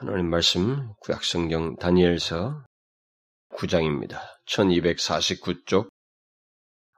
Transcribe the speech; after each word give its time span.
하나님 0.00 0.30
말씀 0.30 0.94
구약성경 1.02 1.76
다니엘서 1.76 2.64
9장입니다. 3.50 4.18
1249쪽 4.46 5.90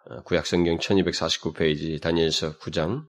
어, 0.04 0.22
구약성경 0.22 0.78
1249페이지 0.78 2.00
다니엘서 2.00 2.58
9장 2.58 3.08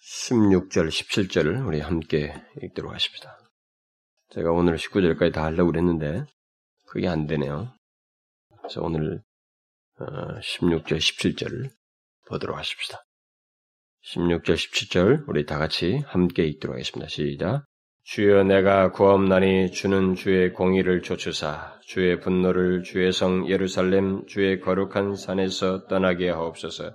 16절 0.00 0.88
17절을 0.88 1.64
우리 1.68 1.78
함께 1.78 2.34
읽도록 2.64 2.92
하십니다. 2.92 3.38
제가 4.30 4.50
오늘 4.50 4.74
19절까지 4.74 5.34
다 5.34 5.44
하려고 5.44 5.70
그랬는데 5.70 6.24
그게 6.88 7.06
안 7.06 7.28
되네요. 7.28 7.72
그래서 8.58 8.82
오늘 8.82 9.22
16절 10.00 10.92
어, 10.94 10.96
17절을 10.96 11.70
보도록 12.26 12.58
하십시다. 12.58 13.04
16절 14.06 14.54
17절 14.54 15.28
우리 15.28 15.46
다 15.46 15.58
같이 15.58 15.98
함께 16.06 16.42
읽도록 16.42 16.74
하겠습니다. 16.74 17.08
시작. 17.08 17.69
주여 18.12 18.42
내가 18.42 18.90
구하옵나니 18.90 19.70
주는 19.70 20.16
주의 20.16 20.52
공의를 20.52 21.00
좇으사 21.00 21.78
주의 21.82 22.18
분노를 22.18 22.82
주의 22.82 23.12
성 23.12 23.48
예루살렘 23.48 24.26
주의 24.26 24.58
거룩한 24.58 25.14
산에서 25.14 25.86
떠나게 25.86 26.28
하옵소서. 26.28 26.90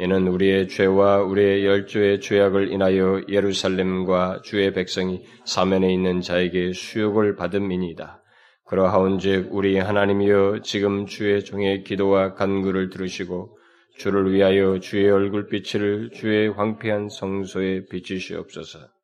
이는 0.00 0.28
우리의 0.28 0.68
죄와 0.68 1.22
우리의 1.22 1.64
열조의 1.64 2.20
죄악을 2.20 2.72
인하여 2.72 3.22
예루살렘과 3.26 4.42
주의 4.44 4.70
백성이 4.74 5.24
사면에 5.46 5.90
있는 5.94 6.20
자에게 6.20 6.74
수욕을 6.74 7.36
받음이니이다. 7.36 8.22
그러하온즉 8.66 9.48
우리 9.52 9.78
하나님이여 9.78 10.60
지금 10.62 11.06
주의 11.06 11.42
종의 11.42 11.84
기도와 11.84 12.34
간구를 12.34 12.90
들으시고 12.90 13.56
주를 13.96 14.30
위하여 14.34 14.78
주의 14.78 15.10
얼굴빛을 15.10 16.10
주의 16.12 16.48
황폐한 16.50 17.08
성소에 17.08 17.86
비치시옵소서. 17.86 18.99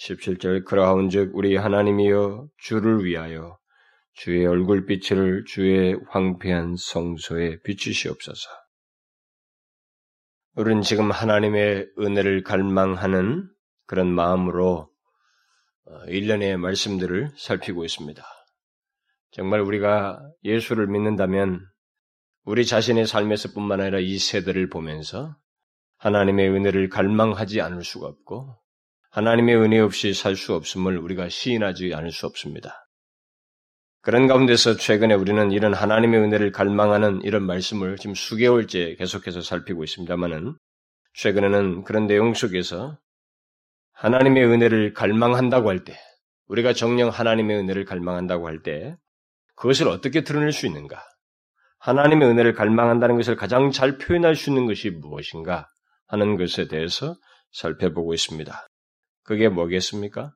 17절 0.00 0.64
그러하온즉 0.64 1.32
우리 1.34 1.56
하나님이여 1.56 2.48
주를 2.58 3.04
위하여 3.04 3.58
주의 4.14 4.46
얼굴빛을 4.46 5.44
주의 5.46 5.96
황폐한 6.08 6.76
성소에 6.76 7.60
비추시옵소서. 7.62 8.48
우리는 10.56 10.82
지금 10.82 11.10
하나님의 11.10 11.86
은혜를 11.98 12.42
갈망하는 12.42 13.48
그런 13.86 14.12
마음으로 14.12 14.90
어, 15.84 16.04
일련의 16.06 16.56
말씀들을 16.56 17.32
살피고 17.36 17.84
있습니다. 17.84 18.22
정말 19.32 19.60
우리가 19.60 20.20
예수를 20.44 20.86
믿는다면 20.86 21.60
우리 22.44 22.64
자신의 22.64 23.06
삶에서뿐만 23.06 23.80
아니라 23.80 24.00
이 24.00 24.18
세대를 24.18 24.70
보면서 24.70 25.36
하나님의 25.98 26.48
은혜를 26.50 26.88
갈망하지 26.88 27.60
않을 27.60 27.84
수가 27.84 28.06
없고 28.06 28.59
하나님의 29.10 29.56
은혜 29.56 29.80
없이 29.80 30.14
살 30.14 30.36
수 30.36 30.54
없음을 30.54 30.96
우리가 30.96 31.28
시인하지 31.28 31.94
않을 31.94 32.12
수 32.12 32.26
없습니다. 32.26 32.86
그런 34.02 34.28
가운데서 34.28 34.76
최근에 34.76 35.14
우리는 35.14 35.50
이런 35.50 35.74
하나님의 35.74 36.20
은혜를 36.20 36.52
갈망하는 36.52 37.20
이런 37.22 37.42
말씀을 37.42 37.96
지금 37.96 38.14
수개월째 38.14 38.94
계속해서 38.94 39.42
살피고 39.42 39.82
있습니다만은 39.82 40.56
최근에는 41.14 41.82
그런 41.82 42.06
내용 42.06 42.34
속에서 42.34 42.98
하나님의 43.94 44.44
은혜를 44.44 44.94
갈망한다고 44.94 45.68
할 45.68 45.82
때, 45.82 45.98
우리가 46.46 46.72
정령 46.72 47.08
하나님의 47.08 47.58
은혜를 47.58 47.84
갈망한다고 47.84 48.46
할 48.46 48.62
때, 48.62 48.96
그것을 49.56 49.88
어떻게 49.88 50.22
드러낼 50.22 50.52
수 50.52 50.66
있는가? 50.66 51.02
하나님의 51.80 52.28
은혜를 52.28 52.54
갈망한다는 52.54 53.16
것을 53.16 53.34
가장 53.34 53.72
잘 53.72 53.98
표현할 53.98 54.36
수 54.36 54.50
있는 54.50 54.66
것이 54.66 54.88
무엇인가 54.88 55.66
하는 56.06 56.36
것에 56.36 56.68
대해서 56.68 57.16
살펴보고 57.52 58.14
있습니다. 58.14 58.69
그게 59.22 59.48
뭐겠습니까? 59.48 60.34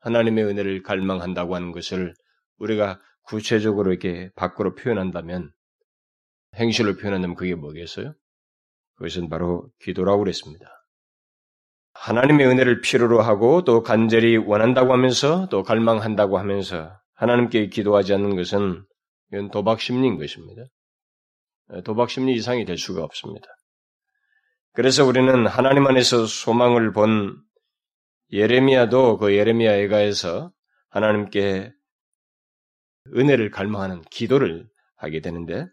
하나님의 0.00 0.44
은혜를 0.44 0.82
갈망한다고 0.82 1.54
하는 1.54 1.72
것을 1.72 2.14
우리가 2.58 3.00
구체적으로 3.22 3.92
이렇게 3.92 4.30
밖으로 4.34 4.74
표현한다면, 4.74 5.52
행실로 6.56 6.96
표현한다면 6.96 7.36
그게 7.36 7.54
뭐겠어요? 7.54 8.14
그것은 8.96 9.28
바로 9.28 9.70
기도라고 9.80 10.18
그랬습니다. 10.20 10.66
하나님의 11.94 12.46
은혜를 12.46 12.80
필요로 12.80 13.20
하고 13.20 13.64
또 13.64 13.82
간절히 13.82 14.36
원한다고 14.36 14.92
하면서 14.92 15.46
또 15.50 15.62
갈망한다고 15.62 16.38
하면서 16.38 16.98
하나님께 17.14 17.68
기도하지 17.68 18.14
않는 18.14 18.36
것은 18.36 18.84
이건 19.32 19.50
도박 19.50 19.80
심리인 19.80 20.18
것입니다. 20.18 20.62
도박 21.84 22.10
심리 22.10 22.34
이상이 22.34 22.64
될 22.64 22.76
수가 22.76 23.02
없습니다. 23.02 23.46
그래서 24.72 25.04
우리는 25.04 25.46
하나님 25.46 25.86
안에서 25.86 26.26
소망을 26.26 26.92
본 26.92 27.36
예레미야도 28.32 29.18
그 29.18 29.34
예레미야 29.34 29.76
애가에서 29.78 30.52
하나님께 30.90 31.72
은혜를 33.14 33.50
갈망하는 33.50 34.02
기도를 34.10 34.68
하게 34.96 35.20
되는데 35.20 35.66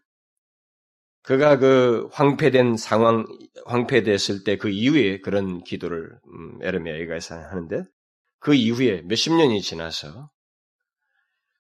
그가 1.22 1.58
그 1.58 2.10
황폐된 2.12 2.78
상황 2.78 3.26
황폐됐을 3.66 4.44
때 4.44 4.58
그 4.58 4.70
이후에 4.70 5.20
그런 5.20 5.64
기도를 5.64 6.18
음, 6.34 6.60
예레미야 6.64 6.96
애가에서 6.96 7.36
하는데 7.36 7.84
그 8.40 8.54
이후에 8.54 9.04
몇십 9.04 9.34
년이 9.34 9.62
지나서 9.62 10.30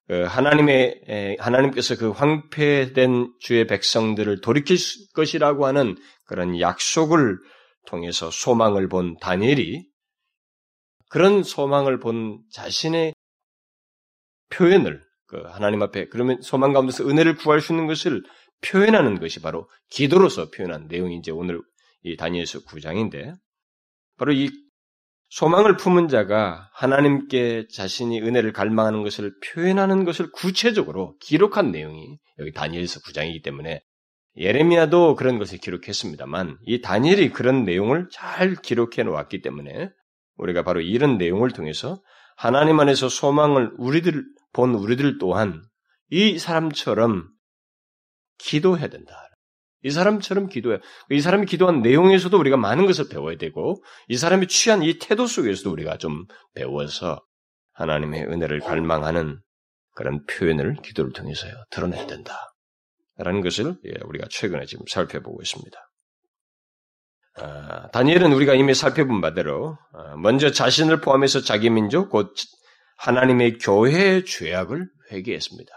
그 0.07 0.23
하나님의 0.23 1.37
하나님께서 1.39 1.95
그 1.95 2.09
황폐된 2.09 3.31
주의 3.39 3.67
백성들을 3.67 4.41
돌이킬 4.41 4.77
것이라고 5.13 5.67
하는 5.67 5.97
그런 6.25 6.59
약속을 6.59 7.37
통해서 7.85 8.31
소망을 8.31 8.87
본 8.87 9.17
다니엘이 9.17 9.87
그런 11.09 11.43
소망을 11.43 11.99
본 11.99 12.39
자신의 12.51 13.13
표현을 14.49 15.03
그 15.25 15.41
하나님 15.45 15.81
앞에 15.81 16.07
그러면 16.07 16.41
소망 16.41 16.73
가운데서 16.73 17.07
은혜를 17.07 17.35
구할 17.35 17.61
수 17.61 17.73
있는 17.73 17.87
것을 17.87 18.23
표현하는 18.61 19.19
것이 19.19 19.41
바로 19.41 19.69
기도로서 19.89 20.49
표현한 20.49 20.87
내용이 20.87 21.17
이제 21.17 21.31
오늘 21.31 21.61
이 22.03 22.15
다니엘서 22.15 22.61
9장인데 22.61 23.35
바로 24.17 24.33
이 24.33 24.49
소망을 25.29 25.77
품은 25.77 26.07
자가 26.07 26.69
하나님께 26.73 27.67
자신이 27.71 28.21
은혜를 28.21 28.51
갈망하는 28.53 29.03
것을 29.03 29.33
표현하는 29.45 30.03
것을 30.03 30.31
구체적으로 30.31 31.15
기록한 31.19 31.71
내용이 31.71 32.17
여기 32.39 32.51
다니엘서 32.51 33.01
9장이기 33.01 33.43
때문에 33.43 33.81
예레미야도 34.37 35.15
그런 35.15 35.37
것을 35.37 35.59
기록했습니다만 35.59 36.57
이 36.63 36.81
다니엘이 36.81 37.31
그런 37.31 37.63
내용을 37.63 38.09
잘 38.11 38.55
기록해 38.55 39.03
놓았기 39.03 39.41
때문에 39.41 39.89
우리가 40.39 40.63
바로 40.63 40.81
이런 40.81 41.17
내용을 41.17 41.51
통해서 41.51 42.01
하나님 42.35 42.79
안에서 42.79 43.09
소망을 43.09 43.71
우리들 43.77 44.23
본 44.53 44.73
우리들 44.73 45.17
또한 45.17 45.61
이 46.09 46.39
사람처럼 46.39 47.29
기도해야 48.37 48.87
된다. 48.87 49.13
이 49.83 49.91
사람처럼 49.91 50.47
기도해. 50.47 50.79
이 51.11 51.21
사람이 51.21 51.45
기도한 51.45 51.81
내용에서도 51.81 52.37
우리가 52.37 52.57
많은 52.57 52.85
것을 52.85 53.07
배워야 53.09 53.37
되고, 53.37 53.81
이 54.07 54.17
사람이 54.17 54.47
취한 54.47 54.83
이 54.83 54.99
태도 54.99 55.25
속에서도 55.25 55.71
우리가 55.71 55.97
좀 55.97 56.25
배워서 56.53 57.21
하나님의 57.73 58.25
은혜를 58.25 58.59
갈망하는 58.59 59.39
그런 59.95 60.25
표현을 60.25 60.77
기도를 60.83 61.13
통해서요, 61.13 61.53
드러내야 61.71 62.07
된다. 62.07 62.33
라는 63.17 63.41
것을 63.41 63.75
예, 63.85 63.93
우리가 64.05 64.27
최근에 64.29 64.65
지금 64.65 64.85
살펴보고 64.87 65.41
있습니다. 65.41 65.88
아, 67.41 67.89
다니엘은 67.91 68.33
우리가 68.33 68.53
이미 68.53 68.73
살펴본 68.73 69.21
바대로 69.21 69.77
아, 69.93 70.15
먼저 70.17 70.51
자신을 70.51 71.01
포함해서 71.01 71.41
자기 71.41 71.69
민족 71.69 72.09
곧 72.09 72.33
하나님의 72.97 73.59
교회의 73.59 74.25
죄악을 74.25 74.87
회개했습니다. 75.11 75.71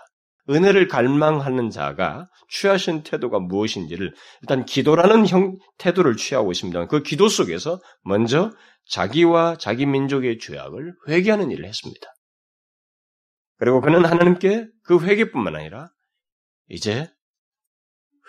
은혜를 0.50 0.88
갈망하는 0.88 1.70
자가 1.70 2.28
취하신 2.48 3.04
태도가 3.04 3.38
무엇인지를 3.38 4.12
일단 4.42 4.64
기도라는 4.64 5.26
형, 5.28 5.56
태도를 5.78 6.16
취하고 6.16 6.50
있습니다. 6.50 6.86
그 6.88 7.02
기도 7.02 7.28
속에서 7.28 7.80
먼저 8.02 8.50
자기와 8.86 9.56
자기 9.58 9.86
민족의 9.86 10.38
죄악을 10.38 10.94
회개하는 11.08 11.50
일을 11.52 11.64
했습니다. 11.64 12.06
그리고 13.58 13.80
그는 13.80 14.04
하나님께 14.04 14.66
그 14.82 15.00
회개뿐만 15.00 15.54
아니라 15.54 15.90
이제 16.68 17.08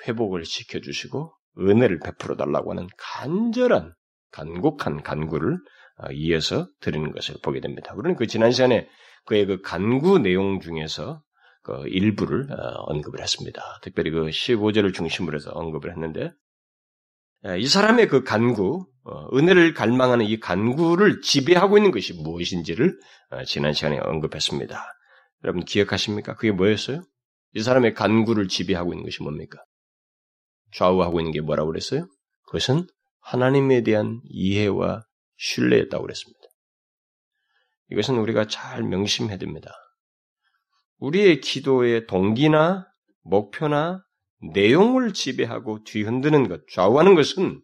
회복을 0.07 0.45
시켜주시고 0.45 1.33
은혜를 1.59 1.99
베풀어 1.99 2.35
달라고 2.35 2.71
하는 2.71 2.87
간절한 2.97 3.93
간곡한 4.31 5.03
간구를 5.03 5.57
어, 5.99 6.11
이어서 6.11 6.67
드리는 6.79 7.11
것을 7.11 7.35
보게 7.43 7.59
됩니다. 7.59 7.93
우리는 7.95 8.15
그 8.15 8.27
지난 8.27 8.51
시간에 8.51 8.87
그의 9.25 9.45
그 9.45 9.61
간구 9.61 10.19
내용 10.19 10.59
중에서 10.59 11.21
그 11.61 11.87
일부를 11.87 12.51
어, 12.51 12.83
언급을 12.87 13.21
했습니다. 13.21 13.61
특별히 13.81 14.11
그 14.11 14.25
15절을 14.25 14.93
중심으로 14.93 15.35
해서 15.35 15.51
언급을 15.51 15.91
했는데 15.91 16.33
이 17.59 17.67
사람의 17.67 18.07
그 18.07 18.23
간구, 18.23 18.87
어, 19.03 19.37
은혜를 19.37 19.73
갈망하는 19.73 20.25
이 20.25 20.39
간구를 20.39 21.21
지배하고 21.21 21.77
있는 21.77 21.91
것이 21.91 22.13
무엇인지를 22.13 22.97
지난 23.45 23.73
시간에 23.73 23.99
언급했습니다. 23.99 24.81
여러분 25.43 25.65
기억하십니까? 25.65 26.35
그게 26.35 26.51
뭐였어요? 26.51 27.03
이 27.53 27.61
사람의 27.61 27.95
간구를 27.95 28.47
지배하고 28.47 28.93
있는 28.93 29.03
것이 29.03 29.21
뭡니까? 29.21 29.59
좌우하고 30.75 31.19
있는 31.19 31.31
게 31.31 31.41
뭐라고 31.41 31.69
그랬어요? 31.69 32.07
그것은 32.45 32.87
하나님에 33.21 33.83
대한 33.83 34.21
이해와 34.25 35.03
신뢰였다고 35.37 36.03
그랬습니다. 36.03 36.39
이것은 37.91 38.17
우리가 38.17 38.47
잘 38.47 38.83
명심해야 38.83 39.37
됩니다. 39.37 39.71
우리의 40.97 41.41
기도의 41.41 42.07
동기나 42.07 42.87
목표나 43.23 44.03
내용을 44.53 45.13
지배하고 45.13 45.83
뒤흔드는 45.83 46.49
것, 46.49 46.61
좌우하는 46.71 47.15
것은 47.15 47.61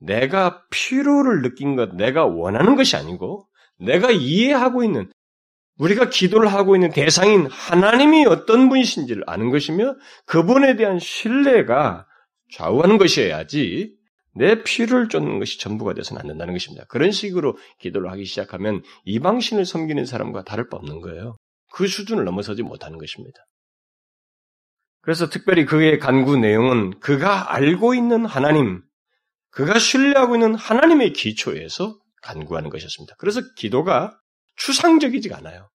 내가 0.00 0.64
필요를 0.70 1.42
느낀 1.42 1.76
것, 1.76 1.94
내가 1.94 2.24
원하는 2.24 2.76
것이 2.76 2.96
아니고 2.96 3.48
내가 3.78 4.10
이해하고 4.10 4.84
있는 4.84 5.10
우리가 5.78 6.08
기도를 6.08 6.52
하고 6.52 6.76
있는 6.76 6.90
대상인 6.90 7.46
하나님이 7.46 8.26
어떤 8.26 8.68
분이신지를 8.68 9.24
아는 9.26 9.50
것이며 9.50 9.94
그분에 10.26 10.76
대한 10.76 10.98
신뢰가 10.98 12.07
좌우하는 12.52 12.98
것이어야지 12.98 13.96
내 14.34 14.62
필요를 14.62 15.08
쫓는 15.08 15.38
것이 15.38 15.58
전부가 15.58 15.94
되서는 15.94 16.20
안 16.20 16.28
된다는 16.28 16.54
것입니다. 16.54 16.84
그런 16.88 17.10
식으로 17.10 17.58
기도를 17.80 18.10
하기 18.12 18.24
시작하면 18.24 18.82
이방신을 19.04 19.64
섬기는 19.64 20.04
사람과 20.06 20.44
다를 20.44 20.68
바 20.68 20.76
없는 20.76 21.00
거예요. 21.00 21.36
그 21.72 21.86
수준을 21.86 22.24
넘어서지 22.24 22.62
못하는 22.62 22.98
것입니다. 22.98 23.38
그래서 25.02 25.28
특별히 25.28 25.64
그의 25.64 25.98
간구 25.98 26.38
내용은 26.38 26.98
그가 27.00 27.54
알고 27.54 27.94
있는 27.94 28.26
하나님, 28.26 28.82
그가 29.50 29.78
신뢰하고 29.78 30.36
있는 30.36 30.54
하나님의 30.54 31.12
기초에서 31.12 31.98
간구하는 32.22 32.70
것이었습니다. 32.70 33.14
그래서 33.18 33.40
기도가 33.56 34.18
추상적이지가 34.56 35.38
않아요. 35.38 35.70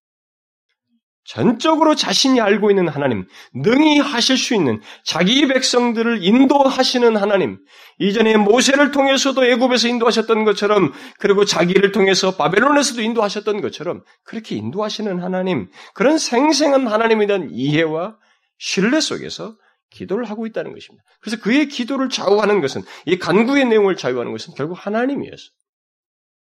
전적으로 1.25 1.95
자신이 1.95 2.41
알고 2.41 2.69
있는 2.69 2.87
하나님, 2.89 3.25
능히 3.53 3.99
하실 3.99 4.37
수 4.37 4.53
있는 4.55 4.81
자기 5.05 5.47
백성들을 5.47 6.23
인도하시는 6.23 7.15
하나님, 7.15 7.59
이전에 7.99 8.35
모세를 8.37 8.91
통해서도 8.91 9.45
애굽에서 9.45 9.87
인도하셨던 9.87 10.43
것처럼, 10.43 10.91
그리고 11.19 11.45
자기를 11.45 11.93
통해서 11.93 12.35
바벨론에서도 12.35 13.01
인도하셨던 13.01 13.61
것처럼, 13.61 14.03
그렇게 14.23 14.55
인도하시는 14.55 15.23
하나님, 15.23 15.69
그런 15.93 16.17
생생한 16.17 16.87
하나님에 16.87 17.25
대한 17.25 17.49
이해와 17.51 18.17
신뢰 18.57 18.99
속에서 18.99 19.55
기도를 19.91 20.25
하고 20.25 20.45
있다는 20.45 20.73
것입니다. 20.73 21.03
그래서 21.21 21.39
그의 21.41 21.67
기도를 21.69 22.09
좌우하는 22.09 22.59
것은, 22.59 22.81
이 23.05 23.17
간구의 23.17 23.65
내용을 23.65 23.95
좌우하는 23.95 24.31
것은 24.33 24.55
결국 24.55 24.73
하나님이었어. 24.85 25.43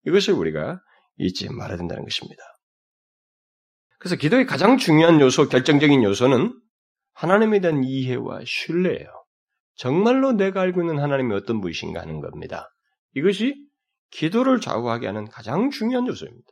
이것을 0.07 0.35
우리가 0.35 0.81
잊지 1.17 1.49
말아야 1.51 1.79
된다는 1.79 2.05
것입니다. 2.05 2.43
그래서 3.99 4.17
기도의 4.17 4.47
가장 4.47 4.79
중요한 4.79 5.21
요소, 5.21 5.49
결정적인 5.49 6.03
요소는 6.03 6.55
하나님에 7.15 7.61
대한 7.61 7.83
이해와 7.83 8.41
신뢰예요. 8.45 9.09
정말로 9.75 10.33
내가 10.33 10.61
알고 10.61 10.83
있는 10.83 10.99
하나님이 10.99 11.35
어떤 11.35 11.61
분이신가 11.61 12.01
하는 12.01 12.21
겁니다. 12.21 12.69
이것이 13.15 13.55
기도를 14.11 14.61
좌우하게 14.61 15.07
하는 15.07 15.29
가장 15.29 15.71
중요한 15.71 16.07
요소입니다. 16.07 16.47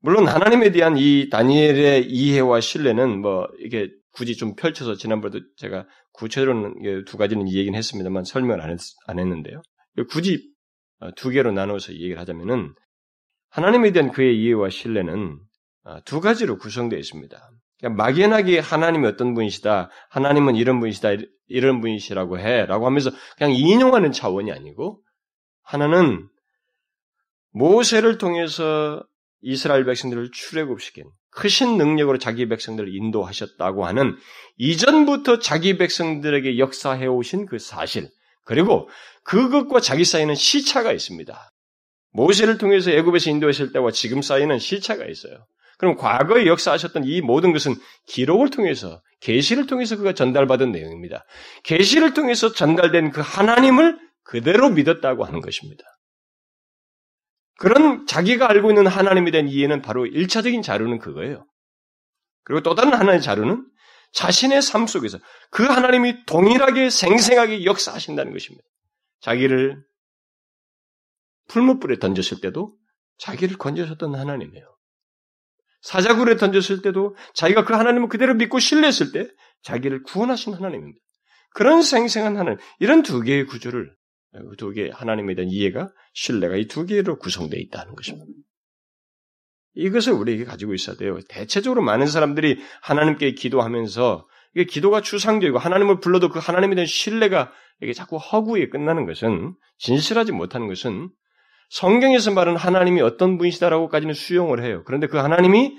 물론 0.00 0.28
하나님에 0.28 0.70
대한 0.70 0.96
이 0.96 1.28
다니엘의 1.28 2.06
이해와 2.06 2.60
신뢰는 2.60 3.20
뭐 3.20 3.48
이게 3.58 3.90
굳이 4.12 4.36
좀 4.36 4.54
펼쳐서 4.54 4.94
지난번에도 4.94 5.44
제가 5.56 5.86
구체적으로는 6.12 7.04
두 7.04 7.16
가지는 7.16 7.48
얘기는 7.48 7.76
했습니다만 7.76 8.24
설명을 8.24 8.60
안, 8.62 9.18
했는데요. 9.18 9.62
굳이 10.10 10.52
두 11.16 11.30
개로 11.30 11.52
나눠서 11.52 11.92
얘기를 11.94 12.18
하자면은 12.18 12.74
하나님에 13.50 13.92
대한 13.92 14.12
그의 14.12 14.40
이해와 14.40 14.70
신뢰는 14.70 15.38
아, 15.40 15.47
두 16.04 16.20
가지로 16.20 16.58
구성되어 16.58 16.98
있습니다. 16.98 17.50
그러니까 17.78 18.02
막연하게 18.02 18.58
하나님이 18.58 19.06
어떤 19.06 19.34
분이시다, 19.34 19.90
하나님은 20.10 20.56
이런 20.56 20.80
분이시다, 20.80 21.10
이런 21.48 21.80
분이시라고 21.80 22.38
해, 22.38 22.66
라고 22.66 22.86
하면서 22.86 23.10
그냥 23.36 23.52
인용하는 23.54 24.12
차원이 24.12 24.50
아니고, 24.52 25.00
하나는 25.62 26.28
모세를 27.52 28.18
통해서 28.18 29.02
이스라엘 29.40 29.84
백성들을 29.84 30.30
출애굽시킨 30.32 31.04
크신 31.30 31.76
능력으로 31.76 32.18
자기 32.18 32.48
백성들을 32.48 32.94
인도하셨다고 32.94 33.86
하는 33.86 34.16
이전부터 34.56 35.38
자기 35.38 35.78
백성들에게 35.78 36.58
역사해 36.58 37.06
오신 37.06 37.46
그 37.46 37.58
사실, 37.58 38.10
그리고 38.44 38.88
그것과 39.24 39.80
자기 39.80 40.04
사이에는 40.04 40.34
시차가 40.34 40.92
있습니다. 40.92 41.52
모세를 42.12 42.58
통해서 42.58 42.90
애굽에서 42.90 43.30
인도했을 43.30 43.72
때와 43.72 43.92
지금 43.92 44.22
사이에는 44.22 44.58
시차가 44.58 45.04
있어요. 45.04 45.46
그럼 45.78 45.96
과거에 45.96 46.46
역사하셨던 46.46 47.04
이 47.04 47.20
모든 47.20 47.52
것은 47.52 47.74
기록을 48.06 48.50
통해서 48.50 49.00
계시를 49.20 49.66
통해서 49.66 49.96
그가 49.96 50.12
전달받은 50.12 50.72
내용입니다. 50.72 51.24
계시를 51.62 52.14
통해서 52.14 52.52
전달된 52.52 53.10
그 53.12 53.20
하나님을 53.20 53.98
그대로 54.24 54.70
믿었다고 54.70 55.24
하는 55.24 55.40
것입니다. 55.40 55.84
그런 57.58 58.06
자기가 58.06 58.50
알고 58.50 58.70
있는 58.70 58.86
하나님에 58.86 59.30
대한 59.30 59.48
이해는 59.48 59.82
바로 59.82 60.04
1차적인 60.04 60.62
자료는 60.62 60.98
그거예요. 60.98 61.46
그리고 62.44 62.62
또 62.62 62.74
다른 62.74 62.94
하나의 62.94 63.22
자료는 63.22 63.64
자신의 64.12 64.62
삶 64.62 64.86
속에서 64.86 65.18
그 65.50 65.64
하나님이 65.64 66.24
동일하게 66.24 66.90
생생하게 66.90 67.64
역사하신다는 67.64 68.32
것입니다. 68.32 68.64
자기를 69.20 69.82
풀무불에 71.48 71.98
던졌을 71.98 72.40
때도 72.40 72.76
자기를 73.18 73.58
건져셨던 73.58 74.14
하나님이에요. 74.14 74.77
사자굴에 75.80 76.36
던졌을 76.36 76.82
때도 76.82 77.16
자기가 77.34 77.64
그 77.64 77.74
하나님을 77.74 78.08
그대로 78.08 78.34
믿고 78.34 78.58
신뢰했을 78.58 79.12
때 79.12 79.28
자기를 79.62 80.02
구원하신 80.02 80.54
하나님입니다. 80.54 80.98
그런 81.54 81.82
생생한 81.82 82.36
하나님, 82.36 82.58
이런 82.78 83.02
두 83.02 83.20
개의 83.20 83.46
구조를, 83.46 83.94
두 84.58 84.70
개의 84.72 84.90
하나님에 84.90 85.34
대한 85.34 85.50
이해가, 85.50 85.90
신뢰가 86.14 86.56
이 86.56 86.66
두 86.66 86.84
개로 86.86 87.18
구성되어 87.18 87.58
있다는 87.60 87.94
것입니다. 87.94 88.26
이것을 89.74 90.12
우리에게 90.12 90.44
가지고 90.44 90.74
있어야 90.74 90.96
돼요. 90.96 91.18
대체적으로 91.28 91.82
많은 91.82 92.06
사람들이 92.06 92.58
하나님께 92.82 93.32
기도하면서 93.32 94.26
이게 94.54 94.64
기도가 94.64 95.00
추상적이고 95.00 95.58
하나님을 95.58 96.00
불러도 96.00 96.30
그 96.30 96.38
하나님에 96.40 96.74
대한 96.74 96.86
신뢰가 96.86 97.52
이게 97.80 97.92
자꾸 97.92 98.16
허구에 98.16 98.68
끝나는 98.70 99.06
것은 99.06 99.54
진실하지 99.78 100.32
못하는 100.32 100.66
것은 100.66 101.10
성경에서 101.68 102.32
말하는 102.32 102.58
하나님이 102.58 103.00
어떤 103.02 103.38
분이시다라고까지는 103.38 104.14
수용을 104.14 104.64
해요. 104.64 104.82
그런데 104.86 105.06
그 105.06 105.18
하나님이 105.18 105.76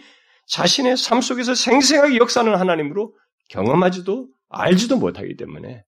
자신의 0.48 0.98
삶 0.98 1.22
속에서 1.22 1.56
생생하게 1.56 2.18
역사하는 2.18 2.56
하나님으로 2.56 3.16
경험하지도 3.50 4.28
알지도 4.50 4.98
못하기 4.98 5.36
때문에 5.36 5.84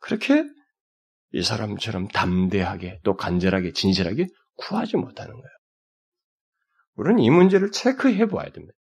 그렇게 0.00 0.44
이 1.32 1.42
사람처럼 1.42 2.08
담대하게 2.08 3.00
또 3.04 3.16
간절하게 3.16 3.72
진실하게 3.72 4.28
구하지 4.56 4.96
못하는 4.96 5.32
거예요. 5.32 5.58
우리는 6.94 7.20
이 7.20 7.30
문제를 7.30 7.70
체크해 7.70 8.26
보아야 8.26 8.50
됩니다. 8.50 8.74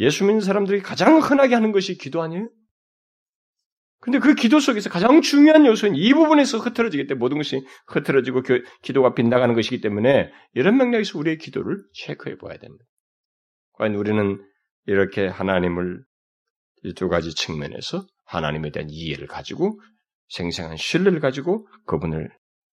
예수 0.00 0.24
믿는 0.24 0.40
사람들이 0.40 0.80
가장 0.80 1.18
흔하게 1.18 1.54
하는 1.54 1.72
것이 1.72 1.98
기도 1.98 2.22
아니에요? 2.22 2.48
근데 4.00 4.20
그 4.20 4.34
기도 4.34 4.60
속에서 4.60 4.90
가장 4.90 5.20
중요한 5.22 5.66
요소는 5.66 5.96
이 5.96 6.14
부분에서 6.14 6.58
흐트러지기 6.58 7.08
때문에 7.08 7.18
모든 7.18 7.36
것이 7.38 7.66
흐트러지고 7.88 8.42
기도가 8.82 9.14
빗나가는 9.14 9.54
것이기 9.54 9.80
때문에 9.80 10.30
이런 10.54 10.76
맥락에서 10.76 11.18
우리의 11.18 11.38
기도를 11.38 11.82
체크해 11.94 12.36
봐야 12.38 12.58
됩니다. 12.58 12.84
과연 13.72 13.94
우리는 13.94 14.40
이렇게 14.86 15.26
하나님을 15.26 16.04
이두 16.84 17.08
가지 17.08 17.34
측면에서 17.34 18.06
하나님에 18.24 18.70
대한 18.70 18.88
이해를 18.88 19.26
가지고 19.26 19.80
생생한 20.28 20.76
신뢰를 20.76 21.20
가지고 21.20 21.66
그분을 21.86 22.30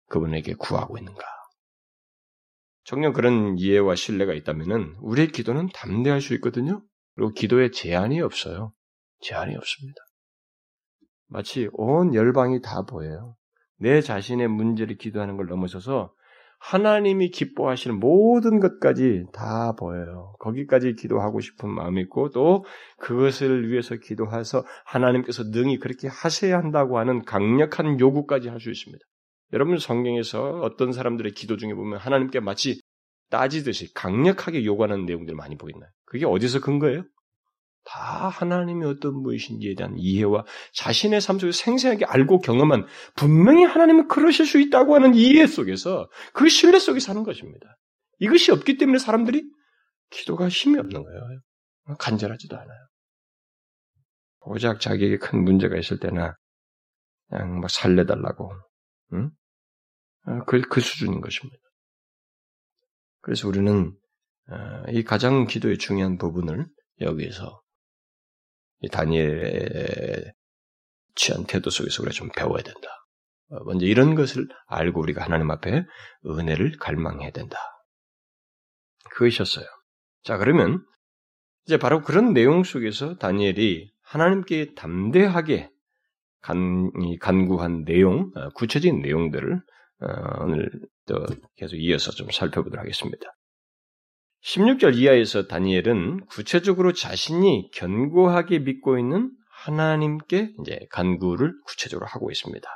그분에게 0.08 0.54
구하고 0.54 0.98
있는가? 0.98 1.24
정녕 2.84 3.14
그런 3.14 3.58
이해와 3.58 3.96
신뢰가 3.96 4.34
있다면은 4.34 4.96
우리의 5.02 5.30
기도는 5.30 5.70
담대할 5.74 6.22
수 6.22 6.36
있거든요. 6.36 6.84
그리고 7.16 7.32
기도에 7.32 7.72
제한이 7.72 8.22
없어요. 8.22 8.74
제한이 9.22 9.56
없습니다. 9.56 10.05
마치 11.36 11.68
온 11.74 12.14
열방이 12.14 12.62
다 12.62 12.86
보여요. 12.86 13.36
내 13.78 14.00
자신의 14.00 14.48
문제를 14.48 14.96
기도하는 14.96 15.36
걸 15.36 15.48
넘어서서 15.48 16.14
하나님이 16.60 17.30
기뻐하시는 17.30 18.00
모든 18.00 18.62
것까지 18.62 19.26
다 19.34 19.76
보여요. 19.78 20.34
거기까지 20.40 20.94
기도하고 20.94 21.42
싶은 21.42 21.70
마음이 21.70 22.04
있고 22.04 22.30
또 22.30 22.64
그것을 23.00 23.70
위해서 23.70 23.96
기도해서 23.98 24.64
하나님께서 24.86 25.44
능히 25.52 25.78
그렇게 25.78 26.08
하셔야 26.08 26.58
한다고 26.58 27.00
하는 27.00 27.22
강력한 27.26 28.00
요구까지 28.00 28.48
할 28.48 28.62
수 28.62 28.72
있습니다. 28.72 29.04
여러분 29.52 29.78
성경에서 29.78 30.62
어떤 30.62 30.94
사람들의 30.94 31.34
기도 31.34 31.58
중에 31.58 31.74
보면 31.74 32.00
하나님께 32.00 32.40
마치 32.40 32.80
따지듯이 33.30 33.94
강력하게 33.94 34.64
요구하는 34.64 35.06
내용들을 35.06 35.36
많이 35.36 35.58
보이나요? 35.58 35.90
그게 36.06 36.26
어디서 36.26 36.62
근거예요? 36.62 37.04
다 37.86 38.30
하나님이 38.30 38.86
어떤 38.86 39.22
분이신지에 39.22 39.76
대한 39.76 39.94
이해와 39.96 40.44
자신의 40.74 41.22
삶 41.22 41.40
속에 41.40 41.52
생생하게 41.52 42.06
알고 42.06 42.40
경험한 42.40 42.88
분명히 43.16 43.64
하나님은 43.64 44.08
그러실 44.08 44.46
수 44.46 44.60
있다고 44.60 44.96
하는 44.96 45.14
이해 45.14 45.46
속에서 45.46 46.10
그 46.34 46.50
신뢰 46.50 46.80
속에 46.80 47.00
사는 47.00 47.24
것입니다. 47.24 47.78
이것이 48.20 48.52
없기 48.52 48.78
때문에 48.78 48.98
사람들이 48.98 49.44
기도가 50.10 50.50
힘이 50.50 50.80
없는 50.80 51.04
거예요. 51.04 51.22
간절하지도 52.00 52.56
않아요. 52.56 52.88
고작 54.40 54.80
자기에게 54.80 55.18
큰 55.18 55.44
문제가 55.44 55.78
있을 55.78 56.00
때나 56.00 56.36
그냥 57.30 57.60
막 57.60 57.70
살려달라고 57.70 58.52
응? 59.14 59.32
그, 60.48 60.62
그 60.62 60.82
수준인 60.82 61.22
것입니다. 61.22 61.60
그래서 63.22 63.48
우리는 63.48 63.96
어, 64.50 64.84
이 64.90 65.04
가장 65.04 65.46
기도의 65.46 65.78
중요한 65.78 66.18
부분을 66.18 66.68
여기에서 67.02 67.60
이 67.60 67.65
다니엘의 68.90 70.34
취한 71.16 71.46
태도 71.46 71.70
속에서 71.70 72.04
우리가 72.04 72.14
좀 72.14 72.30
배워야 72.36 72.62
된다. 72.62 72.88
어, 73.50 73.64
먼저 73.66 73.86
이런 73.86 74.16
것을 74.16 74.48
알고 74.68 75.02
우리가 75.02 75.24
하나님 75.24 75.52
앞에 75.52 75.86
은혜를 76.26 76.78
갈망해야 76.78 77.32
된다. 77.32 77.58
그것이었어요. 79.12 79.66
자, 80.24 80.38
그러면 80.38 80.84
이제 81.66 81.78
바로 81.78 82.02
그런 82.02 82.34
내용 82.34 82.64
속에서 82.64 83.18
다니엘이 83.18 83.92
하나님께 84.02 84.74
담대하게 84.76 85.70
간, 86.42 86.92
간구한 87.20 87.86
내용, 87.86 88.32
어, 88.36 88.50
구체적인 88.50 89.02
내용들을 89.02 89.62
어, 90.02 90.44
오늘 90.44 90.70
또 91.08 91.26
계속 91.56 91.78
이어서 91.78 92.12
좀 92.12 92.30
살펴보도록 92.32 92.80
하겠습니다. 92.80 93.28
16절 94.46 94.96
이하에서 94.96 95.48
다니엘은 95.48 96.28
구체적으로 96.28 96.94
자신이 96.94 97.72
견고하게 97.74 98.60
믿고 98.60 99.00
있는 99.00 99.32
하나님께 99.50 100.54
이제 100.62 100.80
간구를 100.92 101.54
구체적으로 101.66 102.06
하고 102.06 102.30
있습니다. 102.30 102.68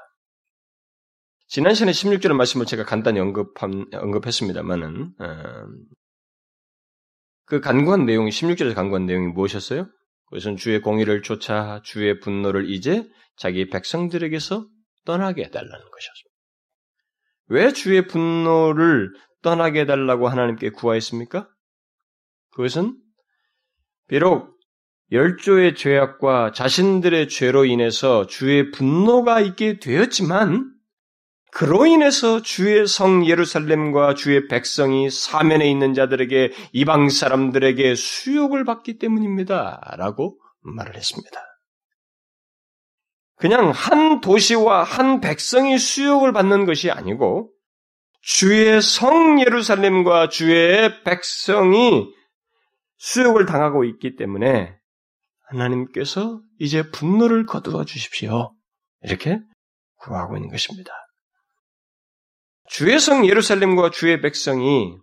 지난 1.48 1.76
시간에 1.76 1.92
16절의 1.92 2.34
말씀을 2.34 2.66
제가 2.66 2.86
간단히 2.86 3.20
언급한, 3.20 3.86
언급했습니다만은, 3.94 5.14
어, 5.20 5.66
그 7.46 7.60
간구한 7.60 8.06
내용이, 8.06 8.30
16절에서 8.30 8.74
간구한 8.74 9.06
내용이 9.06 9.28
무엇이었어요? 9.28 9.88
그것은 10.26 10.58
주의 10.58 10.82
공의를 10.82 11.22
쫓아 11.22 11.82
주의 11.84 12.20
분노를 12.20 12.70
이제 12.70 13.08
자기 13.36 13.68
백성들에게서 13.70 14.68
떠나게 15.06 15.46
해달라는 15.46 15.70
것이었습니다. 15.70 16.30
왜 17.48 17.74
주의 17.74 18.06
분노를 18.08 19.12
떠나게 19.42 19.82
해달라고 19.82 20.28
하나님께 20.28 20.72
구하였습니까? 20.72 21.50
그것은 22.52 22.98
비록 24.08 24.58
열조의 25.12 25.76
죄악과 25.76 26.52
자신들의 26.52 27.30
죄로 27.30 27.66
인해서 27.66 28.28
주의 28.28 28.72
분노가 28.72 29.40
있게 29.40 29.80
되었지만 29.80 30.72
그로 31.52 31.88
인해서 31.88 32.42
주의 32.42 32.86
성 32.86 33.26
예루살렘과 33.26 34.14
주의 34.14 34.48
백성이 34.48 35.10
사면에 35.10 35.70
있는 35.70 35.96
자들에게 35.96 36.54
이방 36.74 37.10
사람들에게 37.10 37.96
수욕을 37.96 38.66
받기 38.66 39.00
때문입니다. 39.00 39.96
라고 39.98 40.40
말을 40.62 40.96
했습니다. 40.96 41.42
그냥 43.36 43.72
한 43.72 44.22
도시와 44.22 44.84
한 44.84 45.22
백성이 45.22 45.80
수욕을 45.80 46.34
받는 46.34 46.66
것이 46.66 46.92
아니고 46.92 47.52
주의 48.22 48.82
성 48.82 49.40
예루살렘과 49.40 50.30
주의 50.30 51.04
백성이 51.04 52.06
수욕을 53.00 53.46
당하고 53.46 53.86
있기 53.86 54.16
때문에 54.16 54.78
하나님께서 55.48 56.42
이제 56.60 56.90
분노를 56.92 57.46
거두어 57.46 57.86
주십시오. 57.86 58.54
이렇게 59.02 59.40
구하고 59.96 60.38
있는 60.38 60.50
것입니다. 60.50 60.92
주의 62.68 63.00
성 63.00 63.26
예루살렘과 63.26 63.90
주의 63.90 64.22
백성이 64.22 64.96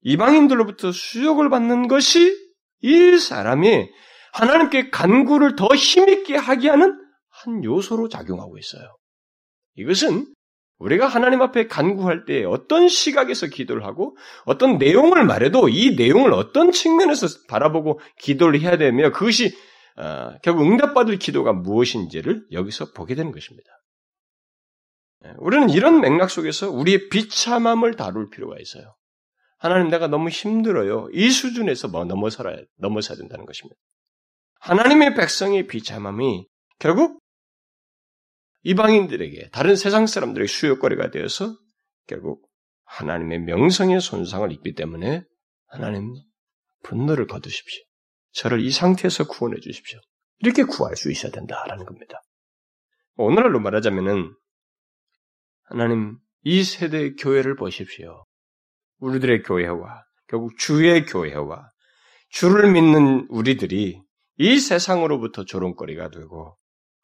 이방인들로부터 0.00 0.90
수욕을 0.92 1.50
받는 1.50 1.88
것이 1.88 2.34
이 2.80 3.18
사람이 3.18 3.90
하나님께 4.32 4.90
간구를 4.90 5.56
더 5.56 5.68
힘있게 5.68 6.36
하게 6.36 6.70
하는 6.70 6.98
한 7.28 7.64
요소로 7.64 8.08
작용하고 8.08 8.58
있어요. 8.58 8.96
이것은 9.74 10.32
우리가 10.82 11.06
하나님 11.06 11.42
앞에 11.42 11.68
간구할 11.68 12.24
때 12.24 12.44
어떤 12.44 12.88
시각에서 12.88 13.46
기도를 13.46 13.84
하고 13.84 14.16
어떤 14.44 14.78
내용을 14.78 15.24
말해도 15.24 15.68
이 15.68 15.94
내용을 15.94 16.32
어떤 16.32 16.72
측면에서 16.72 17.28
바라보고 17.48 18.00
기도를 18.18 18.60
해야 18.60 18.76
되며 18.76 19.12
그것이 19.12 19.56
어, 19.96 20.32
결국 20.42 20.62
응답받을 20.62 21.18
기도가 21.18 21.52
무엇인지를 21.52 22.46
여기서 22.50 22.92
보게 22.92 23.14
되는 23.14 23.30
것입니다. 23.30 23.70
예, 25.26 25.32
우리는 25.38 25.70
이런 25.70 26.00
맥락 26.00 26.30
속에서 26.30 26.70
우리의 26.70 27.08
비참함을 27.10 27.94
다룰 27.94 28.28
필요가 28.30 28.56
있어요. 28.58 28.96
하나님 29.58 29.88
내가 29.88 30.08
너무 30.08 30.30
힘들어요. 30.30 31.08
이 31.12 31.30
수준에서 31.30 31.88
뭐 31.88 32.04
넘어서야 32.04 32.56
넘어서야 32.78 33.18
된다는 33.18 33.46
것입니다. 33.46 33.78
하나님의 34.60 35.14
백성의 35.14 35.68
비참함이 35.68 36.46
결국 36.80 37.21
이방인들에게 38.62 39.50
다른 39.50 39.76
세상 39.76 40.06
사람들에게 40.06 40.46
수요거리가 40.46 41.10
되어서 41.10 41.56
결국 42.06 42.48
하나님의 42.84 43.40
명성의 43.40 44.00
손상을 44.00 44.50
입기 44.52 44.74
때문에 44.74 45.24
하나님 45.66 46.14
분노를 46.82 47.26
거두십시오. 47.26 47.82
저를 48.32 48.60
이 48.60 48.70
상태에서 48.70 49.26
구원해 49.26 49.60
주십시오. 49.60 50.00
이렇게 50.38 50.64
구할 50.64 50.96
수 50.96 51.10
있어야 51.10 51.32
된다라는 51.32 51.84
겁니다. 51.84 52.20
오늘날로 53.16 53.60
말하자면은 53.60 54.34
하나님 55.64 56.18
이 56.42 56.64
세대의 56.64 57.16
교회를 57.16 57.56
보십시오. 57.56 58.26
우리들의 58.98 59.42
교회와 59.42 60.04
결국 60.28 60.56
주의 60.58 61.04
교회와 61.04 61.70
주를 62.30 62.72
믿는 62.72 63.26
우리들이 63.28 64.02
이 64.38 64.58
세상으로부터 64.58 65.44
조롱거리가 65.44 66.10
되고 66.10 66.56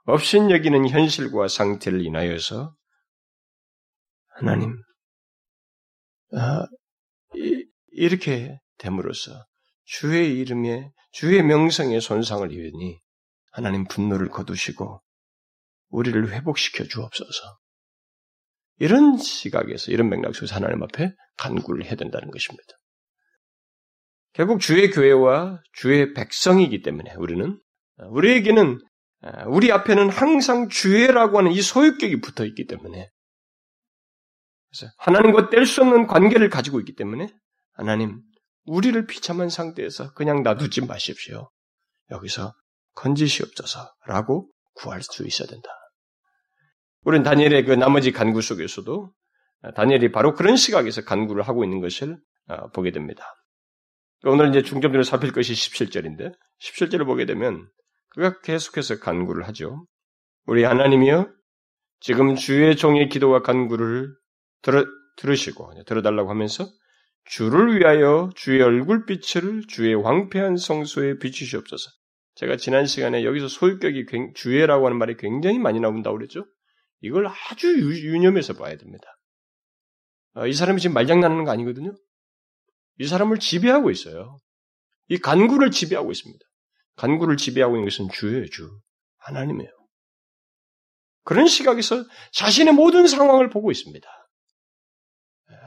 없인 0.09 0.51
여기는 0.51 0.89
현실과 0.89 1.49
상태를 1.49 2.03
인하여서 2.03 2.75
하나님 4.29 4.75
아, 6.33 6.67
이, 7.35 7.67
이렇게 7.89 8.59
됨으로써 8.79 9.45
주의 9.85 10.39
이름에 10.39 10.91
주의 11.13 11.43
명성에 11.43 12.01
손상을 12.01 12.51
입으니 12.51 12.99
하나님 13.53 13.85
분노를 13.85 14.31
거두시고 14.31 15.03
우리를 15.91 16.33
회복시켜 16.33 16.85
주옵소서. 16.85 17.59
이런 18.79 19.19
시각에서 19.19 19.93
이런 19.93 20.09
맥락 20.09 20.35
속에서 20.35 20.55
하나님 20.55 20.83
앞에 20.85 21.13
간구를 21.37 21.85
해야 21.85 21.97
된다는 21.97 22.31
것입니다. 22.31 22.73
결국 24.33 24.61
주의 24.61 24.91
교회와 24.91 25.61
주의 25.75 26.15
백성이기 26.15 26.81
때문에 26.81 27.13
우리는 27.17 27.61
우리에게는 27.99 28.81
우리 29.47 29.73
앞에는 29.73 30.11
항상 30.11 30.69
주의라고 30.69 31.39
하는 31.39 31.53
이 31.53 31.61
소유격이 31.61 32.21
붙어 32.21 32.45
있기 32.45 32.67
때문에 32.67 33.11
그래서 34.71 34.93
하나님과 34.99 35.51
뗄 35.51 35.67
수 35.67 35.83
없는 35.83 36.07
관계를 36.07 36.51
가지고 36.51 36.79
있기 36.81 36.95
때문에 36.95 37.29
하나님 37.73 38.21
우리를 38.65 39.07
비참한 39.07 39.49
상태에서 39.49 40.13
그냥 40.13 40.43
놔두지 40.43 40.87
마십시오. 40.87 41.51
여기서 42.11 42.53
건지시옵소서라고 42.95 44.51
구할 44.75 45.03
수 45.03 45.27
있어야 45.27 45.49
된다. 45.49 45.69
우리는 47.03 47.25
다니엘의 47.25 47.65
그 47.65 47.73
나머지 47.73 48.13
간구 48.13 48.43
속에서도 48.43 49.13
다니엘이 49.75 50.13
바로 50.13 50.35
그런 50.35 50.57
시각에서 50.57 51.03
간구를 51.05 51.43
하고 51.43 51.65
있는 51.65 51.81
것을 51.81 52.19
어, 52.49 52.71
보게 52.71 52.93
됩니다. 52.93 53.25
오늘 54.25 54.51
이제 54.51 54.63
중점적으로 54.63 55.03
살필 55.03 55.33
것이 55.33 55.53
17절인데 55.53 56.33
17절을 56.61 57.07
보게 57.07 57.25
되면 57.27 57.69
그가 58.11 58.41
계속해서 58.41 59.01
간구를 59.01 59.47
하죠. 59.49 59.87
우리 60.47 60.65
하나님이여 60.65 61.29
지금 62.01 62.37
주의 62.37 62.77
종의 62.77 63.09
기도와 63.09 63.43
간구를 63.43 64.15
들어, 64.63 64.85
들으시고 65.17 65.73
들어달라고 65.85 66.31
하면서 66.31 66.67
주를 67.25 67.79
위하여 67.79 68.31
주의 68.35 68.61
얼굴빛을 68.63 69.67
주의 69.69 69.95
황폐한 69.95 70.57
성소에 70.57 71.19
비추시옵소서. 71.19 71.91
제가 72.37 72.57
지난 72.57 72.87
시간에 72.87 73.25
여기서 73.25 73.49
소유격이 73.49 74.07
주의라고 74.35 74.87
하는 74.87 74.97
말이 74.97 75.17
굉장히 75.17 75.59
많이 75.59 75.81
나온다고 75.81 76.17
그랬죠. 76.17 76.47
이걸 77.01 77.27
아주 77.27 77.69
유념해서 77.79 78.55
봐야 78.55 78.77
됩니다. 78.77 79.05
아, 80.35 80.47
이 80.47 80.53
사람이 80.53 80.81
지금 80.81 80.95
말장난하는 80.95 81.45
거 81.45 81.51
아니거든요. 81.51 81.93
이 82.99 83.07
사람을 83.07 83.39
지배하고 83.39 83.91
있어요. 83.91 84.39
이 85.09 85.19
간구를 85.19 85.71
지배하고 85.71 86.11
있습니다. 86.11 86.45
간구를 86.99 87.37
지배하고 87.37 87.77
있는 87.77 87.89
것은 87.89 88.09
주예요, 88.11 88.47
주. 88.51 88.69
하나님이에요. 89.19 89.71
그런 91.25 91.47
시각에서 91.47 92.05
자신의 92.33 92.75
모든 92.75 93.07
상황을 93.07 93.51
보고 93.51 93.71
있습니다. 93.71 94.09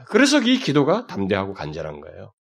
그래서 0.08 0.40
이 0.40 0.58
기도가 0.58 1.06
담대하고 1.06 1.54
간절한 1.54 2.00
거예요. 2.00 2.32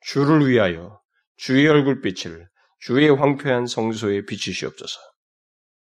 주를 0.00 0.48
위하여 0.48 1.00
주의 1.36 1.66
얼굴빛을 1.66 2.48
주의 2.80 3.08
황폐한 3.08 3.66
성소에 3.66 4.26
비추시옵소서. 4.26 4.98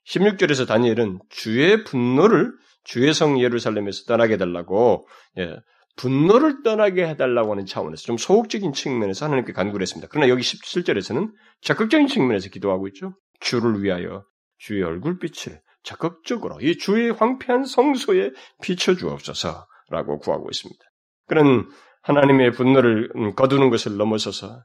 16절에서 0.07 0.67
다니엘은 0.67 1.21
주의 1.29 1.85
분노를 1.85 2.53
주의 2.85 3.13
성 3.15 3.41
예루살렘에서 3.41 4.05
떠나게 4.05 4.35
해달라고 4.35 5.07
예, 5.39 5.57
분노를 5.97 6.63
떠나게 6.63 7.07
해달라고 7.07 7.53
하는 7.53 7.67
차원에서 7.67 8.03
좀 8.03 8.17
소극적인 8.17 8.73
측면에서 8.73 9.27
하나님께 9.27 9.53
간구를 9.53 9.83
했습니다. 9.83 10.09
그러나 10.11 10.29
여기 10.29 10.43
17절에서는 10.43 11.33
적극적인 11.61 12.07
측면에서 12.07 12.49
기도하고 12.49 12.89
있죠. 12.89 13.15
주를 13.41 13.83
위하여 13.83 14.25
주의 14.59 14.83
얼굴빛을 14.83 15.61
적극적으로 15.83 16.61
이 16.61 16.79
주의 16.79 17.11
황폐한 17.11 17.65
성소에 17.65 18.31
비춰주옵소서라고 18.63 20.19
구하고 20.21 20.49
있습니다. 20.51 20.81
그런 21.27 21.69
하나님의 22.03 22.53
분노를 22.53 23.11
음, 23.17 23.35
거두는 23.35 23.71
것을 23.71 23.97
넘어서서 23.97 24.65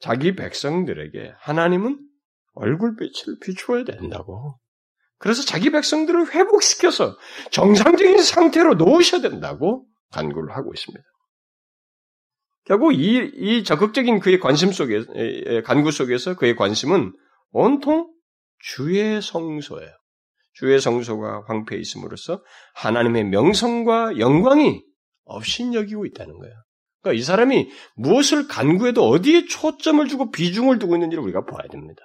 자기 0.00 0.34
백성들에게 0.34 1.32
하나님은 1.38 1.98
얼굴빛을 2.54 3.38
비추어야 3.40 3.84
된다고. 3.84 4.58
그래서 5.18 5.42
자기 5.42 5.70
백성들을 5.70 6.34
회복시켜서 6.34 7.16
정상적인 7.50 8.18
상태로 8.18 8.74
놓으셔야 8.74 9.20
된다고 9.22 9.86
간구를 10.14 10.56
하고 10.56 10.72
있습니다. 10.72 11.04
결국 12.64 12.94
이, 12.94 13.30
이 13.34 13.64
적극적인 13.64 14.20
그의 14.20 14.40
관심 14.40 14.72
속에, 14.72 15.02
간구 15.64 15.90
속에서 15.90 16.34
그의 16.34 16.56
관심은 16.56 17.12
온통 17.50 18.10
주의 18.58 19.20
성소예요. 19.20 19.90
주의 20.54 20.80
성소가 20.80 21.44
황폐해 21.46 21.80
있음으로써 21.80 22.42
하나님의 22.76 23.24
명성과 23.24 24.18
영광이 24.18 24.82
업신여기고 25.24 26.06
있다는 26.06 26.38
거예요. 26.38 26.54
그러니까 27.02 27.20
이 27.20 27.22
사람이 27.22 27.70
무엇을 27.96 28.48
간구해도 28.48 29.06
어디에 29.06 29.44
초점을 29.46 30.06
주고 30.08 30.30
비중을 30.30 30.78
두고 30.78 30.94
있는지를 30.94 31.22
우리가 31.24 31.44
봐야 31.44 31.66
됩니다. 31.68 32.02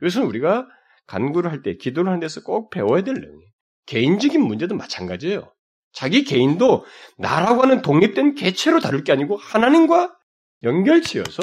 이것은 0.00 0.24
우리가 0.24 0.66
간구를 1.06 1.52
할 1.52 1.62
때, 1.62 1.76
기도를 1.76 2.08
하는 2.08 2.20
데서 2.20 2.42
꼭 2.42 2.70
배워야 2.70 3.02
될 3.04 3.14
내용이에요. 3.14 3.50
개인적인 3.86 4.40
문제도 4.40 4.74
마찬가지예요. 4.74 5.52
자기 5.94 6.24
개인도 6.24 6.84
나라고 7.16 7.62
하는 7.62 7.80
독립된 7.80 8.34
개체로 8.34 8.80
다룰 8.80 9.04
게 9.04 9.12
아니고 9.12 9.36
하나님과 9.36 10.14
연결지어서 10.64 11.42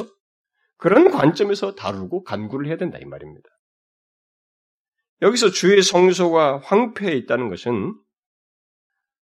그런 0.77 1.09
관점에서 1.09 1.75
다루고 1.75 2.23
간구를 2.23 2.67
해야 2.67 2.77
된다 2.77 2.97
이 2.99 3.05
말입니다. 3.05 3.47
여기서 5.21 5.51
주의 5.51 5.81
성소가 5.81 6.59
황폐해 6.63 7.15
있다는 7.17 7.49
것은 7.49 7.95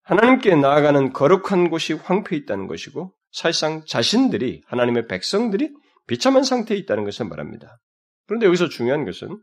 하나님께 0.04 0.56
나아가는 0.56 1.14
거룩한 1.14 1.70
곳이 1.70 1.94
황폐해 1.94 2.42
있다는 2.42 2.68
것이고 2.68 3.14
사실상 3.32 3.86
자신들이 3.86 4.64
하나님의 4.66 5.08
백성들이 5.08 5.72
비참한 6.08 6.44
상태에 6.44 6.76
있다는 6.78 7.04
것을 7.04 7.28
말합니다. 7.28 7.80
그런데 8.26 8.48
여기서 8.48 8.70
중요한 8.70 9.06
것은 9.06 9.40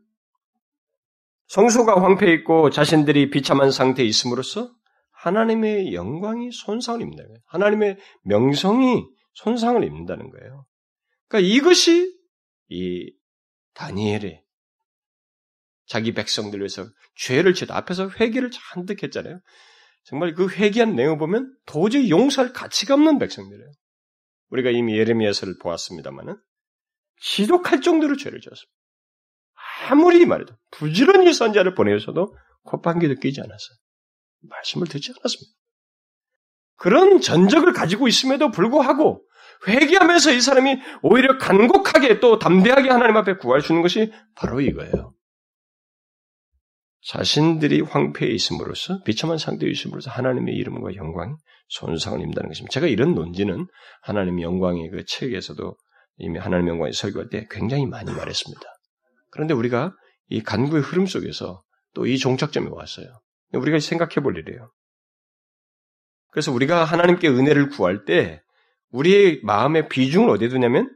성소가 1.48 2.02
황폐해 2.02 2.32
있고 2.34 2.70
자신들이 2.70 3.30
비참한 3.30 3.70
상태에 3.70 4.04
있음으로써 4.04 4.72
하나님의 5.16 5.94
영광이 5.94 6.50
손상을 6.52 7.00
입는다. 7.00 7.22
하나님의 7.46 7.98
명성이 8.22 9.04
손상을 9.32 9.82
입는다는 9.82 10.30
거예요. 10.30 10.66
그러니까 11.28 11.54
이것이 11.54 12.14
이 12.68 13.12
다니엘의 13.74 14.42
자기 15.86 16.12
백성들 16.12 16.60
위해서 16.60 16.84
죄를 17.16 17.54
지다 17.54 17.76
앞에서 17.76 18.10
회개를 18.10 18.50
잔뜩 18.50 19.02
했잖아요. 19.02 19.40
정말 20.04 20.34
그 20.34 20.48
회개한 20.48 20.94
내용을 20.94 21.18
보면 21.18 21.56
도저히 21.66 22.10
용서할 22.10 22.52
가치가 22.52 22.94
없는 22.94 23.18
백성들이에요. 23.18 23.70
우리가 24.50 24.70
이미 24.70 24.96
예레미야서를 24.96 25.56
보았습니다만은 25.60 26.36
지독할 27.20 27.80
정도로 27.80 28.16
죄를 28.16 28.40
지었습니다. 28.40 28.72
아무리 29.88 30.24
말해도 30.26 30.54
부지런히 30.70 31.32
선자를 31.32 31.74
보내서도 31.74 32.36
콧방귀도 32.64 33.16
끼지 33.20 33.40
않았어요. 33.40 33.76
말씀을 34.48 34.86
듣지 34.86 35.12
않았습니다. 35.12 35.52
그런 36.76 37.20
전적을 37.20 37.72
가지고 37.72 38.08
있음에도 38.08 38.50
불구하고 38.50 39.22
회개하면서 39.66 40.32
이 40.32 40.40
사람이 40.40 40.76
오히려 41.02 41.38
간곡하게 41.38 42.20
또 42.20 42.38
담대하게 42.38 42.90
하나님 42.90 43.16
앞에 43.16 43.36
구할 43.36 43.62
수 43.62 43.72
있는 43.72 43.82
것이 43.82 44.12
바로 44.34 44.60
이거예요. 44.60 45.14
자신들이 47.08 47.82
황폐해 47.82 48.32
있음으로써 48.32 49.02
비참한 49.04 49.38
상태에 49.38 49.70
있음으로써 49.70 50.10
하나님의 50.10 50.54
이름과 50.56 50.96
영광이 50.96 51.34
손상을 51.68 52.20
입는다는 52.20 52.48
것입니다. 52.50 52.72
제가 52.72 52.86
이런 52.88 53.14
논지는 53.14 53.66
하나님의 54.02 54.44
영광의 54.44 54.90
그 54.90 55.04
책에서도 55.06 55.76
이미 56.18 56.38
하나님의 56.38 56.72
영광의 56.72 56.92
설교할 56.92 57.28
때 57.30 57.46
굉장히 57.50 57.86
많이 57.86 58.12
말했습니다. 58.12 58.62
그런데 59.30 59.54
우리가 59.54 59.94
이 60.28 60.42
간구의 60.42 60.82
흐름 60.82 61.06
속에서 61.06 61.62
또 61.94 62.06
이 62.06 62.18
종착점에 62.18 62.68
왔어요. 62.70 63.06
우리가 63.58 63.78
생각해 63.78 64.16
볼 64.22 64.36
일이에요. 64.38 64.70
그래서 66.30 66.52
우리가 66.52 66.84
하나님께 66.84 67.28
은혜를 67.28 67.70
구할 67.70 68.04
때 68.04 68.42
우리의 68.90 69.40
마음의 69.42 69.88
비중을 69.88 70.28
어디에 70.30 70.48
두냐면 70.48 70.90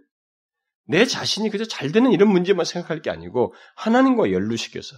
내 0.87 1.05
자신이 1.07 1.51
그저 1.51 1.65
잘 1.65 1.93
되는 1.93 2.13
이런 2.13 2.29
문제만 2.31 2.65
생각할 2.65 3.01
게 3.01 3.11
아니고 3.11 3.55
하나님과 3.77 4.33
연루시켜서 4.33 4.97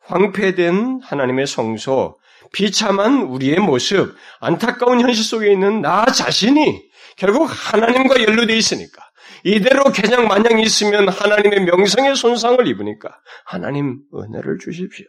황폐된 0.00 1.00
하나님의 1.02 1.46
성소, 1.46 2.18
비참한 2.52 3.22
우리의 3.22 3.58
모습, 3.58 4.14
안타까운 4.40 5.00
현실 5.00 5.24
속에 5.24 5.50
있는 5.50 5.80
나 5.80 6.04
자신이 6.04 6.82
결국 7.16 7.48
하나님과 7.50 8.22
연루되어 8.22 8.56
있으니까 8.56 9.02
이대로 9.44 9.84
그냥 9.84 10.28
마냥 10.28 10.58
있으면 10.60 11.08
하나님의 11.08 11.64
명성의 11.64 12.16
손상을 12.16 12.66
입으니까 12.66 13.10
하나님 13.44 14.02
은혜를 14.14 14.58
주십시오. 14.58 15.06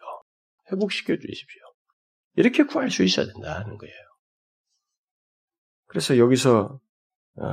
회복시켜 0.72 1.16
주십시오. 1.16 1.62
이렇게 2.36 2.64
구할 2.64 2.92
수 2.92 3.04
있어야 3.04 3.26
된다는 3.26 3.78
거예요. 3.78 3.96
그래서 5.88 6.18
여기서 6.18 6.80
어, 7.38 7.46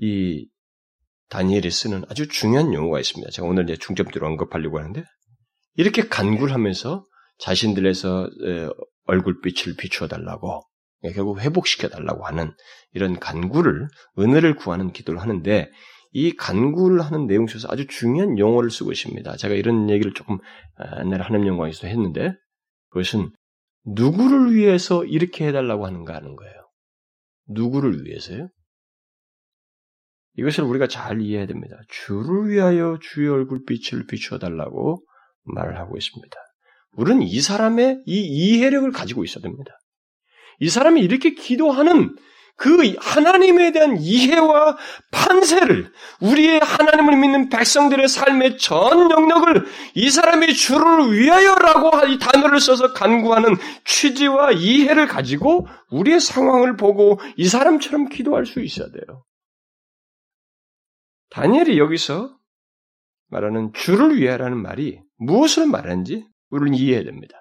이 0.00 0.48
다니엘이 1.28 1.70
쓰는 1.70 2.04
아주 2.08 2.28
중요한 2.28 2.72
용어가 2.72 2.98
있습니다. 3.00 3.30
제가 3.30 3.46
오늘 3.46 3.64
이제 3.64 3.76
중점적으로 3.76 4.26
언급하려고 4.26 4.78
하는데 4.78 5.04
이렇게 5.74 6.08
간구를 6.08 6.52
하면서 6.52 7.04
자신들에서 7.38 8.28
얼굴빛을 9.04 9.76
비추어 9.76 10.08
달라고 10.08 10.62
결국 11.14 11.40
회복시켜 11.40 11.88
달라고 11.88 12.26
하는 12.26 12.52
이런 12.92 13.18
간구를 13.18 13.88
은혜를 14.18 14.56
구하는 14.56 14.92
기도를 14.92 15.20
하는데 15.20 15.70
이 16.12 16.32
간구를 16.34 17.02
하는 17.02 17.26
내용 17.26 17.46
속에서 17.46 17.68
아주 17.70 17.86
중요한 17.86 18.38
용어를 18.38 18.70
쓰고 18.70 18.90
있습니다. 18.92 19.36
제가 19.36 19.54
이런 19.54 19.88
얘기를 19.90 20.12
조금 20.12 20.38
아, 20.76 21.00
옛날에 21.00 21.22
하나님 21.22 21.46
영광에서 21.46 21.86
했는데 21.86 22.34
그것은 22.88 23.30
누구를 23.84 24.54
위해서 24.54 25.04
이렇게 25.04 25.46
해달라고 25.48 25.86
하는가 25.86 26.14
하는 26.14 26.36
거예요. 26.36 26.54
누구를 27.48 28.04
위해서요? 28.04 28.48
이것을 30.36 30.64
우리가 30.64 30.86
잘 30.86 31.20
이해해야 31.20 31.46
됩니다. 31.46 31.76
주를 31.88 32.48
위하여 32.48 32.98
주의 33.00 33.28
얼굴빛을 33.28 34.06
비추어 34.06 34.38
달라고 34.38 35.04
말을 35.44 35.78
하고 35.78 35.96
있습니다. 35.96 36.36
우리는 36.92 37.22
이 37.22 37.40
사람의 37.40 38.02
이 38.06 38.20
이해력을 38.20 38.90
가지고 38.92 39.24
있어야 39.24 39.42
됩니다. 39.42 39.78
이 40.58 40.68
사람이 40.68 41.00
이렇게 41.00 41.34
기도하는 41.34 42.14
그 42.56 42.94
하나님에 43.00 43.72
대한 43.72 43.96
이해와 43.98 44.76
판세를 45.10 45.92
우리의 46.20 46.60
하나님을 46.60 47.16
믿는 47.16 47.48
백성들의 47.48 48.08
삶의 48.08 48.58
전 48.58 49.10
영역을 49.10 49.66
이 49.94 50.10
사람이 50.10 50.54
주를 50.54 51.12
위하여라고 51.12 52.06
이 52.08 52.18
단어를 52.18 52.60
써서 52.60 52.92
간구하는 52.92 53.56
취지와 53.84 54.52
이해를 54.52 55.06
가지고 55.06 55.66
우리의 55.90 56.20
상황을 56.20 56.76
보고 56.76 57.18
이 57.36 57.48
사람처럼 57.48 58.08
기도할 58.08 58.46
수 58.46 58.60
있어야 58.60 58.88
돼요. 58.90 59.24
다니엘이 61.30 61.78
여기서 61.78 62.36
말하는 63.28 63.72
주를 63.72 64.16
위하라는 64.16 64.60
말이 64.60 65.00
무엇을 65.16 65.66
말하는지 65.66 66.26
우리는 66.50 66.76
이해해야 66.76 67.04
됩니다. 67.04 67.36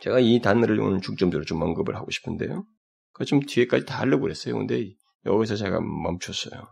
제가 0.00 0.18
이 0.20 0.40
단어를 0.40 0.80
오늘 0.80 1.00
중점적으로 1.00 1.44
좀 1.44 1.62
언급을 1.62 1.94
하고 1.96 2.10
싶은데요. 2.10 2.66
그 3.14 3.24
좀 3.24 3.40
뒤에까지 3.40 3.86
다 3.86 4.00
하려고 4.00 4.22
그랬어요. 4.22 4.56
근데 4.56 4.92
여기서 5.24 5.56
제가 5.56 5.80
멈췄어요. 5.80 6.68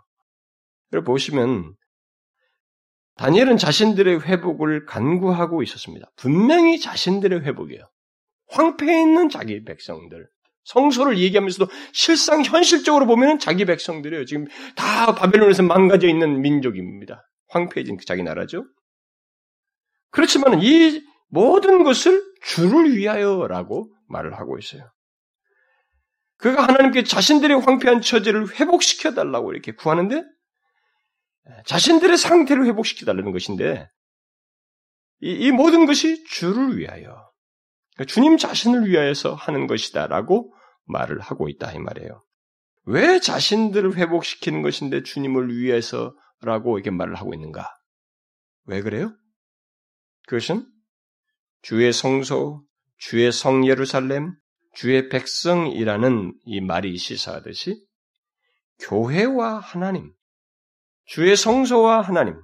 그리고 0.91 1.05
보시면 1.07 1.75
다니엘은 3.17 3.57
자신들의 3.57 4.23
회복을 4.23 4.85
간구하고 4.87 5.63
있었습니다. 5.63 6.11
분명히 6.17 6.81
자신들의 6.81 7.41
회복이에요. 7.43 7.89
황폐해 8.49 9.01
있는 9.01 9.29
자기 9.29 9.65
백성들. 9.65 10.29
성소를 10.65 11.19
얘기하면서도 11.19 11.71
실상 11.93 12.45
현실적으로 12.45 13.07
보면 13.07 13.39
자기 13.39 13.65
백성들이에요. 13.65 14.25
지금 14.27 14.47
다 14.77 15.15
바벨론에서 15.15 15.63
망가져 15.63 16.09
있는 16.09 16.41
민족입니다. 16.41 17.29
황폐해진 17.49 17.97
그 17.97 18.05
자기 18.05 18.23
나라죠. 18.23 18.65
그렇지만 20.11 20.63
이 20.63 21.03
모든 21.29 21.83
것을 21.83 22.23
주를 22.43 22.97
위하여라고 22.97 23.93
말을 24.09 24.35
하고 24.35 24.59
있어요. 24.59 24.91
그가 26.43 26.65
하나님께 26.65 27.05
자신들의 27.05 27.61
황폐한 27.61 28.01
처지를 28.01 28.59
회복시켜 28.59 29.15
달라고 29.15 29.53
이렇게 29.53 29.71
구하는데 29.73 30.25
자신들의 31.67 32.17
상태를 32.17 32.67
회복시켜 32.67 33.07
달라는 33.07 33.31
것인데 33.31 33.89
이, 35.21 35.31
이, 35.31 35.53
모든 35.53 35.87
것이 35.87 36.25
주를 36.25 36.77
위하여 36.77 37.31
그러니까 37.95 38.13
주님 38.13 38.39
자신을 38.39 38.89
위하여서 38.89 39.35
하는 39.35 39.69
것이다라고 39.69 40.53
말을 40.87 41.21
하고 41.21 41.49
있다 41.49 41.73
이 41.75 41.79
말이에요. 41.79 42.25
왜 42.87 43.21
자신들을 43.21 43.95
회복시키는 43.95 44.63
것인데 44.63 45.05
주님을 45.05 45.57
위해서라고 45.57 46.77
이렇게 46.77 46.91
말을 46.91 47.15
하고 47.15 47.35
있는가? 47.35 47.73
왜 48.65 48.83
그래요? 48.83 49.15
그것은 50.27 50.67
주의 51.63 51.93
성소, 51.93 52.65
주의 52.99 53.31
성 53.31 53.65
예루살렘, 53.65 54.35
주의 54.73 55.09
백성이라는 55.09 56.35
이 56.45 56.61
말이 56.61 56.97
시사하듯이 56.97 57.85
교회와 58.81 59.59
하나님, 59.59 60.13
주의 61.05 61.37
성소와 61.37 62.01
하나님, 62.01 62.41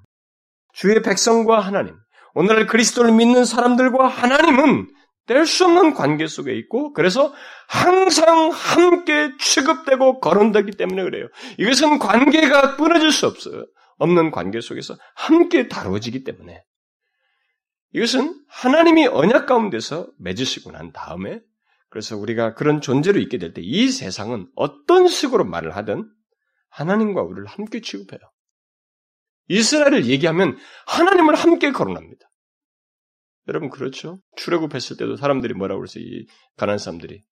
주의 0.73 1.01
백성과 1.03 1.61
하나님, 1.61 1.97
오늘 2.35 2.67
그리스도를 2.67 3.13
믿는 3.13 3.45
사람들과 3.45 4.07
하나님은 4.07 4.89
뗄 5.27 5.47
수 5.47 5.67
없는 5.67 5.95
관계 5.95 6.27
속에 6.27 6.55
있고, 6.55 6.93
그래서 6.93 7.35
항상 7.69 8.51
함께 8.51 9.31
취급되고 9.39 10.21
거론되기 10.21 10.73
때문에 10.73 11.03
그래요. 11.03 11.29
이것은 11.59 11.99
관계가 11.99 12.77
끊어질 12.77 13.13
수 13.13 13.27
없어요. 13.27 13.67
없는 13.99 14.31
관계 14.31 14.61
속에서 14.61 14.97
함께 15.15 15.69
다루어지기 15.69 16.25
때문에. 16.25 16.63
이것은 17.93 18.43
하나님이 18.49 19.07
언약 19.09 19.47
가운데서 19.47 20.09
맺으시고 20.19 20.71
난 20.71 20.93
다음에, 20.93 21.41
그래서 21.91 22.17
우리가 22.17 22.55
그런 22.55 22.81
존재로 22.81 23.19
있게 23.21 23.39
될 23.39 23.53
때 23.55 23.63
이 23.63 23.89
세상은 23.91 24.51
어떤 24.55 25.09
식으로 25.09 25.45
말을 25.45 25.77
하든 25.77 26.11
하나님과 26.71 27.23
우리를 27.23 27.47
함께 27.47 27.81
취급해요. 27.81 28.21
이스라엘을 29.49 30.07
얘기하면 30.07 30.59
하나님을 30.87 31.35
함께 31.35 31.73
거론합니다. 31.73 32.29
여러분 33.49 33.71
그렇죠? 33.71 34.19
출애굽했을 34.37 34.99
때도 34.99 35.17
사람들이 35.17 35.55
뭐라고 35.55 35.81
그랬어요? 35.81 36.05
이 36.05 36.27
가난 36.57 36.77
사람들이 36.77 37.23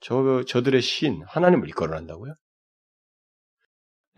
저 0.00 0.44
저들의 0.46 0.82
신 0.82 1.22
하나님을 1.26 1.68
거론한다고요? 1.70 2.34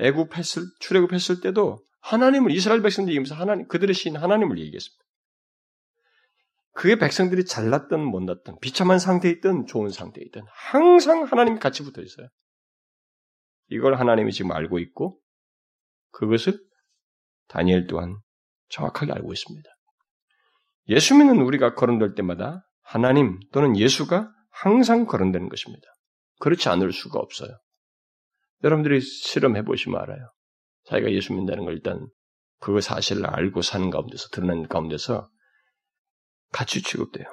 애굽했을 0.01 0.65
출애굽했을 0.81 1.41
때도 1.41 1.79
하나님을 2.01 2.51
이스라엘 2.51 2.83
백성들이 2.83 3.13
얘기하면서 3.17 3.35
하나님 3.37 3.69
그들의 3.69 3.95
신 3.95 4.17
하나님을 4.17 4.59
얘기했습니다. 4.59 5.06
그의 6.77 6.99
백성들이 6.99 7.47
잘났든 7.47 8.01
못났든 8.01 8.59
비참한 8.61 8.99
상태에 8.99 9.31
있든 9.33 9.67
좋은 9.67 9.89
상태에 9.89 10.23
있든 10.27 10.43
항상 10.53 11.25
하나님이 11.25 11.59
같이 11.59 11.83
붙어 11.83 12.03
있어요. 12.03 12.29
이걸 13.69 13.99
하나님이 13.99 14.31
지금 14.31 14.53
알고 14.53 14.79
있고 14.79 15.19
그것을 16.13 16.59
다니엘 17.49 17.87
또한 17.87 18.19
정확하게 18.69 19.13
알고 19.13 19.33
있습니다. 19.33 19.69
예수 20.91 21.17
믿는 21.17 21.41
우리가 21.41 21.75
거론될 21.75 22.15
때마다 22.15 22.69
하나님 22.83 23.41
또는 23.53 23.77
예수가 23.77 24.31
항상 24.51 25.07
거론되는 25.07 25.49
것입니다. 25.49 25.87
그렇지 26.41 26.69
않을 26.69 26.93
수가 26.93 27.19
없어요. 27.19 27.59
여러분들이 28.65 29.01
실험해 29.01 29.65
보시면 29.65 29.99
알아요. 29.99 30.31
자기가 30.85 31.11
예수 31.13 31.33
믿는다는 31.33 31.65
걸 31.65 31.75
일단 31.75 32.07
그 32.61 32.81
사실을 32.83 33.27
알고 33.27 33.63
사는 33.63 33.89
가운데서 33.91 34.29
드러나는 34.29 34.69
가운데서 34.69 35.29
같이 36.53 36.83
취급돼요. 36.83 37.27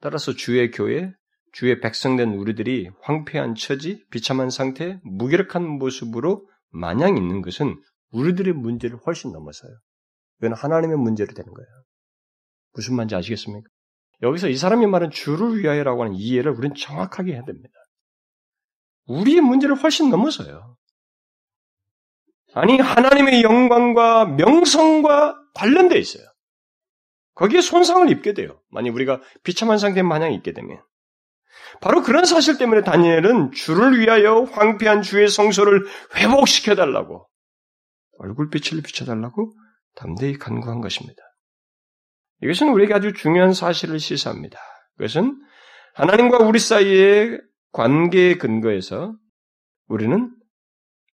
따라서 0.00 0.32
주의 0.32 0.70
교회, 0.70 1.12
주의 1.52 1.80
백성된 1.80 2.34
우리들이 2.34 2.90
황폐한 3.02 3.54
처지, 3.54 4.04
비참한 4.10 4.50
상태, 4.50 5.00
무기력한 5.04 5.66
모습으로 5.66 6.46
마냥 6.70 7.16
있는 7.16 7.42
것은 7.42 7.74
우리들의 8.10 8.52
문제를 8.54 8.98
훨씬 9.06 9.32
넘어서요. 9.32 9.72
이건 10.38 10.52
하나님의 10.52 10.98
문제로 10.98 11.32
되는 11.32 11.52
거예요. 11.52 11.68
무슨 12.74 12.94
말인지 12.96 13.14
아시겠습니까? 13.14 13.68
여기서 14.22 14.48
이 14.48 14.56
사람이 14.56 14.86
말한 14.86 15.10
주를 15.10 15.58
위하여라고 15.58 16.04
하는 16.04 16.14
이해를 16.14 16.52
우리는 16.52 16.74
정확하게 16.74 17.32
해야 17.32 17.44
됩니다. 17.44 17.74
우리의 19.06 19.40
문제를 19.40 19.76
훨씬 19.76 20.10
넘어서요. 20.10 20.76
아니, 22.54 22.78
하나님의 22.78 23.42
영광과 23.42 24.26
명성과 24.26 25.36
관련되어 25.54 25.98
있어요. 25.98 26.26
거기에 27.36 27.60
손상을 27.60 28.10
입게 28.10 28.32
돼요. 28.32 28.60
만약 28.70 28.94
우리가 28.94 29.20
비참한 29.44 29.78
상태에 29.78 30.02
마냥 30.02 30.32
있게 30.32 30.52
되면. 30.52 30.82
바로 31.80 32.02
그런 32.02 32.24
사실 32.24 32.58
때문에 32.58 32.82
다니엘은 32.82 33.52
주를 33.52 34.00
위하여 34.00 34.42
황폐한 34.42 35.02
주의 35.02 35.28
성소를 35.28 35.84
회복시켜달라고 36.16 37.28
얼굴빛을 38.18 38.82
비춰달라고 38.82 39.52
담대히 39.94 40.38
간구한 40.38 40.80
것입니다. 40.80 41.22
이것은 42.42 42.68
우리에게 42.70 42.94
아주 42.94 43.12
중요한 43.12 43.52
사실을 43.52 43.98
시사합니다. 43.98 44.58
그것은 44.96 45.38
하나님과 45.94 46.38
우리 46.38 46.58
사이의 46.58 47.40
관계의 47.72 48.38
근거에서 48.38 49.14
우리는 49.88 50.34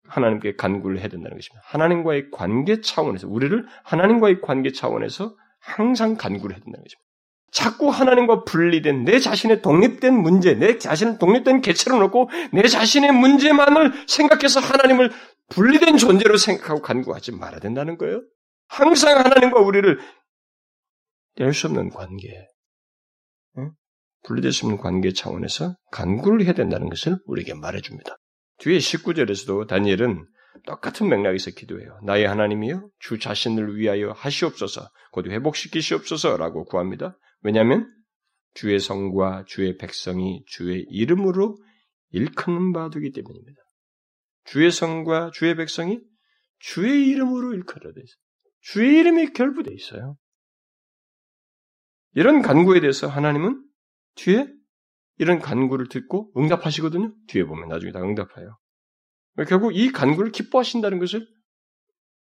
하나님께 0.09 0.57
간구를 0.57 0.99
해야 0.99 1.09
된다는 1.09 1.37
것입니다. 1.37 1.61
하나님과의 1.67 2.31
관계 2.31 2.81
차원에서 2.81 3.29
우리를 3.29 3.67
하나님과의 3.85 4.41
관계 4.41 4.73
차원에서 4.73 5.37
항상 5.61 6.17
간구를 6.17 6.57
해야 6.57 6.63
된다는 6.63 6.85
것입니다. 6.85 7.09
자꾸 7.51 7.89
하나님과 7.89 8.45
분리된 8.45 9.05
내 9.05 9.19
자신의 9.19 9.63
독립된 9.63 10.15
문제, 10.15 10.55
내 10.55 10.79
자신을 10.79 11.19
독립된 11.19 11.63
개체로 11.63 11.99
놓고 11.99 12.31
내 12.53 12.63
자신의 12.63 13.13
문제만을 13.13 13.93
생각해서 14.07 14.61
하나님을 14.61 15.11
분리된 15.49 15.97
존재로 15.97 16.37
생각하고 16.37 16.83
간구하지 16.83 17.33
말아야 17.33 17.61
된다는 17.61 17.97
거예요. 17.97 18.23
항상 18.69 19.19
하나님과 19.19 19.61
우리를 19.61 19.99
뗄수 21.37 21.69
없는 21.69 21.91
관계, 21.91 22.29
분리될 24.25 24.53
수 24.53 24.67
없는 24.67 24.79
관계 24.79 25.13
차원에서 25.13 25.77
간구를 25.91 26.45
해야 26.45 26.53
된다는 26.53 26.91
것을 26.91 27.19
우리에게 27.27 27.55
말해줍니다. 27.55 28.17
뒤에 28.59 28.79
19절에서도 28.79 29.67
다니엘은 29.69 30.27
똑같은 30.67 31.09
맥락에서 31.09 31.51
기도해요. 31.51 31.99
나의 32.05 32.27
하나님이여 32.27 32.89
주 32.99 33.19
자신을 33.19 33.77
위하여 33.77 34.13
하시옵소서 34.13 34.89
곧 35.13 35.27
회복시키시옵소서라고 35.27 36.65
구합니다. 36.65 37.19
왜냐하면 37.43 37.93
주의 38.55 38.79
성과 38.79 39.45
주의 39.47 39.77
백성이 39.77 40.43
주의 40.47 40.85
이름으로 40.91 41.57
일컫는 42.11 42.73
바 42.73 42.91
되기 42.91 43.13
때문입니다. 43.13 43.61
주의 44.45 44.71
성과 44.71 45.31
주의 45.33 45.55
백성이 45.55 46.01
주의 46.59 47.07
이름으로 47.09 47.55
일컬어져 47.55 48.01
있어요. 48.01 48.19
주의 48.61 48.99
이름이 48.99 49.33
결부되어 49.33 49.73
있어요. 49.75 50.17
이런 52.15 52.43
간구에 52.43 52.81
대해서 52.81 53.07
하나님은 53.07 53.63
뒤에 54.17 54.49
이런 55.19 55.39
간구를 55.39 55.89
듣고 55.89 56.33
응답하시거든요. 56.37 57.15
뒤에 57.29 57.45
보면 57.45 57.69
나중에 57.69 57.93
다 57.93 58.01
응답해요. 58.01 58.59
결국 59.45 59.77
이 59.77 59.93
간구를 59.93 60.33
기뻐하신다는 60.33 60.99
것을 60.99 61.27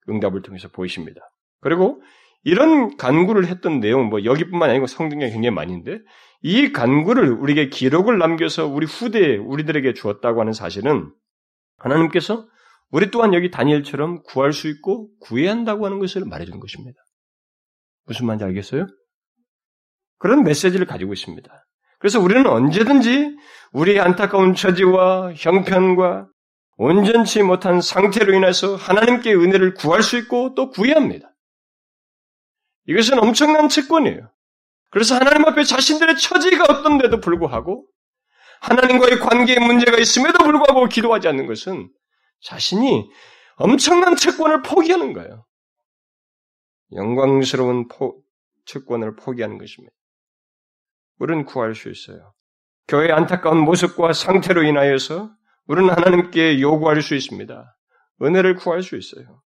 응답을 0.08 0.42
통해서 0.42 0.68
보이십니다. 0.68 1.20
그리고 1.60 2.02
이런 2.44 2.96
간구를 2.96 3.46
했던 3.46 3.80
내용, 3.80 4.08
뭐 4.08 4.24
여기뿐만 4.24 4.70
아니고 4.70 4.86
성경에 4.86 5.28
굉장히 5.30 5.50
많은데 5.50 6.00
이 6.42 6.72
간구를 6.72 7.32
우리에게 7.32 7.68
기록을 7.68 8.18
남겨서 8.18 8.66
우리 8.66 8.86
후대에 8.86 9.36
우리들에게 9.36 9.92
주었다고 9.94 10.40
하는 10.40 10.52
사실은 10.52 11.12
하나님께서 11.78 12.46
우리 12.90 13.10
또한 13.10 13.34
여기 13.34 13.50
다니엘처럼 13.50 14.22
구할 14.22 14.52
수 14.52 14.68
있고 14.68 15.10
구해야 15.20 15.50
한다고 15.50 15.84
하는 15.84 15.98
것을 15.98 16.24
말해주는 16.24 16.58
것입니다. 16.60 16.98
무슨 18.06 18.26
말인지 18.26 18.44
알겠어요? 18.44 18.86
그런 20.18 20.42
메시지를 20.42 20.86
가지고 20.86 21.12
있습니다. 21.12 21.50
그래서 21.98 22.20
우리는 22.20 22.46
언제든지 22.46 23.36
우리의 23.72 24.00
안타까운 24.00 24.54
처지와 24.54 25.32
형편과 25.34 26.28
온전치 26.78 27.42
못한 27.42 27.80
상태로 27.80 28.32
인해서 28.34 28.76
하나님께 28.76 29.34
은혜를 29.34 29.74
구할 29.74 30.02
수 30.02 30.16
있고 30.16 30.54
또 30.54 30.70
구해야 30.70 30.94
합니다. 30.94 31.34
이것은 32.86 33.18
엄청난 33.18 33.68
채권이에요. 33.68 34.30
그래서 34.90 35.16
하나님 35.16 35.44
앞에 35.44 35.64
자신들의 35.64 36.16
처지가 36.16 36.64
어떤데도 36.64 37.20
불구하고 37.20 37.86
하나님과의 38.60 39.18
관계에 39.18 39.58
문제가 39.58 39.98
있음에도 39.98 40.38
불구하고 40.44 40.86
기도하지 40.86 41.26
않는 41.28 41.46
것은 41.46 41.90
자신이 42.42 43.10
엄청난 43.56 44.14
채권을 44.14 44.62
포기하는 44.62 45.12
거예요. 45.12 45.46
영광스러운 46.92 47.88
포, 47.88 48.22
채권을 48.66 49.16
포기하는 49.16 49.58
것입니다. 49.58 49.94
우리는 51.18 51.44
구할 51.44 51.74
수 51.74 51.90
있어요. 51.90 52.34
교회의 52.86 53.10
안타까운 53.10 53.58
모습과 53.58 54.12
상태로 54.12 54.62
인하여서 54.62 55.37
우리는 55.68 55.90
하나님께 55.90 56.60
요구할 56.60 57.02
수 57.02 57.14
있습니다. 57.14 57.76
은혜를 58.22 58.56
구할 58.56 58.82
수 58.82 58.96
있어요. 58.96 59.42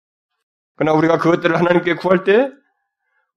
그러나 0.75 0.97
우리가 0.97 1.17
그것들을 1.17 1.57
하나님께 1.57 1.95
구할 1.95 2.23
때 2.23 2.51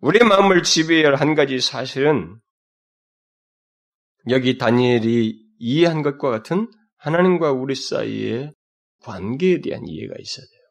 우리의 0.01 0.29
마음을 0.29 0.63
지배해야 0.63 1.09
할 1.09 1.15
한 1.15 1.35
가지 1.35 1.61
사실은 1.61 2.39
여기 4.29 4.59
다니엘이 4.59 5.41
이해한 5.59 6.03
것과 6.03 6.31
같은 6.31 6.69
하나님과 6.97 7.53
우리 7.53 7.75
사이의 7.75 8.53
관계에 9.01 9.61
대한 9.61 9.83
이해가 9.87 10.15
있어야 10.19 10.45
돼요. 10.45 10.63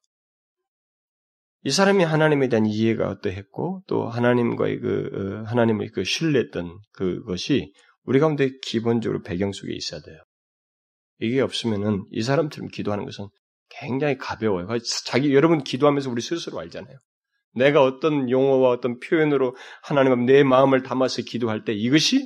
이 1.64 1.72
사람이 1.72 2.04
하나님에 2.04 2.50
대한 2.50 2.66
이해가 2.66 3.10
어떠했고 3.10 3.84
또 3.88 4.08
하나님과의 4.08 4.80
그 4.80 5.10
어, 5.14 5.50
하나님을 5.50 5.92
그 5.92 6.04
신뢰했던 6.04 6.80
그것이 6.94 7.74
우리 8.04 8.20
가운데 8.20 8.50
기본적으로 8.64 9.22
배경 9.22 9.52
속에 9.52 9.74
있어야 9.74 10.02
돼요. 10.02 10.18
이게 11.22 11.40
없으면은 11.42 12.06
이 12.12 12.24
사람처럼 12.24 12.70
기도하는 12.70 13.06
것은 13.06 13.28
굉장히 13.70 14.18
가벼워요. 14.18 14.68
자기 15.06 15.34
여러분 15.34 15.64
기도하면서 15.64 16.10
우리 16.10 16.22
스스로 16.22 16.60
알잖아요. 16.60 16.98
내가 17.54 17.84
어떤 17.84 18.30
용어와 18.30 18.70
어떤 18.70 19.00
표현으로 19.00 19.56
하나님 19.84 20.14
앞 20.14 20.20
내 20.20 20.44
마음을 20.44 20.84
담아서 20.84 21.22
기도할 21.22 21.64
때 21.64 21.74
이것이 21.74 22.26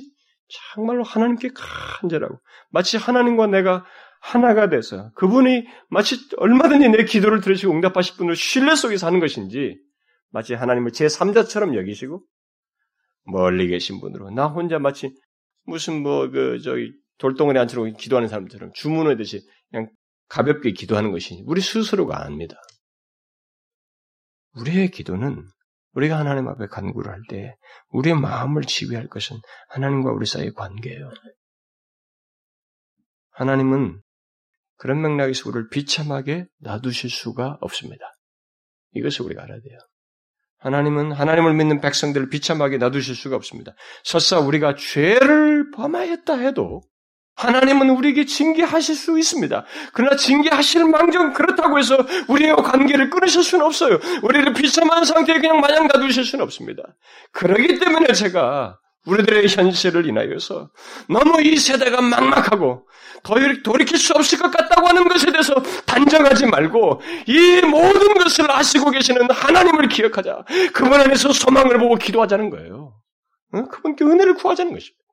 정말로 0.74 1.02
하나님께 1.02 1.50
간절하고 1.54 2.38
마치 2.70 2.96
하나님과 2.96 3.48
내가 3.48 3.84
하나가 4.20 4.68
돼서 4.68 5.10
그분이 5.14 5.66
마치 5.90 6.16
얼마든지 6.38 6.88
내 6.88 7.04
기도를 7.04 7.40
들으시고 7.40 7.72
응답하실 7.72 8.16
분으로 8.16 8.34
신뢰 8.34 8.74
속에서 8.74 9.06
하는 9.06 9.20
것인지 9.20 9.76
마치 10.30 10.54
하나님을 10.54 10.92
제3자처럼 10.92 11.76
여기시고 11.76 12.22
멀리 13.24 13.68
계신 13.68 14.00
분으로 14.00 14.30
나 14.30 14.46
혼자 14.46 14.78
마치 14.78 15.12
무슨 15.64 16.02
뭐 16.02 16.30
그 16.30 16.60
저기 16.60 16.92
돌덩어리 17.18 17.58
안처럼 17.58 17.92
기도하는 17.96 18.28
사람처럼 18.28 18.72
주문하듯이 18.74 19.46
그냥 19.70 19.88
가볍게 20.28 20.72
기도하는 20.72 21.12
것이 21.12 21.42
우리 21.46 21.60
스스로가 21.60 22.22
아닙니다. 22.22 22.56
우리의 24.54 24.90
기도는 24.90 25.46
우리가 25.92 26.18
하나님 26.18 26.48
앞에 26.48 26.66
간구를 26.66 27.10
할 27.10 27.20
때 27.28 27.54
우리의 27.90 28.18
마음을 28.18 28.62
지휘할 28.62 29.08
것은 29.08 29.38
하나님과 29.70 30.12
우리 30.12 30.26
사이의 30.26 30.52
관계예요. 30.54 31.10
하나님은 33.30 34.00
그런 34.76 35.00
맥락에서 35.00 35.48
우리를 35.48 35.68
비참하게 35.70 36.46
놔두실 36.58 37.10
수가 37.10 37.58
없습니다. 37.60 38.04
이것을 38.92 39.24
우리가 39.26 39.42
알아야 39.42 39.60
돼요. 39.60 39.78
하나님은 40.58 41.12
하나님을 41.12 41.54
믿는 41.54 41.80
백성들을 41.80 42.28
비참하게 42.28 42.78
놔두실 42.78 43.14
수가 43.14 43.36
없습니다. 43.36 43.72
설사 44.04 44.40
우리가 44.40 44.74
죄를 44.74 45.70
범하였다 45.70 46.38
해도 46.38 46.82
하나님은 47.36 47.90
우리에게 47.90 48.24
징계하실 48.24 48.94
수 48.94 49.18
있습니다. 49.18 49.64
그러나 49.92 50.16
징계하실 50.16 50.86
망정 50.86 51.32
그렇다고 51.32 51.78
해서 51.78 51.96
우리의 52.28 52.56
관계를 52.56 53.10
끊으실 53.10 53.42
수는 53.44 53.64
없어요. 53.64 53.98
우리를 54.22 54.52
비참한 54.54 55.04
상태에 55.04 55.38
그냥 55.38 55.60
마냥 55.60 55.86
놔두실 55.86 56.24
수는 56.24 56.42
없습니다. 56.44 56.82
그러기 57.32 57.78
때문에 57.78 58.12
제가 58.12 58.78
우리들의 59.06 59.46
현실을 59.48 60.06
인하여서 60.06 60.70
너무 61.08 61.40
이 61.40 61.56
세대가 61.56 62.00
막막하고 62.00 62.88
돌이킬 63.62 63.98
수 63.98 64.14
없을 64.14 64.38
것 64.38 64.50
같다고 64.50 64.88
하는 64.88 65.06
것에 65.06 65.30
대해서 65.30 65.54
단정하지 65.86 66.46
말고 66.46 67.00
이 67.26 67.60
모든 67.66 68.14
것을 68.14 68.50
아시고 68.50 68.90
계시는 68.90 69.30
하나님을 69.30 69.88
기억하자. 69.88 70.44
그분 70.72 71.00
안에서 71.00 71.32
소망을 71.32 71.78
보고 71.78 71.94
기도하자는 71.96 72.50
거예요. 72.50 72.94
그분께 73.70 74.04
은혜를 74.04 74.34
구하자는 74.34 74.72
것입니다. 74.72 75.05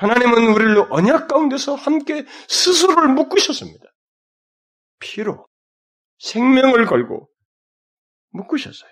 하나님은 0.00 0.54
우리를 0.54 0.86
언약 0.88 1.28
가운데서 1.28 1.74
함께 1.74 2.24
스스로를 2.48 3.10
묶으셨습니다. 3.10 3.84
피로 4.98 5.46
생명을 6.18 6.86
걸고 6.86 7.28
묶으셨어요. 8.30 8.90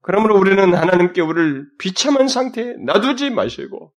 그러므로 0.00 0.38
우리는 0.38 0.74
하나님께 0.74 1.20
우리를 1.22 1.68
비참한 1.78 2.28
상태에 2.28 2.74
놔두지 2.84 3.30
마시고 3.30 3.92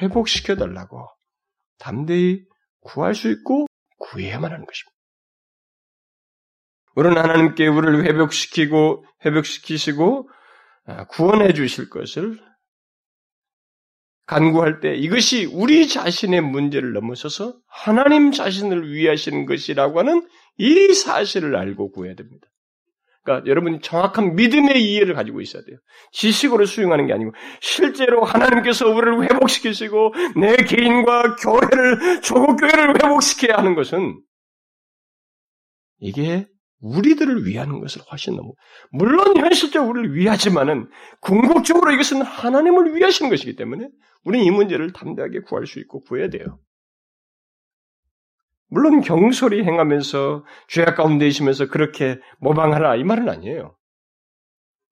회복시켜 0.00 0.54
달라고 0.54 1.08
담대히 1.78 2.44
구할 2.80 3.16
수 3.16 3.28
있고 3.32 3.66
구해야만 3.98 4.52
하는 4.52 4.66
것입니다. 4.66 4.96
우리는 6.94 7.18
하나님께 7.18 7.66
우리를 7.66 8.04
회복시키고 8.04 9.04
회복시키시고 9.24 10.30
아, 10.84 11.06
구원해 11.08 11.52
주실 11.54 11.90
것을 11.90 12.40
간구할 14.26 14.80
때 14.80 14.94
이것이 14.94 15.46
우리 15.46 15.86
자신의 15.88 16.40
문제를 16.40 16.92
넘어서서 16.92 17.56
하나님 17.68 18.32
자신을 18.32 18.92
위하시는 18.92 19.46
것이라고 19.46 20.00
하는 20.00 20.26
이 20.58 20.92
사실을 20.92 21.56
알고 21.56 21.92
구해야 21.92 22.14
됩니다. 22.14 22.48
그러니까 23.22 23.48
여러분이 23.48 23.80
정확한 23.80 24.36
믿음의 24.36 24.82
이해를 24.82 25.14
가지고 25.14 25.40
있어야 25.40 25.62
돼요. 25.64 25.78
지식으로 26.12 26.64
수용하는 26.64 27.06
게 27.06 27.12
아니고 27.12 27.32
실제로 27.60 28.24
하나님께서 28.24 28.88
우리를 28.88 29.24
회복시키시고 29.24 30.14
내 30.40 30.56
개인과 30.56 31.36
교회를 31.36 32.20
조국 32.22 32.56
교회를 32.56 32.94
회복시켜야 33.02 33.58
하는 33.58 33.74
것은 33.74 34.20
이게 35.98 36.46
우리들을 36.80 37.46
위하는 37.46 37.80
것을 37.80 38.02
훨씬 38.10 38.36
넘어. 38.36 38.52
물론 38.90 39.36
현실적으로 39.36 39.90
우리를 39.90 40.14
위하지만은 40.14 40.88
궁극적으로 41.20 41.92
이것은 41.92 42.22
하나님을 42.22 42.94
위하시는 42.94 43.30
것이기 43.30 43.56
때문에 43.56 43.88
우리는 44.24 44.44
이 44.44 44.50
문제를 44.50 44.92
담대하게 44.92 45.40
구할 45.40 45.66
수 45.66 45.78
있고 45.80 46.00
구해야 46.00 46.28
돼요. 46.28 46.58
물론 48.68 49.00
경솔히 49.00 49.62
행하면서 49.62 50.44
죄악 50.68 50.96
가운데 50.96 51.26
있으면서 51.26 51.68
그렇게 51.68 52.18
모방하라 52.40 52.96
이 52.96 53.04
말은 53.04 53.28
아니에요. 53.28 53.76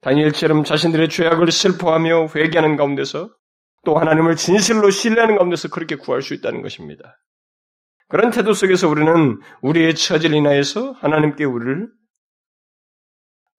다니엘처럼 0.01 0.64
자신들의 0.64 1.09
죄악을 1.09 1.51
슬퍼하며 1.51 2.29
회개하는 2.35 2.77
가운데서 2.77 3.31
또 3.85 3.97
하나님을 3.97 4.37
진실로 4.37 4.90
신뢰하는 4.90 5.37
가운데서 5.37 5.68
그렇게 5.68 5.97
구할 5.97 6.23
수 6.23 6.35
있다는 6.35 6.62
것입니다. 6.62 7.18
그런 8.14 8.31
태도 8.31 8.53
속에서 8.53 8.88
우리는 8.88 9.40
우리의 9.61 9.96
처지를 9.96 10.37
인하여서 10.37 10.92
하나님께 10.92 11.42
우리를 11.42 11.88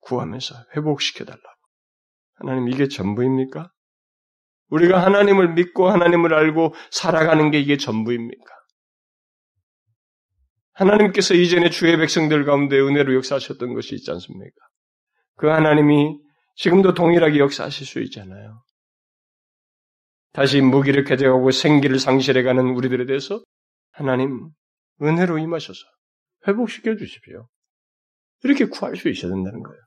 구하면서 0.00 0.54
회복시켜 0.74 1.26
달라고. 1.26 1.44
하나님 2.36 2.70
이게 2.70 2.88
전부입니까? 2.88 3.70
우리가 4.70 5.04
하나님을 5.04 5.52
믿고 5.52 5.90
하나님을 5.90 6.32
알고 6.32 6.72
살아가는 6.90 7.50
게 7.50 7.60
이게 7.60 7.76
전부입니까? 7.76 8.50
하나님께서 10.72 11.34
이전에 11.34 11.68
주의 11.68 11.94
백성들 11.98 12.46
가운데 12.46 12.80
은혜로 12.80 13.14
역사하셨던 13.14 13.74
것이 13.74 13.94
있지 13.94 14.10
않습니까? 14.10 14.56
그 15.36 15.48
하나님이 15.48 16.18
지금도 16.54 16.94
동일하게 16.94 17.40
역사하실 17.40 17.86
수 17.86 18.00
있잖아요. 18.04 18.62
다시 20.32 20.62
무기력해져가고 20.62 21.50
생기를 21.50 21.98
상실해가는 21.98 22.70
우리들에 22.70 23.04
대해서 23.04 23.42
하나님 23.96 24.50
은혜로 25.00 25.38
임하셔서 25.38 25.80
회복시켜 26.46 26.96
주십시오. 26.96 27.48
이렇게 28.42 28.66
구할 28.66 28.94
수 28.94 29.08
있어야 29.08 29.32
된다는 29.32 29.62
거예요. 29.62 29.80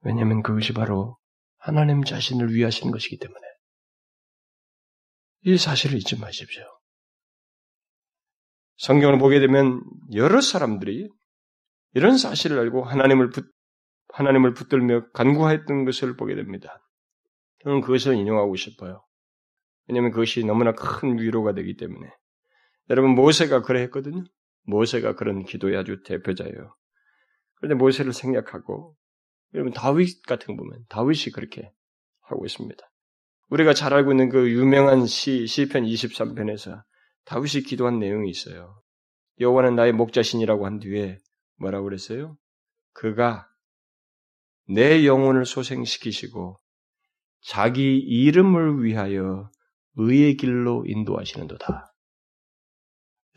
왜냐하면 0.00 0.42
그것이 0.42 0.72
바로 0.72 1.18
하나님 1.56 2.02
자신을 2.02 2.52
위하시는 2.52 2.90
것이기 2.90 3.18
때문에 3.18 3.40
이 5.42 5.56
사실을 5.56 5.98
잊지 5.98 6.18
마십시오. 6.18 6.64
성경을 8.78 9.18
보게 9.18 9.38
되면 9.38 9.80
여러 10.14 10.40
사람들이 10.40 11.08
이런 11.94 12.18
사실을 12.18 12.58
알고 12.58 12.82
하나님을 12.82 13.30
붙, 13.30 13.52
하나님을 14.08 14.54
붙들며 14.54 15.10
간구했던 15.12 15.84
것을 15.84 16.16
보게 16.16 16.34
됩니다. 16.34 16.82
저는 17.62 17.82
그것을 17.82 18.16
인용하고 18.16 18.56
싶어요. 18.56 19.06
왜냐하면 19.90 20.12
그것이 20.12 20.44
너무나 20.44 20.72
큰 20.72 21.18
위로가 21.18 21.52
되기 21.52 21.76
때문에. 21.76 22.08
여러분 22.90 23.10
모세가 23.16 23.62
그래 23.62 23.82
했거든요. 23.82 24.22
모세가 24.62 25.16
그런 25.16 25.44
기도의 25.44 25.76
아주 25.76 26.02
대표자예요. 26.04 26.76
그런데 27.56 27.74
모세를 27.74 28.12
생략하고 28.12 28.94
여러분 29.54 29.72
다윗 29.72 30.22
같은 30.22 30.56
거 30.56 30.62
보면 30.62 30.84
다윗이 30.88 31.32
그렇게 31.34 31.72
하고 32.20 32.46
있습니다. 32.46 32.80
우리가 33.48 33.74
잘 33.74 33.92
알고 33.92 34.12
있는 34.12 34.28
그 34.28 34.48
유명한 34.52 35.06
시 35.06 35.48
시편 35.48 35.84
23편에서 35.84 36.82
다윗이 37.24 37.64
기도한 37.64 37.98
내용이 37.98 38.30
있어요. 38.30 38.80
여호와는 39.40 39.74
나의 39.74 39.92
목자신이라고 39.92 40.66
한 40.66 40.78
뒤에 40.78 41.18
뭐라고 41.56 41.84
그랬어요? 41.84 42.36
그가 42.92 43.48
내 44.68 45.04
영혼을 45.04 45.44
소생시키시고 45.44 46.60
자기 47.40 47.98
이름을 47.98 48.84
위하여 48.84 49.50
의의 50.00 50.36
길로 50.36 50.84
인도하시는도다. 50.86 51.92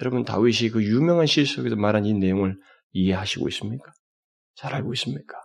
여러분 0.01 0.23
다윗이 0.23 0.69
그 0.71 0.83
유명한 0.83 1.25
시 1.25 1.45
속에서 1.45 1.75
말한 1.75 2.05
이 2.05 2.13
내용을 2.13 2.57
이해하시고 2.91 3.47
있습니까? 3.49 3.91
잘 4.55 4.73
알고 4.73 4.93
있습니까? 4.93 5.37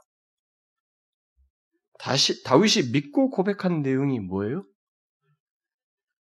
다시 1.98 2.42
다윗이 2.44 2.92
믿고 2.92 3.30
고백한 3.30 3.82
내용이 3.82 4.20
뭐예요? 4.20 4.64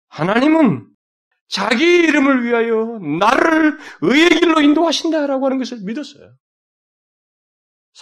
하나님은 0.08 0.88
자기 1.48 1.84
이름을 1.84 2.44
위하여 2.44 2.98
나를 3.20 3.78
의의 4.00 4.30
길로 4.40 4.60
인도하신다라고 4.60 5.44
하는 5.44 5.58
것을 5.58 5.78
믿었어요. 5.84 6.34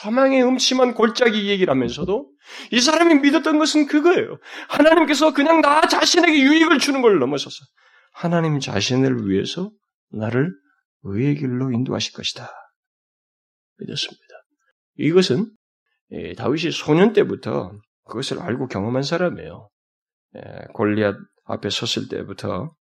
사망의 0.05 0.45
음침한 0.45 0.93
골짜기 0.93 1.49
얘기를 1.49 1.71
하면서도 1.71 2.31
이 2.73 2.81
사람이 2.81 3.21
믿었던 3.21 3.59
것은 3.59 3.87
그거예요. 3.87 4.39
하나님께서 4.69 5.33
그냥 5.33 5.63
나 5.63 5.81
자신에게 5.81 6.43
유익을 6.43 6.79
주는 6.79 7.01
걸 7.01 7.19
넘어서서 7.19 7.65
하나님 8.13 8.61
자신을 8.61 9.29
위해서 9.29 9.71
나를 10.11 10.53
의의 11.05 11.37
길로 11.37 11.73
인도하실 11.73 12.13
것이다. 12.13 12.51
믿었습니다. 13.79 14.25
이것은 14.97 15.51
예, 16.11 16.35
다윗이 16.35 16.71
소년 16.71 17.15
때부터 17.15 17.73
그것을 18.05 18.41
알고 18.41 18.69
경험한 18.69 19.03
사람이에요. 19.03 19.71
예, 20.37 20.41
골리앗 20.75 21.17
앞에 21.45 21.71
섰을 21.71 22.09
때부터 22.11 22.75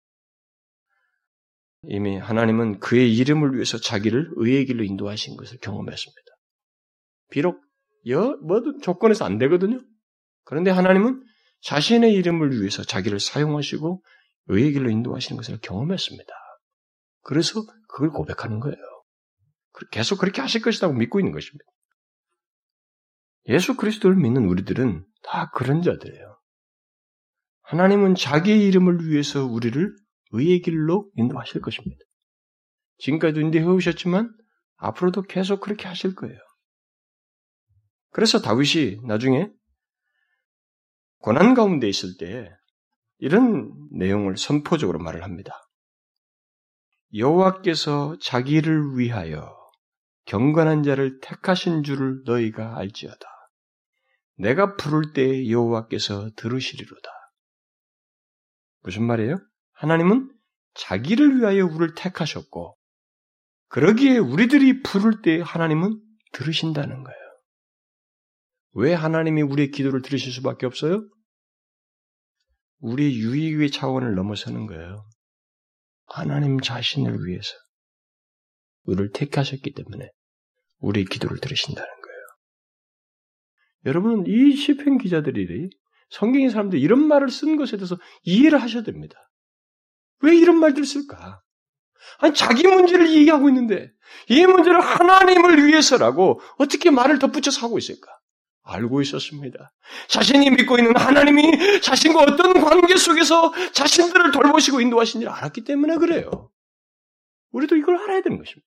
이미 1.85 2.19
하나님은 2.19 2.81
그의 2.81 3.15
이름을 3.17 3.55
위해서 3.55 3.79
자기를 3.79 4.33
의의 4.37 4.67
길로 4.67 4.83
인도하신 4.83 5.37
것을 5.37 5.59
경험했습니다. 5.59 6.32
비록 7.33 7.61
여, 8.09 8.37
뭐든 8.43 8.81
조건에서 8.83 9.25
안 9.25 9.39
되거든요. 9.39 9.81
그런데 10.45 10.71
하나님은 10.71 11.25
자신의 11.63 12.13
이름을 12.15 12.61
위해서 12.61 12.83
자기를 12.85 13.21
사용하시고 13.21 14.05
의의 14.47 14.73
길로 14.73 14.91
인도하시는 14.91 15.37
것을 15.37 15.59
경험했습니다. 15.63 16.33
그래서 17.23 17.63
그걸 17.89 18.11
고백하는 18.11 18.61
거예요. 18.61 18.77
계속 19.91 20.19
그렇게 20.19 20.41
하실 20.41 20.61
것이라고 20.61 20.95
믿고 20.95 21.21
있는 21.21 21.33
것입니다. 21.33 21.65
예수 23.49 23.77
그리스도를 23.77 24.17
믿는 24.17 24.45
우리들은 24.45 25.05
다 25.23 25.51
그런 25.55 25.83
자들이에요. 25.83 26.39
하나님은 27.63 28.15
자기의 28.15 28.67
이름을 28.67 29.09
위해서 29.09 29.47
우리를 29.47 29.97
의의 30.33 30.61
길로 30.61 31.11
인도하실 31.17 31.63
것입니다. 31.63 32.01
지금까지도 32.99 33.41
인도해 33.41 33.65
오셨지만 33.65 34.33
앞으로도 34.77 35.23
계속 35.23 35.61
그렇게 35.61 35.89
하실 35.89 36.15
거예요. 36.15 36.39
그래서 38.13 38.41
다윗이 38.41 39.01
나중에 39.05 39.51
고난 41.19 41.55
가운데 41.55 41.89
있을 41.89 42.17
때 42.19 42.51
이런 43.19 43.73
내용을 43.93 44.37
선포적으로 44.37 44.99
말을 44.99 45.23
합니다. 45.23 45.55
여호와께서 47.15 48.17
자기를 48.21 48.99
위하여 48.99 49.57
경건한 50.25 50.83
자를 50.83 51.21
택하신 51.21 51.83
줄을 51.83 52.23
너희가 52.25 52.77
알지어다. 52.79 53.27
내가 54.37 54.77
부를 54.77 55.13
때 55.13 55.49
여호와께서 55.49 56.31
들으시리로다. 56.37 57.11
무슨 58.83 59.05
말이에요? 59.05 59.39
하나님은 59.73 60.33
자기를 60.75 61.39
위하여 61.39 61.65
우리를 61.67 61.95
택하셨고 61.95 62.77
그러기에 63.69 64.19
우리들이 64.19 64.83
부를 64.83 65.23
때 65.23 65.41
하나님은 65.41 66.01
들으신다는 66.33 67.05
거예요. 67.05 67.22
왜 68.75 68.95
하나님이 68.95 69.43
우리의 69.43 69.71
기도를 69.71 70.03
들으실 70.03 70.33
수밖에 70.33 70.67
없어요? 70.67 71.07
우리의 72.81 73.19
유익의 73.19 73.71
차원을 73.71 74.15
넘어서는 74.15 74.67
거예요. 74.67 75.07
하나님 76.07 76.61
자신을 76.61 77.25
위해서 77.27 77.53
우리를 78.85 79.13
택하셨기 79.13 79.73
때문에 79.73 80.11
우리의 80.79 81.07
기도를 81.07 81.39
들으신다는 81.39 81.89
거예요. 81.89 82.23
여러분 83.87 84.25
이 84.27 84.57
시편 84.57 84.99
기자들이 84.99 85.71
성경의 86.11 86.51
사람들 86.51 86.79
이런 86.79 87.07
말을 87.07 87.31
쓴 87.31 87.57
것에 87.57 87.77
대해서 87.77 87.97
이해를 88.23 88.61
하셔야 88.61 88.83
됩니다. 88.83 89.17
왜 90.21 90.37
이런 90.37 90.59
말들을 90.59 90.85
쓸까? 90.85 91.41
아니 92.19 92.35
자기 92.35 92.67
문제를 92.67 93.13
얘기하고 93.15 93.49
있는데 93.49 93.91
이 94.29 94.45
문제를 94.45 94.81
하나님을 94.81 95.67
위해서라고 95.67 96.41
어떻게 96.59 96.91
말을 96.91 97.19
덧붙여서 97.19 97.67
하고 97.67 97.79
있을까? 97.79 98.11
알고 98.63 99.03
있었습니다. 99.03 99.73
자신이 100.09 100.51
믿고 100.51 100.79
있는 100.79 100.97
하나님이 100.97 101.81
자신과 101.81 102.23
어떤 102.23 102.53
관계 102.65 102.97
속에서 102.97 103.53
자신들을 103.73 104.31
돌보시고 104.31 104.81
인도하신 104.81 105.21
줄 105.21 105.31
알았기 105.31 105.65
때문에 105.65 105.97
그래요. 105.97 106.51
우리도 107.51 107.77
이걸 107.77 107.97
알아야 107.97 108.23
되는 108.23 108.39
것입니다. 108.39 108.67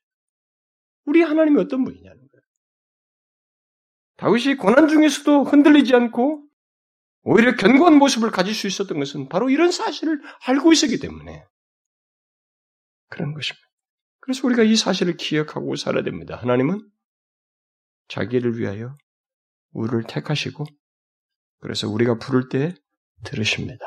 우리 1.05 1.21
하나님이 1.21 1.59
어떤 1.61 1.83
분이냐는 1.83 2.17
거예요. 2.17 2.43
다윗이 4.17 4.55
고난 4.55 4.87
중에서도 4.87 5.43
흔들리지 5.43 5.95
않고 5.95 6.43
오히려 7.21 7.55
견고한 7.55 7.97
모습을 7.97 8.31
가질 8.31 8.53
수 8.53 8.67
있었던 8.67 8.99
것은 8.99 9.29
바로 9.29 9.49
이런 9.49 9.71
사실을 9.71 10.21
알고 10.45 10.73
있었기 10.73 10.99
때문에 10.99 11.43
그런 13.09 13.33
것입니다. 13.33 13.65
그래서 14.19 14.45
우리가 14.47 14.63
이 14.63 14.75
사실을 14.75 15.17
기억하고 15.17 15.75
살아야 15.75 16.03
됩니다. 16.03 16.35
하나님은 16.35 16.87
자기를 18.07 18.59
위하여 18.59 18.95
우리를 19.75 20.03
택하시고 20.07 20.65
그래서 21.59 21.89
우리가 21.89 22.17
부를 22.17 22.49
때 22.49 22.73
들으십니다. 23.23 23.85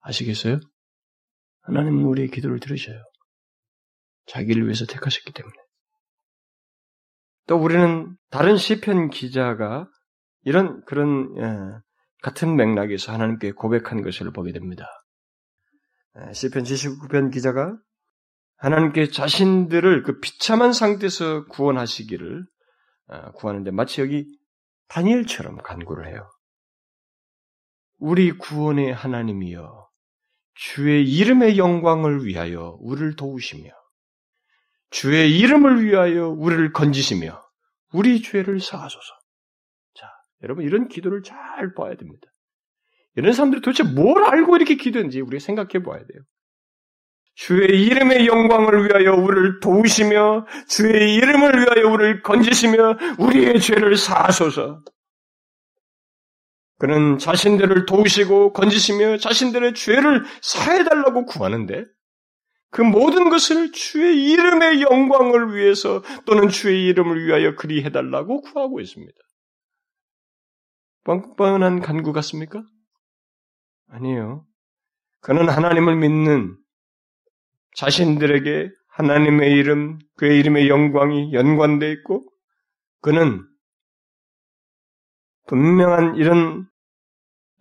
아시겠어요? 0.00 0.60
하나님은 1.62 2.04
우리의 2.04 2.28
기도를 2.28 2.60
들으셔요. 2.60 3.02
자기를 4.26 4.64
위해서 4.64 4.86
택하셨기 4.86 5.32
때문에. 5.32 5.54
또 7.46 7.56
우리는 7.56 8.16
다른 8.30 8.56
시편 8.56 9.10
기자가 9.10 9.88
이런 10.42 10.84
그런 10.84 11.34
예, 11.38 11.80
같은 12.22 12.56
맥락에서 12.56 13.12
하나님께 13.12 13.52
고백한 13.52 14.02
것을 14.02 14.32
보게 14.32 14.52
됩니다. 14.52 14.86
예, 16.18 16.32
시편 16.32 16.64
79편 16.64 17.32
기자가 17.32 17.76
하나님께 18.58 19.10
자신들을 19.10 20.02
그 20.02 20.20
비참한 20.20 20.72
상태에서 20.72 21.46
구원하시기를 21.46 22.46
어, 23.08 23.32
구하는데 23.32 23.70
마치 23.70 24.00
여기 24.00 24.26
다니엘처럼 24.88 25.58
간구를 25.58 26.08
해요. 26.08 26.30
우리 27.98 28.32
구원의 28.32 28.92
하나님이여 28.92 29.88
주의 30.54 31.04
이름의 31.04 31.58
영광을 31.58 32.24
위하여 32.24 32.76
우리를 32.80 33.16
도우시며 33.16 33.70
주의 34.90 35.38
이름을 35.38 35.84
위하여 35.84 36.28
우리를 36.28 36.72
건지시며 36.72 37.42
우리 37.92 38.22
죄를 38.22 38.60
사하소서. 38.60 39.14
자, 39.94 40.10
여러분 40.42 40.64
이런 40.64 40.88
기도를 40.88 41.22
잘 41.22 41.74
봐야 41.74 41.94
됩니다. 41.96 42.28
이런 43.14 43.32
사람들이 43.32 43.62
도대체 43.62 43.82
뭘 43.82 44.24
알고 44.24 44.56
이렇게 44.56 44.76
기도했는지 44.76 45.20
우리가 45.20 45.42
생각해 45.44 45.82
봐야 45.82 45.98
돼요. 45.98 46.22
주의 47.36 47.84
이름의 47.84 48.26
영광을 48.26 48.86
위하여 48.86 49.14
우리를 49.14 49.60
도우시며 49.60 50.46
주의 50.68 51.14
이름을 51.16 51.60
위하여 51.60 51.92
우리를 51.92 52.22
건지시며 52.22 52.96
우리의 53.18 53.60
죄를 53.60 53.98
사하소서. 53.98 54.82
그는 56.78 57.18
자신들을 57.18 57.84
도우시고 57.84 58.54
건지시며 58.54 59.18
자신들의 59.18 59.74
죄를 59.74 60.24
사해달라고 60.40 61.26
구하는데 61.26 61.84
그 62.70 62.80
모든 62.80 63.28
것을 63.28 63.70
주의 63.70 64.30
이름의 64.30 64.80
영광을 64.80 65.54
위해서 65.54 66.02
또는 66.24 66.48
주의 66.48 66.86
이름을 66.86 67.26
위하여 67.26 67.54
그리 67.54 67.84
해달라고 67.84 68.40
구하고 68.40 68.80
있습니다. 68.80 69.18
뻔뻔한 71.04 71.82
간구 71.82 72.14
같습니까? 72.14 72.64
아니에요. 73.88 74.46
그는 75.20 75.50
하나님을 75.50 75.96
믿는 75.96 76.56
자신들에게 77.76 78.70
하나님의 78.88 79.52
이름, 79.52 79.98
그의 80.16 80.38
이름의 80.40 80.68
영광이 80.68 81.32
연관되어 81.32 81.90
있고, 81.90 82.26
그는 83.00 83.46
분명한 85.46 86.16
이런 86.16 86.66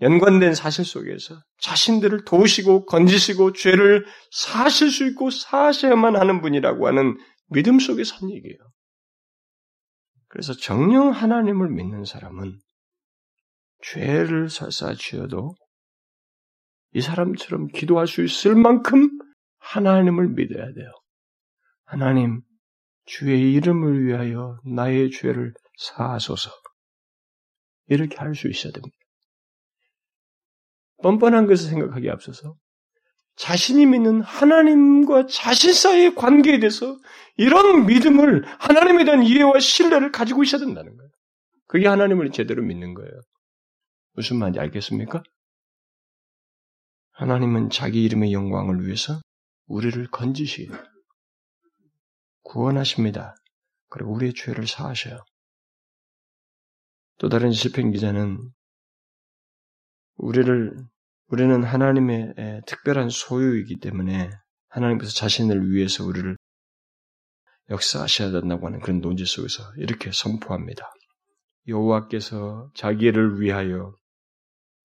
연관된 0.02 0.56
사실 0.56 0.84
속에서 0.84 1.40
자신들을 1.60 2.26
도우시고 2.26 2.86
건지시고 2.86 3.54
죄를 3.54 4.06
사실 4.32 4.90
수 4.90 5.06
있고 5.08 5.30
사셔야만 5.30 6.16
하는 6.16 6.42
분이라고 6.42 6.88
하는 6.88 7.18
믿음 7.50 7.80
속에 7.80 8.04
산 8.04 8.30
얘기예요. 8.30 8.58
그래서 10.28 10.54
정령 10.54 11.12
하나님을 11.12 11.70
믿는 11.70 12.04
사람은 12.04 12.60
죄를 13.84 14.50
설사 14.50 14.94
지어도 14.96 15.56
이 16.92 17.02
사람처럼 17.02 17.68
기도할 17.68 18.08
수 18.08 18.24
있을 18.24 18.56
만큼 18.56 19.10
하나님을 19.66 20.30
믿어야 20.30 20.72
돼요. 20.74 20.92
하나님, 21.86 22.42
주의 23.06 23.54
이름을 23.54 24.06
위하여 24.06 24.60
나의 24.66 25.12
죄를 25.12 25.54
사하소서. 25.78 26.52
이렇게 27.88 28.16
할 28.18 28.34
수 28.34 28.48
있어야 28.48 28.72
됩니다. 28.74 28.96
뻔뻔한 31.04 31.46
것을 31.46 31.70
생각하기에 31.70 32.10
앞서서 32.10 32.56
자신이 33.36 33.86
믿는 33.86 34.22
하나님과 34.22 35.28
자신 35.28 35.74
사이의 35.74 36.16
관계에 36.16 36.60
대해서 36.60 36.98
이런 37.38 37.86
믿음을 37.86 38.46
하나님에 38.60 39.04
대한 39.04 39.24
이해와 39.24 39.60
신뢰를 39.60 40.12
가지고 40.12 40.44
있어야 40.44 40.60
된다는 40.60 40.96
거예요. 40.96 41.12
그게 41.68 41.88
하나님을 41.88 42.32
제대로 42.32 42.64
믿는 42.64 42.94
거예요. 42.94 43.12
무슨 44.14 44.38
말인지 44.38 44.60
알겠습니까? 44.60 45.22
하나님은 47.12 47.70
자기 47.70 48.04
이름의 48.04 48.32
영광을 48.32 48.86
위해서 48.86 49.20
우리를 49.68 50.08
건지시 50.08 50.70
구원하십니다. 52.44 53.36
그리고 53.90 54.14
우리의 54.14 54.34
죄를 54.34 54.68
사하셔요. 54.68 55.24
또 57.18 57.30
다른 57.30 57.52
시편 57.52 57.92
기자는 57.92 58.38
우리를 60.18 60.78
우리는 61.28 61.64
하나님의 61.64 62.62
특별한 62.68 63.10
소유이기 63.10 63.80
때문에 63.80 64.30
하나님께서 64.68 65.12
자신을 65.12 65.72
위해서 65.72 66.06
우리를 66.06 66.38
역사하셔야 67.70 68.32
된다고 68.32 68.68
하는 68.68 68.80
그런 68.80 69.02
논지 69.02 69.26
속에서 69.26 69.64
이렇게 69.78 70.12
선포합니다. 70.12 70.92
여호와께서 71.68 72.70
자기를 72.76 73.42
위하여 73.42 73.96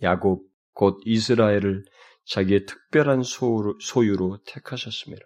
야곱 0.02 0.48
곧 0.72 0.98
이스라엘을 1.04 1.84
자기의 2.24 2.66
특별한 2.66 3.22
소유로 3.22 4.42
택하셨습니다. 4.44 5.24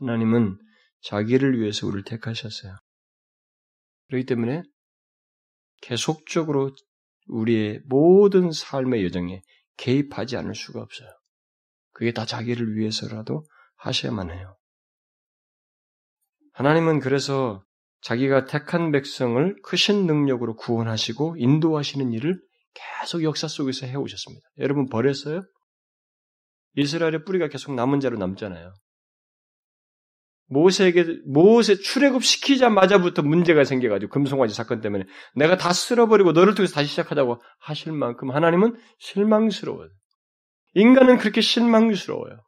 하나님은 0.00 0.58
자기를 1.02 1.60
위해서 1.60 1.86
우리를 1.86 2.04
택하셨어요. 2.04 2.74
그렇기 4.08 4.26
때문에 4.26 4.62
계속적으로 5.82 6.74
우리의 7.26 7.80
모든 7.86 8.50
삶의 8.50 9.04
여정에 9.04 9.42
개입하지 9.76 10.36
않을 10.36 10.54
수가 10.54 10.80
없어요. 10.80 11.08
그게 11.92 12.12
다 12.12 12.26
자기를 12.26 12.76
위해서라도 12.76 13.44
하셔야만 13.76 14.30
해요. 14.30 14.56
하나님은 16.52 17.00
그래서 17.00 17.64
자기가 18.02 18.44
택한 18.44 18.92
백성을 18.92 19.56
크신 19.62 20.06
능력으로 20.06 20.56
구원하시고 20.56 21.36
인도하시는 21.38 22.12
일을 22.12 22.40
계속 23.00 23.22
역사 23.22 23.48
속에서 23.48 23.86
해오셨습니다. 23.86 24.46
여러분 24.58 24.86
버렸어요? 24.88 25.42
이스라엘의 26.76 27.24
뿌리가 27.24 27.48
계속 27.48 27.74
남은 27.74 28.00
자로 28.00 28.16
남잖아요. 28.18 28.74
모세에게 30.48 31.20
모세 31.26 31.76
출애굽 31.76 32.22
시키자마자부터 32.22 33.22
문제가 33.22 33.64
생겨가지고 33.64 34.12
금송아지 34.12 34.54
사건 34.54 34.80
때문에 34.80 35.04
내가 35.34 35.56
다 35.56 35.72
쓸어버리고 35.72 36.32
너를 36.32 36.54
통해서 36.54 36.74
다시 36.74 36.88
시작하자고 36.90 37.40
하실 37.60 37.92
만큼 37.92 38.30
하나님은 38.30 38.76
실망스러워요. 38.98 39.88
인간은 40.74 41.18
그렇게 41.18 41.40
실망스러워요. 41.40 42.40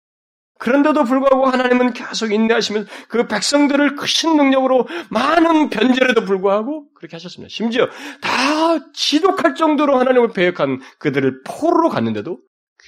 그런데도 0.59 1.05
불구하고 1.05 1.47
하나님은 1.47 1.93
계속 1.93 2.33
인내하시면서 2.33 2.91
그 3.09 3.27
백성들을 3.27 3.97
크신 3.97 4.37
능력으로 4.37 4.87
많은 5.11 5.69
변제에도 5.69 6.25
불구하고 6.25 6.91
그렇게 6.95 7.17
하셨습니다. 7.17 7.51
심지어 7.51 7.89
다 8.23 8.93
지독할 8.93 9.55
정도로 9.55 9.99
하나님을 9.99 10.31
배역한 10.31 10.81
그들을 10.99 11.43
포로로 11.45 11.91
갔는데도 11.91 12.39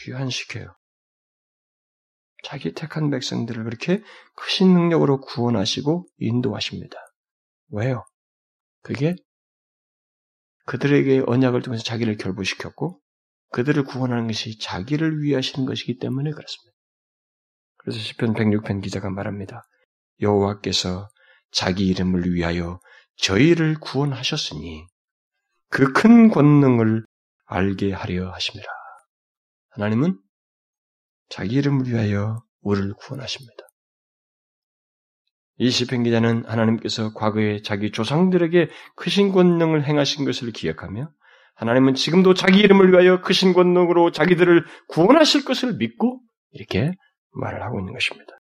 귀환시켜요. 0.05 0.78
자기 2.45 2.73
택한 2.73 3.11
백성들을 3.11 3.65
그렇게 3.65 4.03
크신 4.37 4.73
능력으로 4.73 5.21
구원하시고 5.21 6.07
인도하십니다. 6.19 6.97
왜요? 7.71 8.05
그게 8.83 9.17
그들에게 10.67 11.25
언약을 11.27 11.63
통해서 11.63 11.83
자기를 11.83 12.17
결부시켰고 12.17 13.01
그들을 13.51 13.83
구원하는 13.85 14.27
것이 14.27 14.59
자기를 14.59 15.23
위하시는 15.23 15.67
것이기 15.67 15.99
때문에 15.99 16.31
그렇습니다. 16.31 16.77
그래서 17.79 17.99
시편 17.99 18.35
106편 18.35 18.83
기자가 18.83 19.11
말합니다. 19.11 19.63
여호와께서 20.21 21.09
자기 21.51 21.87
이름을 21.87 22.33
위하여 22.35 22.81
저희를 23.17 23.79
구원하셨으니 23.81 24.87
그 25.71 25.93
큰 25.93 26.31
권능을 26.31 27.05
알게 27.47 27.93
하려 27.93 28.31
하십니다. 28.33 28.69
하나님은 29.71 30.19
자기 31.29 31.57
이름을 31.57 31.87
위하여 31.87 32.43
우리를 32.63 32.95
구원하십니다. 32.95 33.65
이 35.59 35.71
시편 35.71 36.05
기자는 36.05 36.45
하나님께서 36.47 37.13
과거에 37.15 37.63
자기 37.63 37.91
조상들에게 37.91 38.69
크신 38.95 39.33
권능을 39.33 39.85
행하신 39.85 40.25
것을 40.25 40.53
기억하며 40.53 41.11
하나님은 41.57 41.95
지금도 41.95 42.35
자기 42.35 42.61
이름을 42.61 42.93
위하여 42.93 43.21
크신 43.21 43.53
권능으로 43.53 44.13
자기들을 44.13 44.65
구원하실 44.87 45.45
것을 45.45 45.77
믿고 45.77 46.21
이렇게 46.53 46.93
말을 47.33 47.63
하고 47.63 47.81
있는 47.81 47.93
것입니다. 47.93 48.39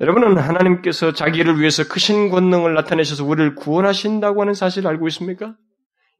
여러분은 0.00 0.38
하나님께서 0.38 1.12
자기를 1.12 1.60
위해서 1.60 1.86
크신 1.86 2.30
권능을 2.30 2.72
나타내셔서 2.72 3.26
우리를 3.26 3.54
구원하신다고 3.56 4.40
하는 4.40 4.54
사실을 4.54 4.88
알고 4.88 5.06
있습니까? 5.08 5.54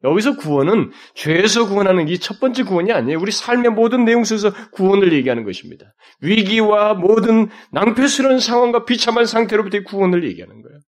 여기서 0.03 0.35
구원은 0.37 0.91
죄에서 1.13 1.67
구원하는 1.67 2.07
이 2.07 2.17
첫 2.17 2.39
번째 2.39 2.63
구원이 2.63 2.91
아니에요. 2.91 3.19
우리 3.19 3.31
삶의 3.31 3.71
모든 3.71 4.05
내용 4.05 4.23
속에서 4.23 4.51
구원을 4.71 5.13
얘기하는 5.13 5.43
것입니다. 5.43 5.93
위기와 6.21 6.93
모든 6.93 7.49
낭패스러운 7.71 8.39
상황과 8.39 8.85
비참한 8.85 9.25
상태로부터의 9.25 9.83
구원을 9.83 10.23
얘기하는 10.27 10.61
거예요. 10.61 10.79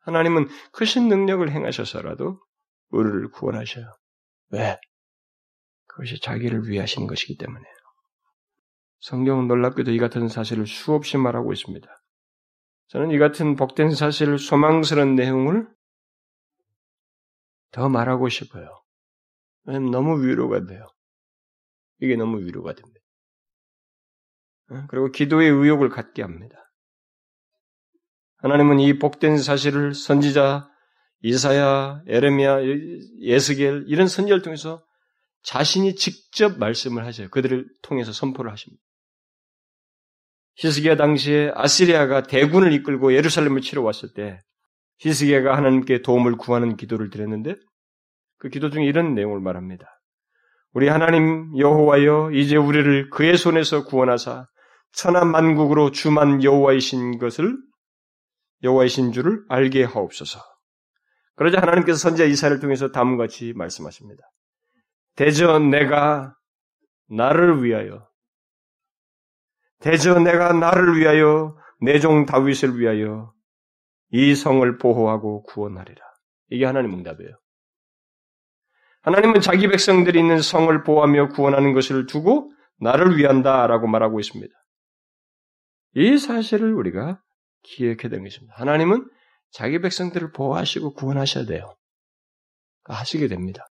하나님은 0.00 0.48
크신 0.72 1.08
능력을 1.08 1.50
행하셔서라도 1.50 2.40
우리를 2.90 3.30
구원하셔요. 3.30 3.86
왜? 4.50 4.78
그것이 5.86 6.20
자기를 6.20 6.62
하시는 6.80 7.06
것이기 7.06 7.36
때문에요. 7.36 7.72
성경은 9.00 9.46
놀랍게도 9.48 9.92
이 9.92 9.98
같은 9.98 10.28
사실을 10.28 10.66
수없이 10.66 11.16
말하고 11.16 11.52
있습니다. 11.52 11.86
저는 12.88 13.10
이 13.10 13.18
같은 13.18 13.54
복된 13.56 13.90
사실을 13.94 14.38
소망스러운 14.38 15.14
내용을 15.14 15.68
더 17.70 17.88
말하고 17.88 18.28
싶어요. 18.28 18.82
너무 19.64 20.24
위로가 20.24 20.64
돼요. 20.64 20.86
이게 22.00 22.16
너무 22.16 22.40
위로가 22.40 22.74
됩니다. 22.74 23.00
그리고 24.88 25.10
기도의 25.10 25.50
의욕을 25.50 25.88
갖게 25.88 26.22
합니다. 26.22 26.56
하나님은 28.38 28.80
이 28.80 28.98
복된 28.98 29.38
사실을 29.38 29.94
선지자 29.94 30.70
이사야, 31.20 32.02
에레미야, 32.06 32.60
예스겔 33.20 33.84
이런 33.88 34.06
선지를 34.06 34.42
통해서 34.42 34.84
자신이 35.42 35.96
직접 35.96 36.58
말씀을 36.58 37.04
하셔요. 37.04 37.28
그들을 37.30 37.68
통해서 37.82 38.12
선포를 38.12 38.52
하십니다. 38.52 38.82
히스기야 40.56 40.96
당시에 40.96 41.52
아시리아가 41.54 42.24
대군을 42.24 42.72
이끌고 42.72 43.14
예루살렘을 43.14 43.60
치러 43.60 43.82
왔을 43.82 44.12
때 44.12 44.40
히스기야가 44.98 45.56
하나님께 45.56 46.02
도움을 46.02 46.36
구하는 46.36 46.76
기도를 46.76 47.10
드렸는데 47.10 47.54
그 48.38 48.48
기도 48.48 48.70
중에 48.70 48.84
이런 48.84 49.14
내용을 49.14 49.40
말합니다. 49.40 49.86
우리 50.72 50.88
하나님 50.88 51.56
여호와여 51.56 52.32
이제 52.32 52.56
우리를 52.56 53.10
그의 53.10 53.36
손에서 53.36 53.84
구원하사 53.84 54.46
천하 54.92 55.24
만국으로 55.24 55.90
주만 55.90 56.42
여호와이신 56.42 57.18
것을 57.18 57.56
여호와이신 58.62 59.12
줄을 59.12 59.44
알게 59.48 59.84
하옵소서. 59.84 60.40
그러자 61.36 61.60
하나님께서 61.62 61.98
선지자 61.98 62.24
이사를 62.24 62.58
통해서 62.58 62.90
다음과 62.90 63.24
같이 63.24 63.52
말씀하십니다. 63.54 64.22
대저 65.14 65.58
내가 65.58 66.34
나를 67.08 67.62
위하여 67.62 68.06
대저 69.80 70.18
내가 70.18 70.52
나를 70.52 70.98
위하여 70.98 71.56
내 71.80 72.00
종 72.00 72.26
다윗을 72.26 72.78
위하여 72.78 73.32
이 74.10 74.34
성을 74.34 74.78
보호하고 74.78 75.42
구원하리라. 75.44 76.00
이게 76.50 76.64
하나님 76.64 76.94
응답이에요. 76.94 77.32
하나님은 79.02 79.40
자기 79.40 79.68
백성들이 79.68 80.18
있는 80.18 80.40
성을 80.40 80.82
보호하며 80.82 81.28
구원하는 81.28 81.72
것을 81.72 82.06
두고 82.06 82.52
나를 82.80 83.16
위한다라고 83.16 83.86
말하고 83.86 84.20
있습니다. 84.20 84.52
이 85.94 86.18
사실을 86.18 86.74
우리가 86.74 87.20
기억해야 87.62 88.08
되는 88.08 88.24
것입니다. 88.24 88.54
하나님은 88.56 89.08
자기 89.50 89.80
백성들을 89.80 90.32
보호하시고 90.32 90.94
구원하셔야 90.94 91.46
돼요. 91.46 91.74
하시게 92.84 93.28
됩니다. 93.28 93.66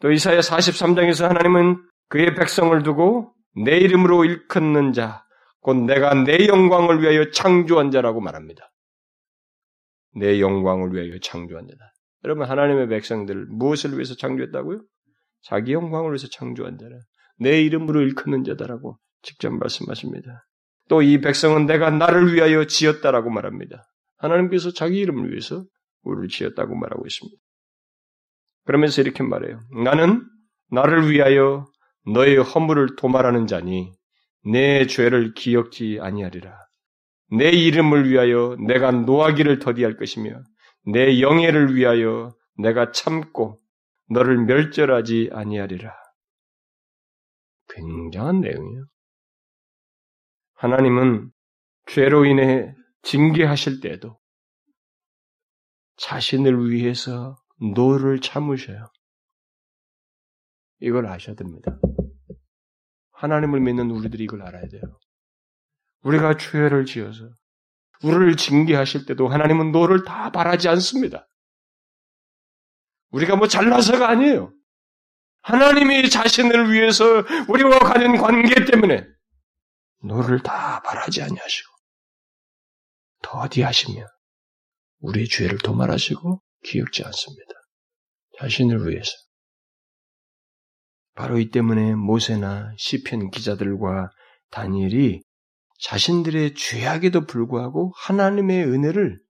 또 0.00 0.10
이사야 0.10 0.40
43장에서 0.40 1.28
하나님은 1.28 1.82
그의 2.08 2.34
백성을 2.34 2.82
두고 2.82 3.34
내 3.64 3.78
이름으로 3.78 4.24
일컫는 4.24 4.92
자, 4.92 5.23
곧 5.64 5.76
내가 5.86 6.12
내 6.12 6.46
영광을 6.46 7.00
위하여 7.00 7.30
창조한 7.30 7.90
자라고 7.90 8.20
말합니다. 8.20 8.70
내 10.14 10.38
영광을 10.38 10.92
위하여 10.92 11.18
창조한 11.20 11.66
자다. 11.66 11.92
여러분 12.24 12.44
하나님의 12.44 12.88
백성들 12.88 13.46
무엇을 13.46 13.92
위해서 13.94 14.14
창조했다고요? 14.14 14.82
자기 15.40 15.72
영광을 15.72 16.10
위해서 16.10 16.28
창조한 16.30 16.76
자라. 16.76 16.96
내 17.38 17.62
이름으로 17.62 18.02
일컫는 18.02 18.44
자다라고 18.44 18.98
직접 19.22 19.50
말씀하십니다. 19.52 20.46
또 20.90 21.00
이 21.00 21.22
백성은 21.22 21.64
내가 21.64 21.88
나를 21.88 22.34
위하여 22.34 22.66
지었다라고 22.66 23.30
말합니다. 23.30 23.84
하나님께서 24.18 24.70
자기 24.70 24.98
이름을 24.98 25.30
위해서 25.30 25.64
우리를 26.02 26.28
지었다고 26.28 26.74
말하고 26.74 27.06
있습니다. 27.06 27.40
그러면서 28.66 29.00
이렇게 29.00 29.22
말해요. 29.22 29.60
나는 29.82 30.26
나를 30.70 31.10
위하여 31.10 31.64
너의 32.12 32.36
허물을 32.36 32.96
도말하는 32.96 33.46
자니 33.46 33.94
내 34.44 34.86
죄를 34.86 35.34
기억지 35.34 35.98
아니하리라. 36.00 36.56
내 37.30 37.50
이름을 37.50 38.10
위하여 38.10 38.56
내가 38.66 38.90
노하기를 38.90 39.58
더디할 39.58 39.96
것이며 39.96 40.42
내 40.86 41.20
영예를 41.20 41.74
위하여 41.74 42.36
내가 42.58 42.92
참고 42.92 43.58
너를 44.10 44.44
멸절하지 44.44 45.30
아니하리라. 45.32 45.92
굉장한 47.70 48.40
내용이에요. 48.40 48.84
하나님은 50.54 51.30
죄로 51.86 52.24
인해 52.24 52.74
징계하실 53.02 53.80
때도 53.80 54.18
자신을 55.96 56.70
위해서 56.70 57.36
노를 57.74 58.20
참으셔요. 58.20 58.86
이걸 60.80 61.06
아셔야 61.06 61.34
됩니다. 61.34 61.78
하나님을 63.24 63.60
믿는 63.60 63.90
우리들이 63.90 64.24
이걸 64.24 64.42
알아야 64.42 64.68
돼요. 64.68 64.82
우리가 66.02 66.36
죄를 66.36 66.84
지어서 66.84 67.30
우리를 68.02 68.36
징계하실 68.36 69.06
때도 69.06 69.28
하나님은 69.28 69.72
노를 69.72 70.04
다 70.04 70.30
발하지 70.30 70.68
않습니다. 70.68 71.26
우리가 73.10 73.36
뭐 73.36 73.48
잘나서가 73.48 74.08
아니에요. 74.10 74.52
하나님이 75.42 76.10
자신을 76.10 76.72
위해서 76.72 77.04
우리와 77.48 77.78
가진 77.78 78.16
관계 78.16 78.64
때문에 78.64 79.06
노를 80.02 80.42
다 80.42 80.82
발하지 80.82 81.22
아니하시고 81.22 81.70
더디하시며 83.22 84.06
우리의 85.00 85.28
죄를 85.28 85.58
도말하시고 85.58 86.42
기억지 86.64 87.04
않습니다. 87.04 87.52
자신을 88.38 88.86
위해서. 88.88 89.12
바로 91.14 91.38
이 91.38 91.50
때문에 91.50 91.94
모세나 91.94 92.72
시편 92.76 93.30
기자들과 93.30 94.10
다니엘이 94.50 95.22
자신들의 95.80 96.54
죄악에도 96.54 97.26
불구하고 97.26 97.92
하나님의 97.96 98.64
은혜를 98.64 99.20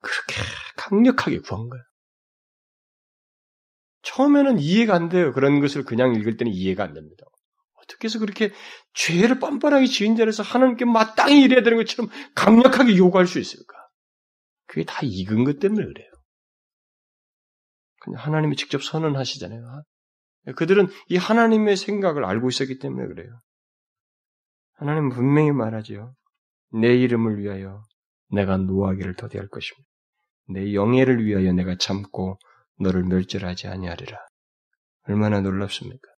그렇게 0.00 0.34
강력하게 0.76 1.40
구한 1.40 1.68
거예요. 1.68 1.82
처음에는 4.02 4.58
이해가 4.58 4.94
안 4.94 5.08
돼요. 5.08 5.32
그런 5.32 5.60
것을 5.60 5.84
그냥 5.84 6.14
읽을 6.14 6.36
때는 6.36 6.52
이해가 6.52 6.84
안 6.84 6.92
됩니다. 6.92 7.24
어떻게 7.82 8.06
해서 8.06 8.18
그렇게 8.18 8.52
죄를 8.92 9.38
뻔뻔하게 9.38 9.86
지은 9.86 10.16
자리에서 10.16 10.42
하나님께 10.42 10.84
마땅히 10.84 11.42
이래야 11.42 11.62
되는 11.62 11.78
것처럼 11.78 12.10
강력하게 12.34 12.96
요구할 12.96 13.26
수 13.26 13.38
있을까? 13.38 13.74
그게 14.66 14.84
다 14.84 15.00
익은 15.02 15.44
것 15.44 15.58
때문에 15.58 15.84
그래요. 15.84 16.10
그냥 18.00 18.22
하나님이 18.22 18.56
직접 18.56 18.82
선언하시잖아요. 18.82 19.82
그들은 20.56 20.88
이 21.08 21.16
하나님의 21.16 21.76
생각을 21.76 22.24
알고 22.24 22.48
있었기 22.48 22.78
때문에 22.78 23.06
그래요. 23.06 23.40
하나님은 24.74 25.10
분명히 25.10 25.52
말하지요. 25.52 26.14
내 26.72 26.94
이름을 26.94 27.38
위하여 27.38 27.82
내가 28.30 28.56
노하기를 28.56 29.14
더디할 29.14 29.48
것입니다. 29.48 29.88
내 30.48 30.74
영예를 30.74 31.24
위하여 31.24 31.52
내가 31.52 31.76
참고 31.78 32.38
너를 32.78 33.04
멸절하지 33.04 33.68
아니하리라. 33.68 34.18
얼마나 35.06 35.40
놀랍습니까? 35.40 36.08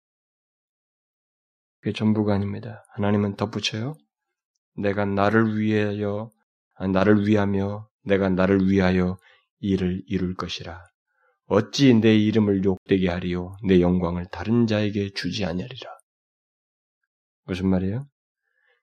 그게 1.81 1.93
전부가 1.93 2.35
아닙니다. 2.35 2.85
하나님은 2.95 3.37
덧붙여요. 3.37 3.95
내가 4.77 5.05
나를 5.05 5.59
위하여 5.59 6.31
아, 6.75 6.87
나를 6.87 7.27
위하며 7.27 7.89
내가 8.05 8.29
나를 8.29 8.69
위하여 8.69 9.17
일을 9.61 10.03
이룰 10.07 10.35
것이라. 10.35 10.83
어찌 11.47 11.95
내 11.95 12.17
이름을 12.17 12.65
욕되게 12.65 13.09
하리요 13.09 13.57
내 13.67 13.81
영광을 13.81 14.27
다른 14.31 14.67
자에게 14.67 15.11
주지 15.15 15.45
아니하리라. 15.45 15.91
무슨 17.45 17.69
말이에요? 17.69 18.07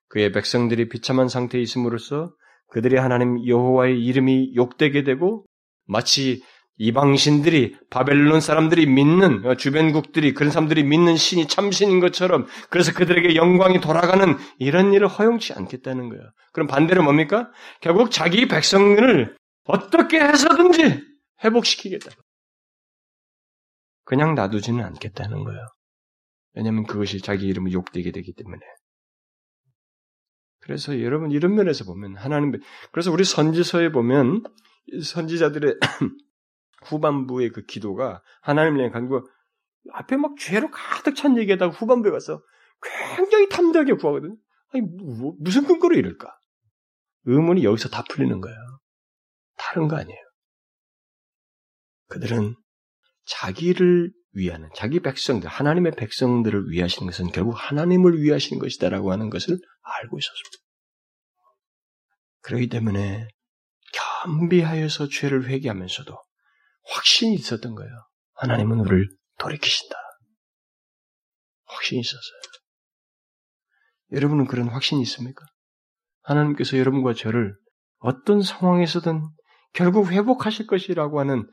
그의 0.08 0.32
백성들이 0.32 0.90
비참한 0.90 1.28
상태에 1.28 1.62
있음으로써 1.62 2.34
그들의 2.70 3.00
하나님 3.00 3.46
여호와의 3.46 4.04
이름이 4.04 4.56
욕되게 4.56 5.04
되고 5.04 5.46
마치 5.86 6.42
이방신들이 6.78 7.76
바벨론 7.90 8.42
사람들이 8.42 8.88
믿는 8.88 9.46
어, 9.46 9.56
주변국들이 9.56 10.34
그런 10.34 10.52
사람들이 10.52 10.84
믿는 10.84 11.16
신이 11.16 11.48
참신인 11.48 12.00
것처럼 12.00 12.48
그래서 12.70 12.94
그들에게 12.94 13.36
영광이 13.36 13.80
돌아가는 13.80 14.36
이런 14.58 14.94
일을 14.94 15.08
허용치 15.08 15.54
않겠다는 15.54 16.10
거예요. 16.10 16.24
그럼 16.52 16.68
반대로 16.68 17.04
뭡니까? 17.04 17.52
결국 17.82 18.10
자기 18.10 18.48
백성을 18.48 19.36
어떻게 19.66 20.20
해서든지 20.20 21.04
회복시키겠다. 21.44 22.12
그냥 24.14 24.36
놔두지는 24.36 24.86
않겠다는 24.86 25.44
거예요. 25.44 25.60
왜냐하면 26.54 26.84
그것이 26.84 27.20
자기 27.20 27.48
이름을 27.48 27.72
욕되게 27.72 28.12
되기 28.12 28.32
때문에. 28.32 28.62
그래서 30.60 31.02
여러분 31.02 31.32
이런 31.32 31.56
면에서 31.56 31.84
보면 31.84 32.18
하나님 32.18 32.52
그래서 32.92 33.12
우리 33.12 33.24
선지서에 33.24 33.92
보면 33.92 34.44
선지자들의 35.04 35.78
후반부의 36.86 37.50
그 37.54 37.64
기도가 37.64 38.22
향한 38.44 39.10
거 39.10 39.24
앞에 39.94 40.16
막 40.16 40.36
죄로 40.38 40.70
가득 40.70 41.16
찬 41.16 41.36
얘기에다가 41.40 41.74
후반부에 41.74 42.12
가서 42.12 42.44
굉장히 43.16 43.50
탐대하게 43.50 43.94
구하거든. 43.94 44.38
아니 44.74 44.84
뭐, 44.84 45.34
무슨 45.40 45.66
근거로 45.66 45.96
이럴까? 45.96 46.32
의문이 47.26 47.64
여기서 47.64 47.90
다 47.90 48.04
풀리는 48.08 48.40
거예요. 48.40 48.58
다른 49.58 49.88
거 49.88 49.96
아니에요. 49.96 50.20
그들은 52.10 52.54
자기를 53.26 54.12
위하는 54.34 54.70
자기 54.76 55.00
백성들, 55.00 55.48
하나님의 55.48 55.94
백성들을 55.96 56.70
위하시는 56.70 57.06
것은 57.06 57.32
결국 57.32 57.54
하나님을 57.54 58.22
위하시는 58.22 58.60
것이다라고 58.60 59.12
하는 59.12 59.30
것을 59.30 59.58
알고 59.82 60.18
있었습니다. 60.18 60.58
그렇기 62.42 62.68
때문에 62.68 63.28
겸비하여서 64.24 65.10
죄를 65.10 65.48
회개하면서도 65.48 66.18
확신이 66.86 67.36
있었던 67.36 67.76
거예요. 67.76 67.92
하나님은 68.36 68.80
우리를 68.80 69.10
돌이키신다. 69.40 69.96
확신이 71.66 72.02
있었어요. 72.02 72.42
여러분은 74.12 74.46
그런 74.48 74.68
확신이 74.68 75.02
있습니까? 75.04 75.46
하나님께서 76.22 76.78
여러분과 76.78 77.14
저를 77.14 77.56
어떤 78.00 78.42
상황에서든 78.42 79.22
결국 79.74 80.12
회복하실 80.12 80.68
것이라고 80.68 81.20
하는 81.20 81.50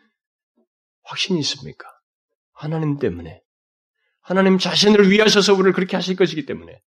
확신이 1.10 1.40
있습니까? 1.40 1.88
하나님 2.52 2.98
때문에. 2.98 3.42
하나님 4.20 4.58
자신을 4.58 5.10
위하셔서 5.10 5.54
우리를 5.54 5.72
그렇게 5.72 5.96
하실 5.96 6.14
것이기 6.14 6.46
때문에 6.46 6.80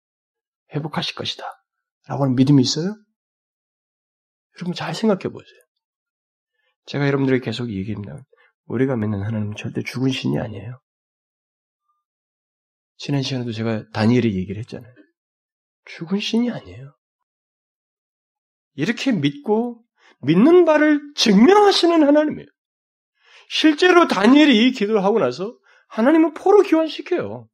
회복하실 0.75 1.17
것이다. 1.17 1.45
라고 2.07 2.25
하는 2.25 2.37
믿음이 2.37 2.63
있어요? 2.63 2.95
여러분 4.57 4.75
잘 4.75 4.95
생각해 4.95 5.33
보세요. 5.33 5.61
제가 6.87 7.07
여러분들에게 7.07 7.45
계속 7.45 7.71
얘기합니다. 7.71 8.17
우리가 8.67 8.97
믿는 8.97 9.23
하나님은 9.23 9.57
절대 9.57 9.83
죽은 9.83 10.11
신이 10.11 10.39
아니에요. 10.39 10.81
지난 12.97 13.23
시간에도 13.23 13.51
제가 13.53 13.91
다니엘이 13.91 14.37
얘기를 14.37 14.61
했잖아요. 14.61 14.95
죽은 15.87 16.21
신이 16.21 16.51
아니에요. 16.51 16.95
이렇게 18.75 19.11
믿고 19.11 19.85
믿는 20.21 20.65
바를 20.65 21.01
증명하시는 21.17 22.07
하나님이에요. 22.07 22.47
실제로 23.55 24.09
다니엘이 24.09 24.67
이 24.67 24.73
기도를 24.73 25.05
하고 25.05 25.19
나서 25.19 25.55
하나님은 25.89 26.33
포로 26.33 26.63
교환시켜요. 26.63 27.51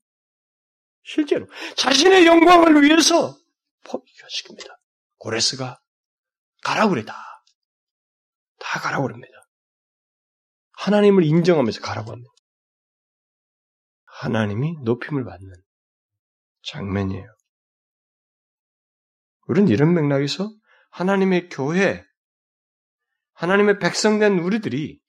실제로 1.03 1.49
자신의 1.77 2.25
영광을 2.25 2.85
위해서 2.85 3.37
포로 3.83 4.05
교환시킵니다. 4.05 4.79
고레스가 5.17 5.81
가라고 6.63 6.91
그래 6.91 7.05
다. 7.05 7.17
다 8.61 8.79
가라고 8.79 9.09
그럽니다. 9.09 9.33
하나님을 10.75 11.25
인정하면서 11.25 11.81
가라고 11.81 12.13
합니다. 12.13 12.31
하나님이 14.05 14.77
높임을 14.85 15.25
받는 15.25 15.51
장면이에요. 16.63 17.27
우리는 19.49 19.67
이런 19.67 19.95
맥락에서 19.95 20.49
하나님의 20.91 21.49
교회, 21.49 22.05
하나님의 23.33 23.81
백성된 23.81 24.39
우리들이 24.39 25.01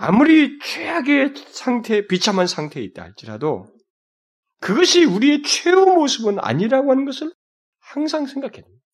아무리 0.00 0.58
최악의 0.60 1.34
상태, 1.50 2.06
비참한 2.06 2.46
상태에 2.46 2.82
있다 2.84 3.02
할지라도 3.02 3.66
그것이 4.60 5.04
우리의 5.04 5.42
최후 5.42 5.94
모습은 5.94 6.38
아니라고 6.38 6.90
하는 6.90 7.04
것을 7.04 7.32
항상 7.80 8.26
생각해야 8.26 8.62
됩니다. 8.62 8.84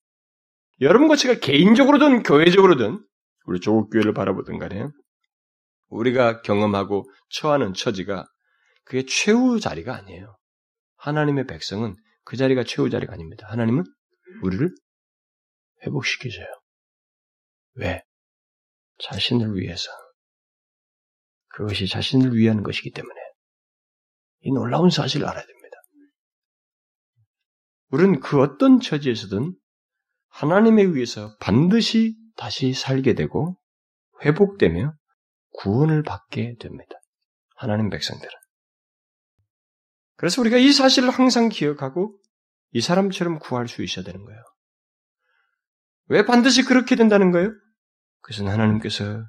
여러분과 0.80 1.16
제가 1.16 1.40
개인적으로든 1.40 2.22
교회적으로든 2.22 3.05
우리 3.44 3.61
조국 3.61 3.90
교회를 3.90 4.14
바라보든 4.14 4.59
간에 4.59 4.88
우리가 5.88 6.40
경험하고 6.40 7.05
처하는 7.30 7.74
처지가 7.74 8.26
그게 8.84 9.05
최후 9.07 9.61
자리가 9.61 9.94
아니에요. 9.94 10.36
하나님의 10.96 11.46
백성은 11.46 11.94
그 12.24 12.36
자리가 12.36 12.64
최후 12.64 12.88
자리가 12.88 13.12
아닙니다. 13.12 13.46
하나님은 13.50 13.84
우리를 14.42 14.74
회복시키셔요. 15.86 16.46
왜? 17.74 18.02
자신을 18.98 19.55
위해서. 19.55 19.90
그것이 21.55 21.86
자신을 21.86 22.34
위한 22.34 22.62
것이기 22.62 22.90
때문에 22.90 23.14
이 24.40 24.52
놀라운 24.52 24.90
사실을 24.90 25.26
알아야 25.26 25.44
됩니다. 25.46 25.76
우리는 27.90 28.20
그 28.20 28.40
어떤 28.40 28.80
처지에서든 28.80 29.55
하나님에 30.28 30.82
의해서 30.82 31.36
반드시 31.38 32.16
다시 32.36 32.74
살게 32.74 33.14
되고 33.14 33.57
회복되며 34.24 34.94
구원을 35.52 36.02
받게 36.02 36.57
됩니다. 36.59 36.96
하나님 37.55 37.88
백성들은. 37.88 38.32
그래서 40.16 40.40
우리가 40.40 40.57
이 40.57 40.72
사실을 40.72 41.11
항상 41.11 41.48
기억하고 41.48 42.20
이 42.72 42.80
사람처럼 42.80 43.38
구할 43.38 43.68
수 43.68 43.84
있어야 43.84 44.05
되는 44.05 44.24
거예요. 44.24 44.42
왜 46.07 46.24
반드시 46.24 46.64
그렇게 46.64 46.96
된다는 46.96 47.30
거예요? 47.30 47.52
그것은 48.22 48.48
하나님께서 48.48 49.24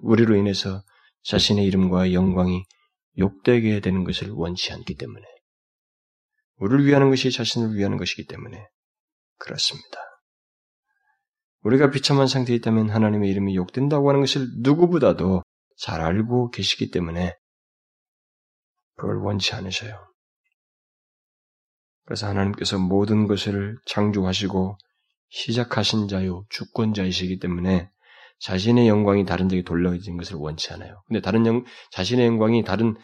우리로 0.00 0.36
인해서 0.36 0.82
자신의 1.26 1.64
이름과 1.66 2.12
영광이 2.12 2.64
욕되게 3.18 3.80
되는 3.80 4.04
것을 4.04 4.30
원치 4.30 4.72
않기 4.72 4.96
때문에 4.96 5.24
우리를 6.56 6.86
위하는 6.86 7.10
것이 7.10 7.30
자신을 7.30 7.74
위하는 7.74 7.96
것이기 7.96 8.26
때문에 8.26 8.68
그렇습니다. 9.38 9.98
우리가 11.62 11.90
비참한 11.90 12.28
상태에 12.28 12.54
있다면 12.56 12.90
하나님의 12.90 13.28
이름이 13.30 13.56
욕된다고 13.56 14.08
하는 14.08 14.20
것을 14.20 14.46
누구보다도 14.58 15.42
잘 15.76 16.00
알고 16.00 16.50
계시기 16.50 16.90
때문에 16.90 17.34
그걸 18.94 19.16
원치 19.18 19.54
않으셔요. 19.54 20.06
그래서 22.04 22.28
하나님께서 22.28 22.78
모든 22.78 23.26
것을 23.26 23.76
창조하시고 23.84 24.78
시작하신 25.28 26.06
자요 26.06 26.46
주권자이시기 26.50 27.40
때문에 27.40 27.90
자신의 28.38 28.88
영광이 28.88 29.24
다른 29.24 29.48
데에 29.48 29.62
돌려진 29.62 30.16
것을 30.16 30.36
원치 30.36 30.72
않아요. 30.72 31.02
근데 31.06 31.20
다른 31.20 31.46
영, 31.46 31.64
자신의 31.92 32.26
영광이 32.26 32.64
다른 32.64 32.94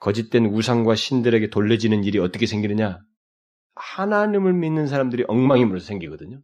거짓된 0.00 0.46
우상과 0.46 0.94
신들에게 0.94 1.50
돌려지는 1.50 2.04
일이 2.04 2.18
어떻게 2.18 2.46
생기느냐? 2.46 2.98
하나님을 3.74 4.52
믿는 4.54 4.86
사람들이 4.86 5.24
엉망임으로 5.28 5.78
생기거든요. 5.78 6.40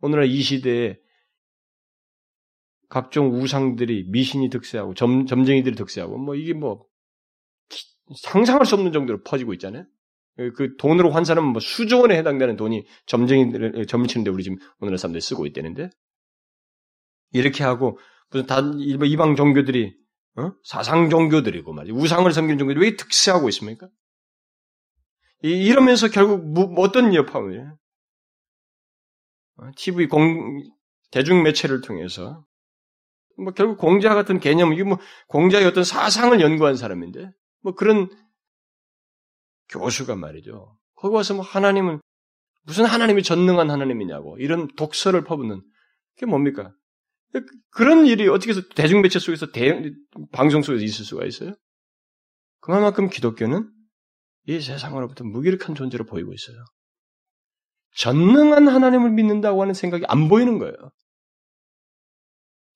오늘날 0.00 0.26
이 0.26 0.42
시대에 0.42 0.98
각종 2.88 3.32
우상들이 3.32 4.06
미신이 4.08 4.50
득세하고 4.50 4.94
점, 4.94 5.26
점쟁이들이 5.26 5.74
득세하고 5.74 6.18
뭐 6.18 6.34
이게 6.34 6.52
뭐 6.52 6.84
상상할 8.22 8.66
수 8.66 8.74
없는 8.74 8.92
정도로 8.92 9.22
퍼지고 9.22 9.52
있잖아요. 9.54 9.86
그 10.56 10.76
돈으로 10.76 11.10
환산하면 11.10 11.52
뭐 11.52 11.60
수조 11.60 12.00
원에 12.00 12.16
해당되는 12.18 12.56
돈이 12.56 12.84
점쟁이들 13.06 13.86
점치는데 13.86 14.30
우리 14.30 14.42
지금 14.42 14.58
오늘날 14.80 14.98
사람들이 14.98 15.20
쓰고 15.20 15.46
있다는데 15.46 15.90
이렇게 17.34 17.64
하고 17.64 17.98
무슨 18.30 18.46
다 18.46 18.60
이방 18.78 19.36
종교들이 19.36 19.94
어? 20.36 20.52
사상 20.64 21.10
종교들이고 21.10 21.72
말이야 21.72 21.94
우상을 21.94 22.32
섬기는 22.32 22.58
종교들이 22.58 22.84
왜 22.84 22.96
특세하고 22.96 23.48
있습니까? 23.50 23.88
이, 25.42 25.70
러면서 25.72 26.08
결국 26.08 26.42
뭐, 26.50 26.72
어떤 26.78 27.14
여파예요? 27.14 27.76
TV 29.76 30.06
어? 30.06 30.08
공 30.08 30.62
대중 31.10 31.42
매체를 31.42 31.82
통해서 31.82 32.44
뭐 33.36 33.52
결국 33.52 33.78
공자 33.78 34.14
같은 34.14 34.40
개념 34.40 34.72
이게 34.72 34.84
뭐 34.84 34.98
공자의 35.28 35.66
어떤 35.66 35.84
사상을 35.84 36.40
연구한 36.40 36.76
사람인데 36.76 37.30
뭐 37.60 37.74
그런 37.74 38.08
교수가 39.68 40.16
말이죠. 40.16 40.78
거기 40.94 41.14
와서 41.14 41.34
뭐 41.34 41.44
하나님은 41.44 42.00
무슨 42.62 42.84
하나님이 42.86 43.22
전능한 43.22 43.70
하나님이냐고 43.70 44.38
이런 44.38 44.68
독서를 44.76 45.24
퍼붓는 45.24 45.62
그게 46.14 46.26
뭡니까? 46.26 46.72
그런 47.70 48.06
일이 48.06 48.28
어떻게 48.28 48.50
해서 48.50 48.62
대중매체 48.74 49.18
속에서 49.18 49.50
대, 49.50 49.92
방송 50.32 50.62
속에서 50.62 50.84
있을 50.84 51.04
수가 51.04 51.24
있어요? 51.26 51.54
그만큼 52.60 53.08
기독교는 53.08 53.70
이 54.46 54.60
세상으로부터 54.60 55.24
무기력한 55.24 55.74
존재로 55.74 56.04
보이고 56.04 56.32
있어요. 56.32 56.56
전능한 57.96 58.68
하나님을 58.68 59.10
믿는다고 59.10 59.62
하는 59.62 59.74
생각이 59.74 60.04
안 60.08 60.28
보이는 60.28 60.58
거예요. 60.58 60.74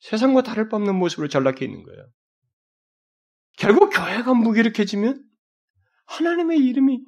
세상과 0.01 0.43
다를 0.43 0.69
바 0.69 0.77
없는 0.77 0.95
모습으로 0.95 1.29
전락해 1.29 1.65
있는 1.65 1.83
거예요. 1.83 2.07
결국 3.57 3.91
교회가 3.91 4.35
무기력해지면 4.35 5.25
하나님의 6.07 6.59
이름이 6.59 7.05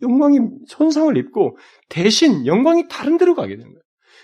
영광이 0.00 0.38
손상을 0.68 1.16
입고 1.16 1.58
대신 1.88 2.46
영광이 2.46 2.88
다른 2.88 3.18
데로 3.18 3.34
가게 3.34 3.56
되는 3.56 3.70
거예요. 3.70 3.82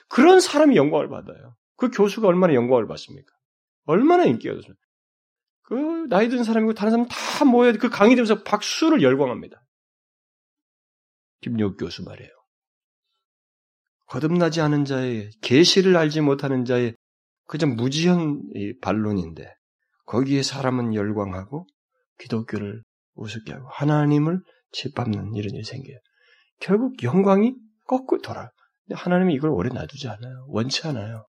그런 0.08 0.40
사람이 0.40 0.76
영광을 0.76 1.08
받아요. 1.08 1.57
그 1.78 1.90
교수가 1.90 2.28
얼마나 2.28 2.52
영광을 2.54 2.86
받습니까? 2.86 3.32
얼마나 3.84 4.24
인기가 4.24 4.52
좋습니까? 4.54 4.80
그 5.62 5.74
나이 6.08 6.28
든 6.28 6.44
사람이고 6.44 6.74
다른 6.74 6.90
사람 6.90 7.06
다 7.08 7.44
모여 7.44 7.72
그 7.72 7.88
강의 7.88 8.16
들으면서 8.16 8.42
박수를 8.42 9.00
열광합니다. 9.02 9.62
김yok 11.40 11.76
교수 11.78 12.02
말이에요. 12.04 12.30
거듭나지 14.08 14.60
않은 14.60 14.84
자의 14.86 15.30
계시를 15.40 15.96
알지 15.96 16.20
못하는 16.20 16.64
자의 16.64 16.94
그저 17.46 17.66
무지한 17.66 18.42
반론인데 18.82 19.54
거기에 20.06 20.42
사람은 20.42 20.94
열광하고 20.94 21.66
기독교를 22.18 22.82
우습게 23.14 23.52
하고 23.52 23.68
하나님을 23.70 24.40
짓밟는 24.72 25.34
이런 25.34 25.54
일이 25.54 25.62
생겨요. 25.62 25.98
결국 26.60 27.02
영광이 27.04 27.54
거꾸로 27.86 28.20
돌아. 28.20 28.50
하나님이 28.90 29.34
이걸 29.34 29.50
오래 29.50 29.68
놔두지 29.68 30.08
않아요. 30.08 30.46
원치 30.48 30.88
않아요. 30.88 31.27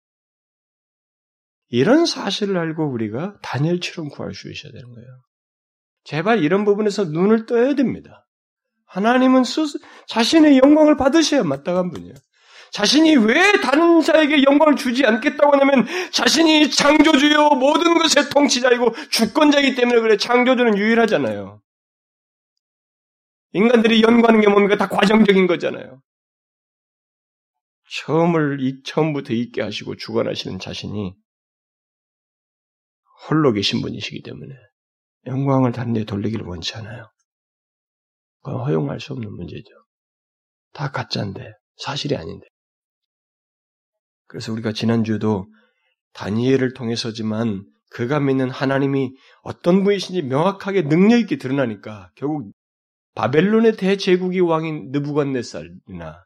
이런 1.69 2.07
사실을 2.07 2.57
알고 2.59 2.91
우리가 2.91 3.39
다니엘처럼 3.43 4.11
구할 4.11 4.35
수 4.35 4.51
있어야 4.51 4.73
되는 4.73 4.93
거예요. 4.93 5.09
제발 6.05 6.43
이런 6.43 6.65
부분에서 6.65 7.05
눈을 7.05 7.47
떠야 7.47 7.75
됩니다. 7.75 8.27
하나님은 8.87 9.45
스스, 9.45 9.79
자신의 10.07 10.59
영광을 10.63 10.97
받으셔야 10.97 11.43
마땅한 11.43 11.91
분이에요. 11.91 12.15
자신이 12.73 13.17
왜 13.17 13.53
다른 13.63 14.01
자에게 14.01 14.43
영광을 14.43 14.77
주지 14.77 15.07
않겠다고 15.07 15.53
하냐면 15.53 15.87
자신이 16.11 16.71
창조주요 16.71 17.51
모든 17.51 17.95
것의 17.95 18.31
통치자이고 18.31 18.95
주권자이기 19.11 19.77
때문에 19.77 20.01
그래 20.01 20.17
창조주는 20.17 20.77
유일하잖아요. 20.77 21.61
인간들이 23.53 24.03
연구하는 24.03 24.41
게 24.41 24.49
뭡니까? 24.49 24.77
다 24.77 24.89
과정적인 24.89 25.47
거잖아요. 25.47 26.03
처음을 27.89 28.59
처음부터 28.85 29.33
있게 29.33 29.63
하시고 29.63 29.95
주관하시는 29.95 30.59
자신이 30.59 31.15
홀로 33.29 33.53
계신 33.53 33.81
분이시기 33.81 34.23
때문에 34.23 34.55
영광을 35.27 35.73
다른 35.73 35.93
데 35.93 36.05
돌리기를 36.05 36.47
원치 36.47 36.75
않아요. 36.77 37.11
그건 38.43 38.61
허용할 38.61 39.01
수 39.01 39.13
없는 39.15 39.35
문제죠. 39.35 39.71
다 40.73 40.91
가짜인데 40.91 41.53
사실이 41.77 42.17
아닌데. 42.17 42.47
그래서 44.27 44.53
우리가 44.53 44.73
지난주도 44.73 45.47
다니엘을 46.13 46.75
통해서지만 46.75 47.65
그가 47.91 48.21
믿는 48.21 48.51
하나님이 48.51 49.13
어떤 49.43 49.85
분이신지 49.85 50.23
명확하게 50.23 50.83
능력 50.83 51.19
있게 51.21 51.37
드러나니까 51.37 52.11
결국 52.17 52.53
바벨론의 53.15 53.77
대제국의 53.77 54.41
왕인 54.41 54.91
느부갓네살이나 54.91 56.25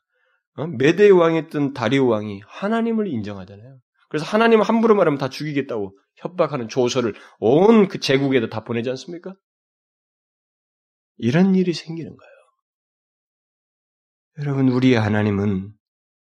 어? 0.57 0.67
메대의 0.67 1.13
왕이었던 1.13 1.75
다리오 1.75 2.09
왕이 2.09 2.43
하나님을 2.47 3.07
인정하잖아요. 3.09 3.79
그래서 4.09 4.25
하나님 4.25 4.61
함부로 4.63 4.95
말하면 4.95 5.19
다 5.19 5.29
죽이겠다고 5.29 5.97
협박하는 6.17 6.69
조서를 6.69 7.15
온 7.39 7.89
그 7.89 8.01
제국에도 8.01 8.49
다 8.49 8.65
보내지 8.65 8.89
않습니까? 8.91 9.35
이런 11.17 11.55
일이 11.55 11.73
생기는 11.73 12.17
거예요. 12.17 12.33
여러분, 14.39 14.69
우리의 14.69 14.99
하나님은 14.99 15.73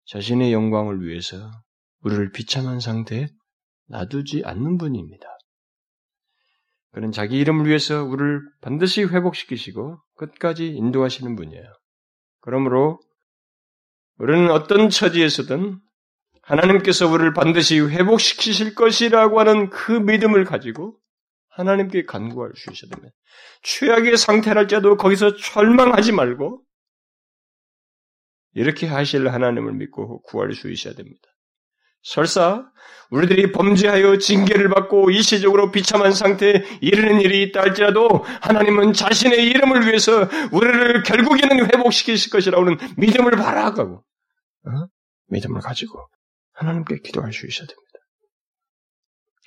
자신의 0.07 0.53
영광을 0.53 1.01
위해서 1.03 1.51
우리를 2.01 2.31
비참한 2.33 2.79
상태에 2.81 3.27
놔두지 3.89 4.43
않는 4.45 4.79
분입니다. 4.79 5.27
그는 6.93 7.11
자기 7.11 7.39
이름을 7.39 7.67
위해서 7.67 8.05
우리를 8.05 8.41
반드시 8.61 9.03
회복시키시고 9.03 9.99
끝까지 10.15 10.69
인도하시는 10.69 11.35
분이에요. 11.35 11.65
그러므로 12.41 13.01
우리는 14.19 14.49
어떤 14.51 14.91
처지에서든 14.91 15.81
하나님께서 16.47 17.09
우리를 17.09 17.33
반드시 17.33 17.81
회복시키실 17.81 18.75
것이라고 18.75 19.41
하는 19.41 19.71
그 19.71 19.93
믿음을 19.93 20.45
가지고 20.45 20.97
하나님께 21.51 22.05
간구할 22.05 22.53
수 22.57 22.71
있어야 22.71 22.91
됩니다. 22.91 23.15
최악의 23.63 24.17
상태랄지라도 24.17 24.97
거기서 24.97 25.37
절망하지 25.37 26.13
말고 26.13 26.63
이렇게 28.55 28.87
하실 28.87 29.29
하나님을 29.29 29.73
믿고 29.73 30.23
구할 30.23 30.53
수 30.53 30.71
있어야 30.71 30.95
됩니다. 30.95 31.23
설사 32.03 32.71
우리들이 33.11 33.53
범죄하여 33.53 34.19
징계를 34.19 34.69
받고 34.69 35.11
일시적으로 35.11 35.71
비참한 35.71 36.13
상태에 36.13 36.65
이르는 36.83 37.21
일이 37.23 37.43
있다 37.45 37.63
할지라도 37.63 38.09
하나님은 38.43 38.93
자신의 38.93 39.43
이름을 39.47 39.87
위해서 39.87 40.29
우리를 40.53 41.03
결국에는 41.03 41.65
회복시키실 41.65 42.31
것이라고는 42.31 42.77
믿음을 42.99 43.31
바라가고 43.33 44.05
어? 44.67 44.87
믿음을 45.29 45.61
가지고 45.63 46.07
하나님께 46.55 46.99
기도할 46.99 47.33
수 47.33 47.47
있어야 47.47 47.67
됩니다. 47.67 47.85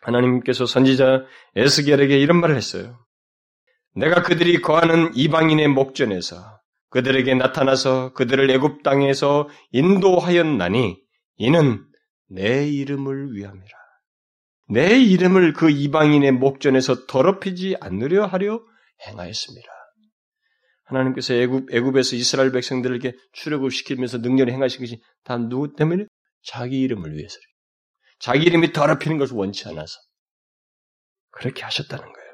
하나님께서 0.01 0.65
선지자 0.65 1.25
에스겔에게 1.55 2.17
이런 2.17 2.39
말을 2.39 2.55
했어요. 2.55 2.97
내가 3.95 4.21
그들이 4.21 4.61
거하는 4.61 5.11
이방인의 5.15 5.69
목전에서 5.69 6.59
그들에게 6.89 7.33
나타나서 7.35 8.13
그들을 8.13 8.49
애굽 8.49 8.83
땅에서 8.83 9.49
인도하였나니 9.71 10.97
이는 11.37 11.85
내 12.29 12.67
이름을 12.67 13.33
위함이라. 13.33 13.77
내 14.69 14.99
이름을 14.99 15.53
그 15.53 15.69
이방인의 15.69 16.33
목전에서 16.33 17.07
더럽히지 17.07 17.77
않으려 17.79 18.25
하려 18.25 18.61
행하였습니다. 19.07 19.67
하나님께서 20.85 21.33
애굽, 21.33 21.73
애굽에서 21.73 22.15
이스라엘 22.15 22.51
백성들에게 22.51 23.13
출애굽 23.33 23.71
시키면서 23.71 24.19
능력을 24.19 24.51
행하신 24.51 24.79
것이 24.81 25.01
다 25.23 25.37
누구 25.37 25.73
때문에? 25.75 26.05
자기 26.47 26.79
이름을 26.81 27.13
위해서. 27.13 27.37
자기 28.19 28.45
이름이 28.45 28.71
더럽히는 28.71 29.17
것을 29.17 29.35
원치 29.35 29.67
않아서. 29.67 29.99
그렇게 31.31 31.63
하셨다는 31.63 32.03
거예요. 32.03 32.27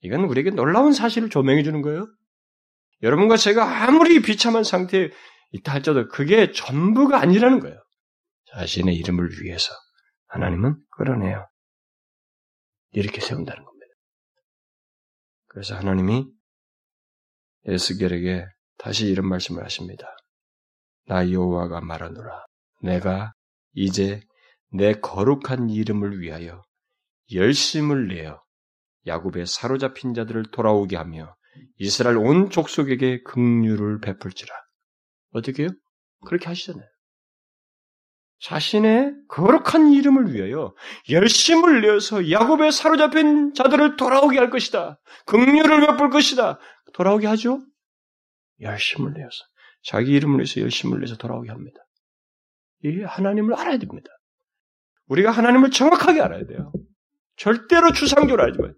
이건 0.00 0.24
우리에게 0.24 0.50
놀라운 0.50 0.92
사실을 0.92 1.28
조명해 1.28 1.62
주는 1.64 1.82
거예요. 1.82 2.06
여러분과 3.02 3.36
제가 3.36 3.84
아무리 3.84 4.22
비참한 4.22 4.64
상태에 4.64 5.10
있다 5.50 5.72
할지라도 5.72 6.08
그게 6.08 6.52
전부가 6.52 7.20
아니라는 7.20 7.60
거예요. 7.60 7.76
자신의 8.52 8.94
이름을 8.96 9.42
위해서 9.42 9.72
하나님은 10.28 10.76
끌어내요. 10.96 11.46
이렇게 12.92 13.20
세운다는 13.20 13.64
겁니다. 13.64 13.92
그래서 15.48 15.76
하나님이 15.76 16.26
에스겔에게 17.66 18.46
다시 18.78 19.06
이런 19.06 19.28
말씀을 19.28 19.64
하십니다. 19.64 20.06
나 21.06 21.30
여호와가 21.30 21.80
말하노라. 21.80 22.46
내가 22.80 23.32
이제 23.72 24.20
내 24.70 24.94
거룩한 24.94 25.70
이름을 25.70 26.20
위하여 26.20 26.62
열심을 27.32 28.08
내어 28.08 28.42
야곱의 29.06 29.46
사로잡힌 29.46 30.14
자들을 30.14 30.50
돌아오게 30.50 30.96
하며 30.96 31.34
이스라엘 31.78 32.18
온 32.18 32.50
족속에게 32.50 33.22
긍휼을 33.22 34.00
베풀지라. 34.00 34.54
어떻게요? 35.32 35.68
그렇게 36.26 36.46
하시잖아요. 36.46 36.86
자신의 38.40 39.14
거룩한 39.28 39.92
이름을 39.92 40.32
위하여 40.32 40.74
열심을 41.10 41.80
내어서 41.80 42.30
야곱의 42.30 42.70
사로잡힌 42.70 43.52
자들을 43.54 43.96
돌아오게 43.96 44.38
할 44.38 44.50
것이다. 44.50 45.00
긍휼을 45.26 45.86
베풀 45.86 46.10
것이다. 46.10 46.58
돌아오게 46.92 47.26
하죠? 47.26 47.60
열심을 48.60 49.12
내어서 49.14 49.44
자기 49.82 50.12
이름을 50.12 50.38
위해서 50.38 50.60
열심을 50.60 51.00
내서 51.00 51.16
돌아오게 51.16 51.50
합니다. 51.50 51.80
이 52.84 53.02
하나님을 53.02 53.54
알아야 53.54 53.78
됩니다. 53.78 54.10
우리가 55.08 55.30
하나님을 55.30 55.70
정확하게 55.70 56.20
알아야 56.20 56.44
돼요. 56.46 56.72
절대로 57.36 57.92
추상적으로 57.92 58.42
알지 58.42 58.58
마요. 58.58 58.72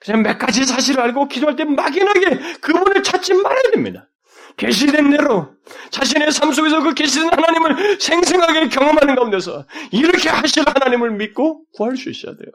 그냥 0.00 0.22
몇 0.22 0.38
가지 0.38 0.64
사실을 0.64 1.00
알고 1.02 1.28
기도할 1.28 1.56
때 1.56 1.64
막연하게 1.64 2.58
그분을 2.60 3.02
찾지 3.02 3.34
말아야 3.34 3.62
됩니다. 3.72 4.08
계시된 4.56 5.10
대로 5.10 5.54
자신의 5.90 6.32
삶 6.32 6.52
속에서 6.52 6.82
그 6.82 6.94
계시된 6.94 7.32
하나님을 7.32 8.00
생생하게 8.00 8.68
경험하는 8.68 9.14
가운데서 9.14 9.66
이렇게 9.92 10.28
하실 10.28 10.64
하나님을 10.66 11.12
믿고 11.12 11.64
구할 11.74 11.96
수 11.96 12.10
있어야 12.10 12.34
돼요. 12.34 12.50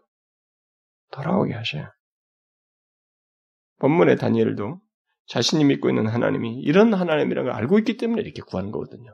돌아오게 1.11 1.53
하셔요. 1.53 1.91
본문의 3.79 4.17
다니엘도 4.17 4.81
자신이 5.27 5.63
믿고 5.65 5.89
있는 5.89 6.07
하나님이 6.07 6.59
이런 6.61 6.93
하나님이라는 6.93 7.51
걸 7.51 7.59
알고 7.59 7.79
있기 7.79 7.97
때문에 7.97 8.21
이렇게 8.21 8.41
구하는 8.41 8.71
거거든요. 8.71 9.13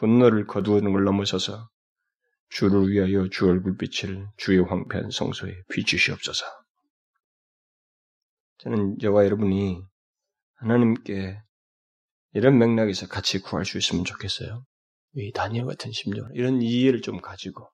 분노를 0.00 0.46
거두는 0.46 0.92
걸 0.92 1.04
넘어서서 1.04 1.68
주를 2.48 2.88
위하여 2.88 3.28
주 3.28 3.46
얼굴빛을 3.46 4.28
주의 4.38 4.58
황폐한 4.58 5.10
성소에 5.10 5.54
비추시옵소서. 5.70 6.46
저는 8.58 8.98
저와 8.98 9.26
여러분이 9.26 9.82
하나님께 10.56 11.38
이런 12.32 12.58
맥락에서 12.58 13.08
같이 13.08 13.40
구할 13.40 13.66
수 13.66 13.76
있으면 13.76 14.04
좋겠어요. 14.04 14.64
이 15.16 15.32
다니엘 15.32 15.66
같은 15.66 15.92
심정, 15.92 16.28
이런 16.32 16.62
이해를 16.62 17.02
좀 17.02 17.20
가지고. 17.20 17.70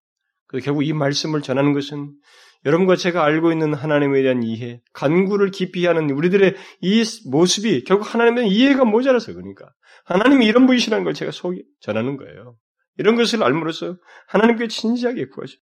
결국 0.65 0.85
이 0.85 0.93
말씀을 0.93 1.43
전하는 1.43 1.75
것은 1.75 2.13
여러분과 2.67 2.97
제가 2.97 3.25
알고 3.25 3.53
있는 3.53 3.75
하나님에 3.75 4.23
대한 4.23 4.43
이해, 4.43 4.83
간구를 4.93 5.53
깊이 5.53 5.87
하는 5.87 6.11
우리들의 6.11 6.57
이 6.81 7.05
모습이 7.31 7.85
결국 7.85 8.13
하나님에 8.13 8.35
대한 8.41 8.51
이해가 8.51 8.85
모자라서 8.85 9.33
그러니까. 9.33 9.73
하나님이 10.05 10.47
이런 10.47 10.67
분이시라는 10.67 11.05
걸 11.05 11.15
제가 11.15 11.31
속 11.31 11.55
전하는 11.81 12.17
거예요. 12.17 12.57
이런 12.99 13.15
것을 13.15 13.45
알므로써 13.45 13.97
하나님께 14.27 14.67
진지하게 14.67 15.29
구하죠. 15.29 15.57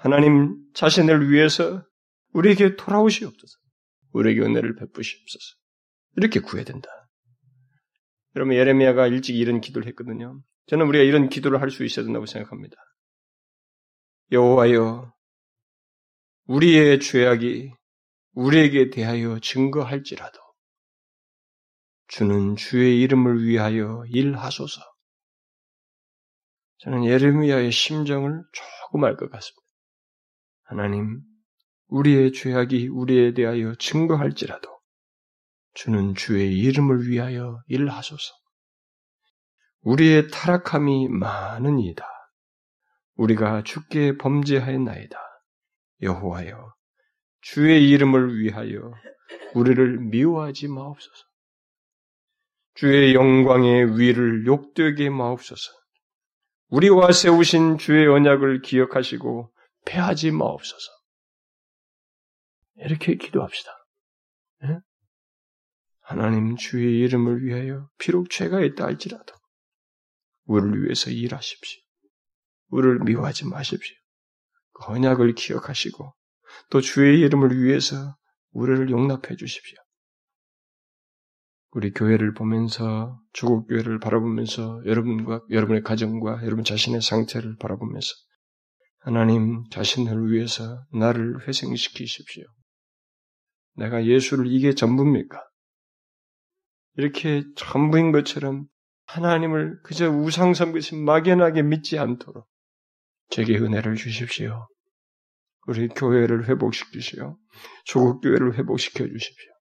하나님 0.00 0.56
자신을 0.74 1.30
위해서 1.30 1.84
우리에게 2.32 2.74
돌아오시옵소서. 2.74 3.52
우리에게 4.12 4.40
은혜를 4.40 4.74
베푸시옵소서. 4.74 5.54
이렇게 6.16 6.40
구해야 6.40 6.64
된다. 6.64 6.88
여러분 8.34 8.54
예레미야가 8.56 9.06
일찍 9.06 9.36
이런 9.36 9.60
기도를 9.60 9.86
했거든요. 9.88 10.40
저는 10.66 10.86
우리가 10.86 11.04
이런 11.04 11.28
기도를 11.28 11.60
할 11.60 11.70
수 11.70 11.84
있어야 11.84 12.04
된다고 12.04 12.26
생각합니다. 12.26 12.76
여호와여 14.32 15.12
우리의 16.48 16.98
죄악이 17.00 17.74
우리에게 18.32 18.88
대하여 18.88 19.38
증거할지라도 19.38 20.38
주는 22.06 22.56
주의 22.56 23.02
이름을 23.02 23.44
위하여 23.44 24.02
일하소서. 24.08 24.80
저는 26.78 27.04
예레미야의 27.04 27.70
심정을 27.70 28.42
조금 28.52 29.04
알 29.04 29.16
것 29.16 29.30
같습니다. 29.30 29.60
하나님, 30.62 31.20
우리의 31.88 32.32
죄악이 32.32 32.88
우리에 32.88 33.34
대하여 33.34 33.74
증거할지라도 33.74 34.70
주는 35.74 36.14
주의 36.14 36.58
이름을 36.58 37.08
위하여 37.08 37.60
일하소서. 37.66 38.32
우리의 39.82 40.28
타락함이 40.30 41.08
많으니이다. 41.08 42.06
우리가 43.16 43.64
주께 43.64 44.16
범죄하였나이다. 44.16 45.27
여호와여, 46.02 46.74
주의 47.40 47.88
이름을 47.90 48.38
위하여 48.38 48.92
우리를 49.54 49.98
미워하지 49.98 50.68
마옵소서. 50.68 51.24
주의 52.74 53.14
영광의 53.14 53.98
위를 53.98 54.46
욕되게 54.46 55.10
마옵소서. 55.10 55.72
우리와 56.68 57.12
세우신 57.12 57.78
주의 57.78 58.06
언약을 58.06 58.62
기억하시고 58.62 59.52
패하지 59.84 60.30
마옵소서. 60.30 60.86
이렇게 62.76 63.16
기도합시다. 63.16 63.72
네? 64.62 64.78
하나님 66.00 66.56
주의 66.56 67.00
이름을 67.00 67.44
위하여 67.44 67.88
비록 67.98 68.30
죄가 68.30 68.60
있다 68.62 68.84
할지라도 68.84 69.34
우리를 70.44 70.84
위해서 70.84 71.10
일하십시오. 71.10 71.82
우리를 72.68 73.00
미워하지 73.00 73.46
마십시오. 73.46 73.97
그 74.78 74.92
언약을 74.92 75.34
기억하시고 75.34 76.14
또 76.70 76.80
주의 76.80 77.20
이름을 77.20 77.62
위해서 77.62 78.16
우리를 78.52 78.90
용납해 78.90 79.36
주십시오. 79.36 79.76
우리 81.72 81.92
교회를 81.92 82.32
보면서 82.32 83.20
조국 83.32 83.68
교회를 83.68 84.00
바라보면서 84.00 84.82
여러분과 84.86 85.42
여러분의 85.50 85.82
가정과 85.82 86.44
여러분 86.44 86.64
자신의 86.64 87.02
상태를 87.02 87.56
바라보면서 87.56 88.08
하나님 89.00 89.64
자신을 89.70 90.32
위해서 90.32 90.82
나를 90.92 91.46
회생시키십시오. 91.46 92.44
내가 93.74 94.06
예수를 94.06 94.46
이게 94.46 94.74
전부입니까? 94.74 95.44
이렇게 96.96 97.44
전부인 97.54 98.12
것처럼 98.12 98.66
하나님을 99.06 99.80
그저 99.82 100.10
우상 100.10 100.54
섬기시 100.54 100.96
막연하게 100.96 101.62
믿지 101.62 101.98
않도록 101.98 102.47
제게 103.30 103.58
은혜를 103.58 103.96
주십시오. 103.96 104.68
우리 105.66 105.88
교회를 105.88 106.48
회복시키시오. 106.48 107.36
조국 107.84 108.22
교회를 108.22 108.58
회복시켜 108.58 109.06
주십시오. 109.06 109.52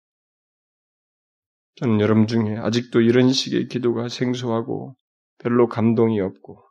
저는 1.76 2.00
여러분 2.00 2.28
중에 2.28 2.58
아직도 2.58 3.02
이런 3.02 3.32
식의 3.32 3.68
기도가 3.68 4.10
생소하고 4.10 4.96
별로 5.38 5.68
감동이 5.68 6.20
없고 6.20 6.64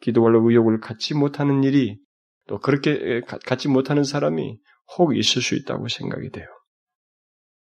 기도할 0.00 0.34
의욕을 0.36 0.80
갖지 0.80 1.14
못하는 1.14 1.64
일이 1.64 1.98
또 2.48 2.58
그렇게 2.58 3.20
갖지 3.46 3.68
못하는 3.68 4.04
사람이 4.04 4.58
혹 4.98 5.16
있을 5.16 5.40
수 5.40 5.54
있다고 5.54 5.88
생각이 5.88 6.30
돼요. 6.30 6.46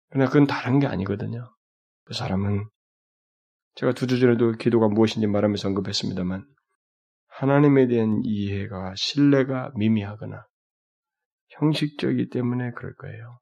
그러나 0.09 0.29
그건 0.31 0.47
다른 0.47 0.79
게 0.79 0.87
아니거든요. 0.87 1.53
그 2.05 2.15
사람은 2.15 2.67
제가 3.75 3.93
두 3.93 4.07
주 4.07 4.19
전에도 4.19 4.53
기도가 4.53 4.89
무엇인지 4.89 5.27
말하면서 5.27 5.69
언급했습니다만 5.69 6.47
하나님에 7.41 7.87
대한 7.87 8.21
이해가 8.23 8.93
신뢰가 8.97 9.73
미미하거나 9.75 10.45
형식적이기 11.59 12.29
때문에 12.29 12.73
그럴 12.73 12.95
거예요. 12.97 13.41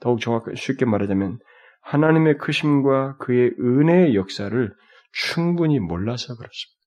더욱 0.00 0.20
정확하게 0.20 0.56
쉽게 0.56 0.84
말하자면 0.84 1.38
하나님의 1.80 2.36
크심과 2.36 3.16
그의 3.16 3.54
은혜의 3.58 4.14
역사를 4.14 4.76
충분히 5.10 5.80
몰라서 5.80 6.36
그렇습니다. 6.36 6.80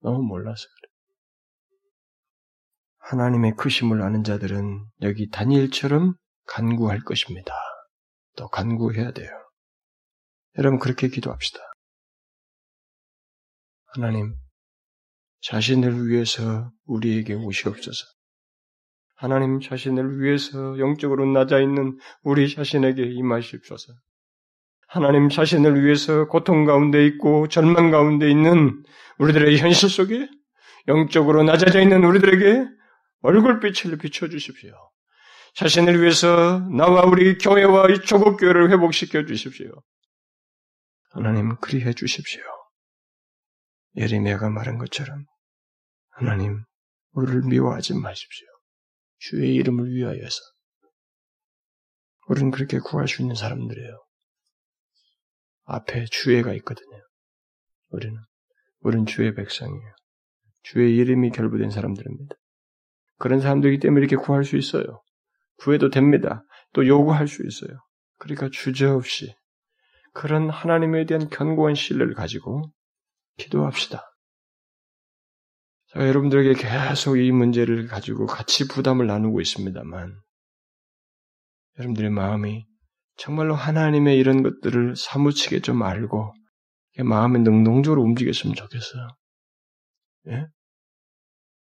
너무 0.00 0.24
몰라서 0.24 0.66
그래요. 0.66 0.92
하나님의 2.98 3.54
크심을 3.54 4.02
아는 4.02 4.24
자들은 4.24 4.84
여기 5.02 5.30
다니엘처럼 5.30 6.14
간구할 6.48 7.04
것입니다. 7.04 7.54
또 8.36 8.48
간구해야 8.48 9.12
돼요. 9.12 9.30
여러분 10.58 10.80
그렇게 10.80 11.06
기도합시다. 11.06 11.60
하나님, 13.94 14.34
자신을 15.42 16.08
위해서 16.08 16.70
우리에게 16.86 17.34
오시옵소서. 17.34 18.06
하나님 19.16 19.60
자신을 19.60 20.20
위해서 20.20 20.78
영적으로 20.78 21.24
낮아 21.26 21.58
있는 21.58 21.98
우리 22.22 22.52
자신에게 22.52 23.02
임하시옵소서. 23.02 23.92
하나님 24.88 25.28
자신을 25.28 25.84
위해서 25.84 26.26
고통 26.26 26.64
가운데 26.64 27.04
있고 27.06 27.48
절망 27.48 27.90
가운데 27.90 28.30
있는 28.30 28.82
우리들의 29.18 29.58
현실 29.58 29.88
속에 29.88 30.28
영적으로 30.88 31.42
낮아져 31.42 31.80
있는 31.80 32.04
우리들에게 32.04 32.66
얼굴빛을 33.22 33.98
비춰주십시오. 33.98 34.72
자신을 35.54 36.00
위해서 36.00 36.60
나와 36.70 37.02
우리 37.04 37.38
교회와 37.38 37.88
이 37.90 38.00
조국 38.02 38.36
교회를 38.36 38.70
회복시켜 38.70 39.24
주십시오. 39.24 39.72
하나님 41.10 41.56
그리해 41.56 41.94
주십시오. 41.94 42.42
예레미야가 43.96 44.50
말한 44.50 44.78
것처럼 44.78 45.24
하나님 46.10 46.62
우리를 47.12 47.42
미워하지 47.42 47.94
마십시오. 47.94 48.46
주의 49.18 49.54
이름을 49.54 49.90
위하여서 49.90 50.36
우리는 52.28 52.50
그렇게 52.50 52.78
구할 52.78 53.08
수 53.08 53.22
있는 53.22 53.34
사람들이에요. 53.34 54.04
앞에 55.64 56.04
주애가 56.10 56.52
있거든요. 56.54 57.02
우리는 57.88 58.16
우리는 58.80 59.06
주의 59.06 59.34
백성이에요. 59.34 59.94
주의 60.62 60.96
이름이 60.96 61.30
결부된 61.30 61.70
사람들입니다. 61.70 62.34
그런 63.18 63.40
사람들이기 63.40 63.80
때문에 63.80 64.00
이렇게 64.00 64.16
구할 64.16 64.44
수 64.44 64.56
있어요. 64.56 65.02
구해도 65.58 65.88
됩니다. 65.90 66.44
또 66.72 66.86
요구할 66.86 67.28
수 67.28 67.46
있어요. 67.46 67.78
그러니까 68.18 68.48
주저없이 68.50 69.34
그런 70.12 70.50
하나님에 70.50 71.06
대한 71.06 71.28
견고한 71.30 71.74
신뢰를 71.74 72.14
가지고 72.14 72.70
기도합시다. 73.36 74.02
제가 75.88 76.08
여러분들에게 76.08 76.54
계속 76.54 77.16
이 77.16 77.30
문제를 77.32 77.86
가지고 77.86 78.26
같이 78.26 78.68
부담을 78.68 79.06
나누고 79.06 79.40
있습니다만, 79.40 80.18
여러분들의 81.78 82.10
마음이 82.10 82.66
정말로 83.16 83.54
하나님의 83.54 84.18
이런 84.18 84.42
것들을 84.42 84.96
사무치게 84.96 85.60
좀 85.60 85.82
알고, 85.82 86.34
마음에 87.04 87.38
능동적으로 87.38 88.02
움직였으면 88.02 88.54
좋겠어요. 88.54 89.08
예? 90.28 90.46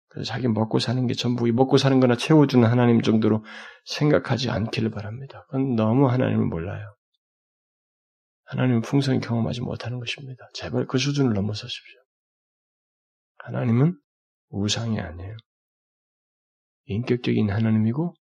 그래서 0.08 0.30
자기 0.30 0.46
먹고 0.46 0.78
사는 0.78 1.06
게 1.06 1.14
전부 1.14 1.46
먹고 1.50 1.76
사는 1.76 1.98
거나 1.98 2.16
채워주는 2.16 2.68
하나님 2.68 3.02
정도로 3.02 3.44
생각하지 3.84 4.48
않기를 4.48 4.90
바랍니다. 4.90 5.44
그건 5.46 5.74
너무 5.74 6.08
하나님을 6.08 6.46
몰라요. 6.46 6.94
하나님은 8.44 8.82
풍성히 8.82 9.20
경험하지 9.20 9.60
못하는 9.62 9.98
것입니다. 9.98 10.48
제발 10.54 10.86
그 10.86 10.98
수준을 10.98 11.32
넘어서십시오. 11.32 12.00
하나님은 13.38 13.98
우상이 14.48 15.00
아니에요. 15.00 15.36
인격적인 16.86 17.50
하나님이고 17.50 18.14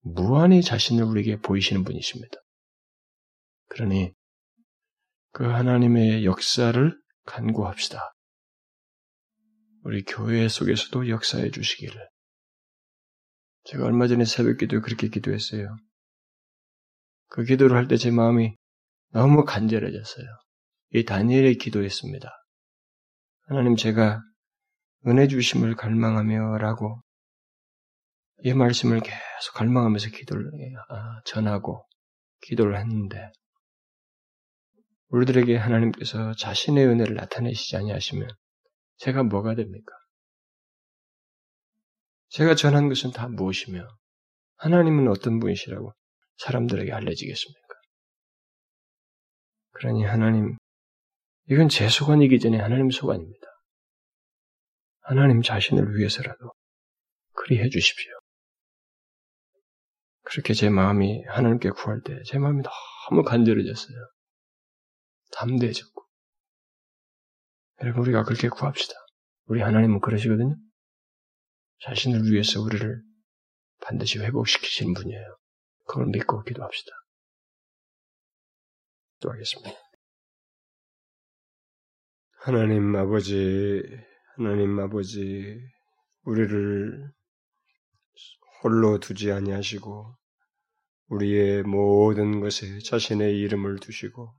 무한히 0.00 0.62
자신을 0.62 1.04
우리에게 1.04 1.40
보이시는 1.40 1.84
분이십니다. 1.84 2.36
그러니 3.68 4.12
그 5.32 5.44
하나님의 5.44 6.24
역사를 6.24 6.98
간구합시다. 7.26 8.14
우리 9.84 10.04
교회 10.04 10.48
속에서도 10.48 11.08
역사해 11.08 11.50
주시기를. 11.50 12.08
제가 13.64 13.84
얼마 13.84 14.06
전에 14.06 14.24
새벽 14.24 14.58
기도에 14.58 14.80
그렇게 14.80 15.08
기도했어요. 15.08 15.76
그 17.28 17.44
기도를 17.44 17.76
할 17.76 17.86
때 17.88 17.96
제 17.96 18.10
마음이 18.10 18.56
너무 19.10 19.44
간절해졌어요. 19.44 20.26
이 20.94 21.04
다니엘의 21.04 21.56
기도였습니다. 21.56 22.30
하나님 23.46 23.76
제가 23.76 24.20
은혜 25.06 25.26
주심을 25.28 25.74
갈망하며라고 25.74 27.02
이 28.44 28.52
말씀을 28.52 29.00
계속 29.00 29.54
갈망하면서 29.54 30.10
기도를 30.10 30.50
아, 30.88 31.20
전하고 31.24 31.86
기도를 32.42 32.78
했는데 32.78 33.32
우리들에게 35.08 35.56
하나님께서 35.56 36.34
자신의 36.34 36.86
은혜를 36.86 37.14
나타내시지 37.14 37.76
아니하시면 37.76 38.28
제가 38.98 39.22
뭐가 39.22 39.54
됩니까? 39.54 39.94
제가 42.28 42.54
전한 42.54 42.88
것은 42.88 43.10
다 43.12 43.26
무엇이며 43.28 43.88
하나님은 44.56 45.08
어떤 45.08 45.40
분이시라고 45.40 45.92
사람들에게 46.36 46.92
알려지겠습니까? 46.92 47.67
그러니 49.78 50.04
하나님, 50.04 50.56
이건 51.48 51.68
제 51.68 51.88
소관이기 51.88 52.40
전에 52.40 52.58
하나님 52.58 52.90
소관입니다. 52.90 53.46
하나님 55.00 55.40
자신을 55.40 55.96
위해서라도 55.96 56.52
그리 57.32 57.58
해 57.58 57.68
주십시오. 57.68 58.12
그렇게 60.22 60.52
제 60.52 60.68
마음이 60.68 61.24
하나님께 61.26 61.70
구할 61.70 62.02
때 62.02 62.20
제 62.26 62.38
마음이 62.38 62.62
너무 63.08 63.22
간절해졌어요. 63.22 63.96
담대해졌고. 65.32 66.04
여러분 67.82 68.02
우리가 68.02 68.24
그렇게 68.24 68.48
구합시다. 68.48 68.94
우리 69.44 69.62
하나님은 69.62 70.00
그러시거든요. 70.00 70.56
자신을 71.82 72.30
위해서 72.32 72.60
우리를 72.60 73.00
반드시 73.80 74.18
회복시키시는 74.18 74.92
분이에요. 74.94 75.38
그걸 75.86 76.06
믿고 76.06 76.42
기도합시다. 76.42 76.90
기도하겠습니다. 79.18 79.72
하나님 82.40 82.94
아버지, 82.96 83.82
하나님 84.36 84.78
아버지, 84.78 85.60
우리를 86.22 87.12
홀로 88.62 88.98
두지 88.98 89.32
아니하시고 89.32 90.16
우리의 91.08 91.62
모든 91.62 92.40
것에 92.40 92.78
자신의 92.80 93.38
이름을 93.40 93.78
두시고 93.80 94.34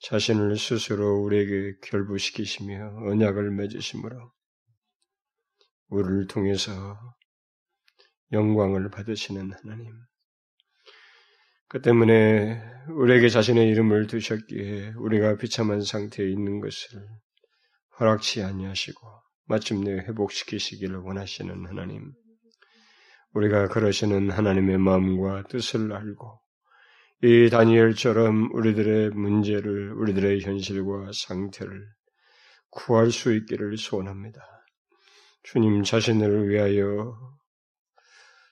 자신을 0.00 0.56
스스로 0.56 1.22
우리에게 1.22 1.78
결부시키시며 1.82 3.08
언약을 3.08 3.50
맺으심으로 3.50 4.32
우리를 5.88 6.26
통해서 6.28 6.96
영광을 8.32 8.90
받으시는 8.90 9.52
하나님. 9.52 10.07
그 11.70 11.82
때문에 11.82 12.62
우리에게 12.88 13.28
자신의 13.28 13.68
이름을 13.68 14.06
두셨기에 14.06 14.94
우리가 14.96 15.36
비참한 15.36 15.82
상태에 15.82 16.26
있는 16.26 16.60
것을 16.60 17.06
허락치 18.00 18.42
아니하시고 18.42 19.00
마침내 19.44 19.90
회복시키시기를 19.92 20.96
원하시는 20.96 21.66
하나님. 21.66 22.12
우리가 23.34 23.68
그러시는 23.68 24.30
하나님의 24.30 24.78
마음과 24.78 25.44
뜻을 25.48 25.92
알고 25.92 26.40
이 27.24 27.50
다니엘처럼 27.50 28.54
우리들의 28.54 29.10
문제를 29.10 29.92
우리들의 29.92 30.40
현실과 30.40 31.10
상태를 31.12 31.86
구할 32.70 33.10
수 33.10 33.34
있기를 33.34 33.76
소원합니다. 33.76 34.40
주님 35.42 35.82
자신을 35.82 36.48
위하여 36.48 37.14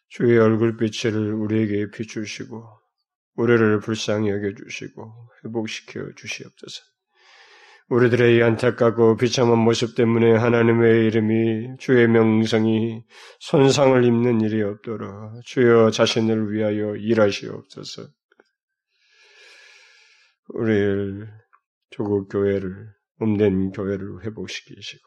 주의 0.09 0.39
얼굴빛을 0.39 1.33
우리에게 1.33 1.91
비추시고 1.91 2.86
우리를 3.37 3.81
불쌍히 3.81 4.31
여겨주시고 4.31 5.31
회복시켜 5.45 6.13
주시옵소서. 6.17 6.83
우리들의 7.89 8.37
이 8.37 8.43
안타깝고 8.43 9.17
비참한 9.17 9.59
모습 9.59 9.95
때문에 9.95 10.33
하나님의 10.37 11.07
이름이 11.07 11.77
주의 11.79 12.09
명성이 12.09 13.05
손상을 13.39 14.05
입는 14.05 14.41
일이 14.41 14.61
없도록 14.63 15.41
주여 15.45 15.91
자신을 15.91 16.53
위하여 16.53 16.97
일하시옵소서. 16.97 18.09
우리를 20.49 21.29
조국 21.91 22.29
교회를 22.29 22.89
음된 23.23 23.71
교회를 23.71 24.25
회복시키시고 24.25 25.05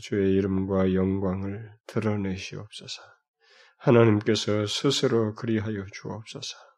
주의 0.00 0.34
이름과 0.34 0.94
영광을 0.94 1.72
드러내시옵소서. 1.86 3.02
하나님께서 3.78 4.66
스스로 4.66 5.34
그리하여 5.34 5.84
주옵소서. 5.92 6.71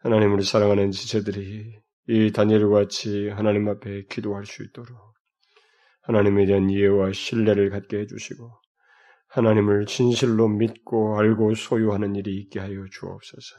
하나님 0.00 0.32
우리 0.32 0.44
사랑하는 0.44 0.92
지체들이 0.92 1.80
이 2.08 2.32
다니엘과 2.32 2.68
같이 2.68 3.28
하나님 3.30 3.68
앞에 3.68 4.04
기도할 4.08 4.46
수 4.46 4.62
있도록 4.62 4.96
하나님에 6.02 6.46
대한 6.46 6.70
이해와 6.70 7.12
신뢰를 7.12 7.70
갖게 7.70 7.98
해주시고 7.98 8.50
하나님을 9.28 9.86
진실로 9.86 10.48
믿고 10.48 11.18
알고 11.18 11.54
소유하는 11.54 12.16
일이 12.16 12.36
있게 12.36 12.60
하여 12.60 12.84
주옵소서. 12.90 13.56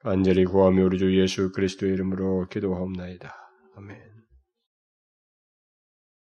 간절히 0.00 0.44
구하며 0.44 0.84
우리 0.84 0.98
주 0.98 1.18
예수 1.18 1.50
그리스도의 1.52 1.94
이름으로 1.94 2.46
기도하옵나이다. 2.48 3.34
아멘. 3.76 4.13